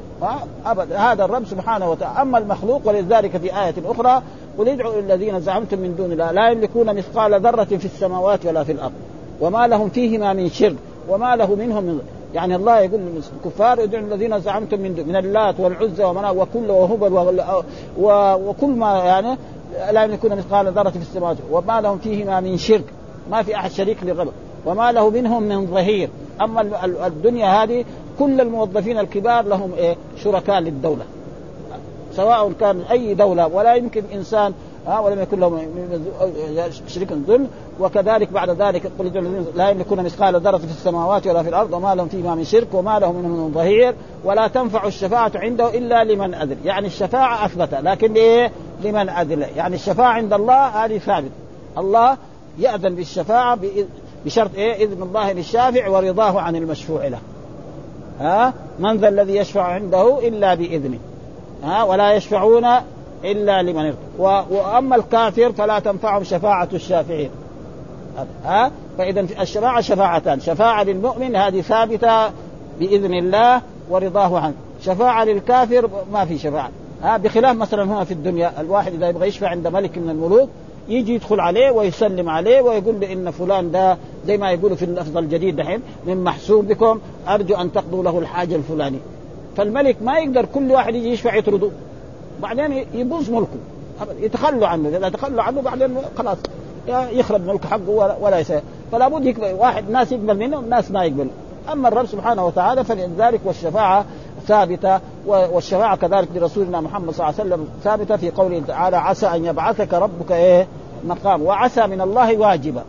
أبدا. 0.66 0.98
هذا 0.98 1.26
الرب 1.26 1.46
سبحانه 1.46 1.92
وتعالى. 1.92 2.22
أما 2.22 2.38
المخلوق 2.38 2.82
ولذلك 2.86 3.38
في 3.38 3.46
آية 3.46 3.76
أخرى 3.86 4.22
قل 4.58 4.70
ادعوا 4.70 5.00
الذين 5.00 5.40
زعمتم 5.40 5.80
من 5.80 5.96
دون 5.96 6.12
الله 6.12 6.32
لا 6.32 6.50
يملكون 6.50 6.96
مثقال 6.96 7.42
ذرة 7.42 7.64
في 7.64 7.86
السماوات 7.86 8.46
ولا 8.46 8.64
في 8.64 8.72
الأرض. 8.72 8.94
وما 9.42 9.68
لهم 9.68 9.90
فيهما 9.90 10.34
من 10.34 10.50
شرك. 10.50 10.76
وما 11.10 11.36
له 11.36 11.56
منهم 11.56 11.84
من 11.84 12.00
يعني 12.38 12.56
الله 12.56 12.80
يقول 12.80 13.02
للكفار 13.36 13.84
ادعوا 13.84 14.04
الذين 14.04 14.40
زعمتم 14.40 14.80
من 14.80 15.04
من 15.08 15.16
اللات 15.16 15.60
والعزى 15.60 16.04
ومنى 16.04 16.30
وكل 16.30 16.72
وهبل 16.72 17.42
وكل 18.50 18.68
ما 18.68 18.98
يعني 19.04 19.38
لا 19.92 20.04
يملكون 20.04 20.36
مثقال 20.36 20.68
ذرة 20.74 20.90
في 20.90 20.98
السماوات 20.98 21.38
وما 21.52 21.82
لهم 21.82 21.98
فيهما 21.98 22.40
من 22.40 22.58
شرك 22.58 22.84
ما 23.32 23.44
في 23.44 23.56
أحد 23.56 23.72
شريك 23.72 23.98
لغيره 24.04 24.32
وما 24.66 24.92
له 24.92 25.10
منهم 25.10 25.44
من 25.44 25.68
ظهير. 25.68 26.10
أما 26.42 26.62
ال- 26.62 26.74
ال- 26.76 26.98
الدنيا 27.02 27.64
هذه 27.64 27.86
كل 28.20 28.42
الموظفين 28.42 28.98
الكبار 29.00 29.46
لهم 29.46 29.72
إيه؟ 29.78 29.96
شركاء 30.24 30.60
للدولة 30.60 31.04
سواء 32.16 32.52
كان 32.60 32.82
أي 32.92 33.14
دولة 33.14 33.48
ولا 33.48 33.74
يمكن 33.76 34.04
إنسان 34.14 34.54
ها 34.88 35.00
ولم 35.00 35.22
يكن 35.22 35.40
لهم 35.40 35.60
شريك 36.88 37.14
ظلم 37.14 37.48
وكذلك 37.80 38.32
بعد 38.32 38.50
ذلك 38.50 38.92
قل 39.00 39.12
لا 39.56 39.70
يملكون 39.70 40.04
مثقال 40.04 40.42
ذرة 40.42 40.58
في 40.58 40.64
السماوات 40.64 41.28
ولا 41.28 41.44
في 41.44 41.50
الأرض 41.50 41.74
وما 41.74 41.96
لهم 41.96 42.08
فيما 42.08 42.36
من 42.36 42.44
شرك 42.44 42.68
وما 42.74 43.00
لهم 43.00 43.16
منهم 43.16 43.46
من 43.46 43.54
ظهير 43.54 43.96
ولا 44.24 44.48
تنفع 44.48 44.88
الشفاعة 44.88 45.32
عنده 45.36 45.78
إلا 45.78 46.04
لمن 46.04 46.34
اذن 46.34 46.58
يعني 46.66 46.88
الشفاعة 46.88 47.46
أثبت 47.46 47.74
لكن 47.74 48.14
إيه؟ 48.14 48.52
لمن 48.84 49.10
اذن 49.10 49.46
يعني 49.56 49.76
الشفاعة 49.76 50.12
عند 50.12 50.34
الله 50.34 50.86
هذه 50.86 50.98
ثابت 50.98 51.32
الله 51.78 52.18
يأذن 52.60 52.96
بالشفاعة 52.96 53.60
بشرط 54.26 54.56
إيه؟ 54.56 54.86
إذن 54.86 55.02
الله 55.04 55.32
للشافع 55.32 55.90
ورضاه 55.90 56.40
عن 56.42 56.56
المشفوع 56.56 57.08
له. 57.08 57.20
ها؟ 58.20 58.54
من 58.80 58.98
ذا 58.98 59.08
الذي 59.08 59.36
يشفع 59.36 59.64
عنده 59.64 60.28
إلا 60.28 60.54
بإذنه. 60.54 61.00
ها؟ 61.64 61.84
ولا 61.84 62.14
يشفعون 62.14 62.66
إلا 63.24 63.62
لمن 63.62 63.94
و- 64.20 64.24
وأما 64.50 64.96
الكافر 64.96 65.52
فلا 65.52 65.80
تنفعهم 65.80 66.24
شفاعة 66.24 66.70
الشافعين. 66.74 67.30
ها؟ 68.46 68.72
فإذا 68.98 69.20
الشفاعة 69.42 69.82
شفاعتان. 69.82 70.40
شفاعة 70.40 70.84
للمؤمن 70.84 71.36
هذه 71.36 71.62
ثابتة 71.62 72.28
بإذن 72.80 73.14
الله 73.14 73.62
ورضاه 73.90 74.40
عنه. 74.40 74.54
شفاعة 74.82 75.24
للكافر 75.26 75.90
ما 76.14 76.26
في 76.26 76.38
شفاعة. 76.38 76.70
ها؟ 77.04 77.18
بخلاف 77.18 77.56
مثلا 77.56 77.84
هنا 77.84 78.04
في 78.04 78.12
الدنيا 78.12 78.52
الواحد 78.62 78.94
إذا 78.94 79.10
يبغى 79.10 79.28
يشفع 79.28 79.48
عند 79.48 79.68
ملك 79.68 79.98
من 79.98 80.10
الملوك 80.10 80.50
يجي 80.90 81.16
يدخل 81.16 81.40
عليه 81.40 81.72
ويسلم 81.72 82.30
عليه 82.30 82.62
ويقول 82.62 83.00
له 83.00 83.14
إن 83.14 83.32
فلان 83.32 83.72
ده 83.72 83.98
زي 84.26 84.38
ما 84.38 84.52
يقولوا 84.52 84.76
في 84.78 84.86
اللفظ 84.86 85.18
الجديد 85.18 85.56
دحين 85.56 85.82
من 86.06 86.24
محسوب 86.24 86.68
بكم 86.68 87.00
أرجو 87.28 87.56
أن 87.56 87.72
تقضوا 87.72 88.04
له 88.04 88.20
الحاجة 88.20 88.56
الفلانية. 88.56 89.00
فالملك 89.58 89.96
ما 90.02 90.18
يقدر 90.18 90.46
كل 90.46 90.72
واحد 90.72 90.96
يجي 90.96 91.10
يشفع 91.10 91.36
يطرده. 91.36 91.70
بعدين 92.42 92.86
يبوظ 92.94 93.30
ملكه. 93.30 93.58
يتخلوا 94.20 94.68
عنه. 94.68 94.90
إذا 94.90 95.10
تخلوا 95.10 95.44
عنه 95.44 95.62
بعدين 95.62 95.98
خلاص 96.18 96.38
يخرب 96.88 97.48
ملك 97.48 97.66
حقه 97.66 97.90
ولا, 97.90 98.16
ولا 98.22 98.40
يسير 98.40 98.62
فلا 98.92 99.08
بد 99.08 99.26
يقبل 99.26 99.54
واحد 99.54 99.90
ناس 99.90 100.12
يقبل 100.12 100.38
منه 100.38 100.60
ناس 100.60 100.92
ما 100.92 101.04
يقبل. 101.04 101.28
أما 101.72 101.88
الرب 101.88 102.06
سبحانه 102.06 102.46
وتعالى 102.46 102.84
فلذلك 102.84 103.40
والشفاعة 103.46 104.06
ثابتة 104.48 105.00
والشفاعة 105.28 105.96
كذلك 105.96 106.28
لرسولنا 106.36 106.82
محمد 106.82 107.14
صلى 107.14 107.30
الله 107.30 107.40
عليه 107.40 107.50
وسلم 107.50 107.68
ثابتة 107.84 108.18
في 108.18 108.32
قوله 108.32 108.62
تعالى 108.68 108.98
عسى 108.98 109.28
أن 109.28 109.46
يبعثك 109.46 109.94
ربك 109.94 110.32
إيه؟ 110.32 110.68
مقام. 111.08 111.42
وعسى 111.42 111.88
من 111.88 112.02
الله 112.02 112.38
واجبه 112.38 112.82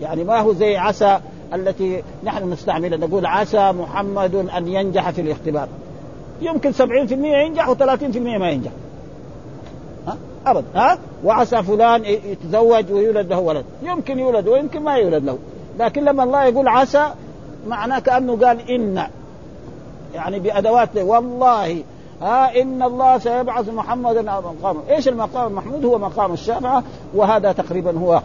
يعني 0.00 0.24
ما 0.24 0.40
هو 0.40 0.52
زي 0.52 0.76
عسى 0.76 1.20
التي 1.54 2.02
نحن 2.24 2.52
نستعملها 2.52 2.98
نقول 2.98 3.26
عسى 3.26 3.72
محمد 3.72 4.34
أن 4.34 4.68
ينجح 4.68 5.10
في 5.10 5.20
الاختبار. 5.20 5.68
يمكن 6.42 6.72
70% 6.72 6.82
ينجح 7.12 7.70
و30% 7.70 8.16
ما 8.16 8.50
ينجح. 8.50 8.70
ابدا 10.46 10.66
ها؟ 10.74 10.98
وعسى 11.24 11.62
فلان 11.62 12.04
يتزوج 12.04 12.92
ويولد 12.92 13.30
له 13.30 13.38
ولد. 13.38 13.64
يمكن 13.82 14.18
يولد 14.18 14.48
ويمكن 14.48 14.82
ما 14.82 14.94
يولد 14.96 15.24
له. 15.24 15.38
لكن 15.78 16.04
لما 16.04 16.24
الله 16.24 16.44
يقول 16.44 16.68
عسى 16.68 17.06
معناه 17.68 17.98
كأنه 17.98 18.46
قال 18.46 18.70
إن. 18.70 19.02
يعني 20.14 20.38
بأدوات 20.38 20.88
والله 20.96 21.82
ها 22.22 22.62
إن 22.62 22.82
الله 22.82 23.18
سيبعث 23.18 23.68
محمدا 23.68 24.22
مقامه، 24.22 24.80
إيش 24.90 25.08
المقام 25.08 25.46
المحمود؟ 25.46 25.84
هو 25.84 25.98
مقام 25.98 26.32
الشافعة 26.32 26.82
وهذا 27.14 27.52
تقريبا 27.52 27.98
هو 27.98 28.22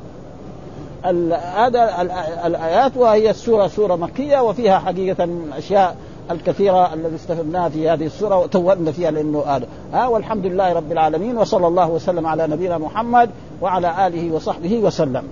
هذا 1.55 2.01
ال- 2.01 2.11
الآيات 2.45 2.97
وهي 2.97 3.29
السورة 3.29 3.67
سورة 3.67 3.95
مكية 3.95 4.39
وفيها 4.39 4.79
حقيقة 4.79 5.25
من 5.25 5.45
الاشياء 5.53 5.95
الكثيرة 6.31 6.93
التي 6.93 7.15
استفدناها 7.15 7.69
في 7.69 7.89
هذه 7.89 8.05
السورة 8.05 8.37
وتولنا 8.37 8.91
فيها 8.91 9.11
لأنه 9.11 9.43
هذا 9.47 9.67
ها 9.93 10.07
والحمد 10.07 10.45
لله 10.45 10.73
رب 10.73 10.91
العالمين 10.91 11.37
وصلى 11.37 11.67
الله 11.67 11.89
وسلم 11.89 12.27
على 12.27 12.47
نبينا 12.47 12.77
محمد 12.77 13.29
وعلى 13.61 14.07
آله 14.07 14.33
وصحبه 14.35 14.79
وسلم. 14.79 15.23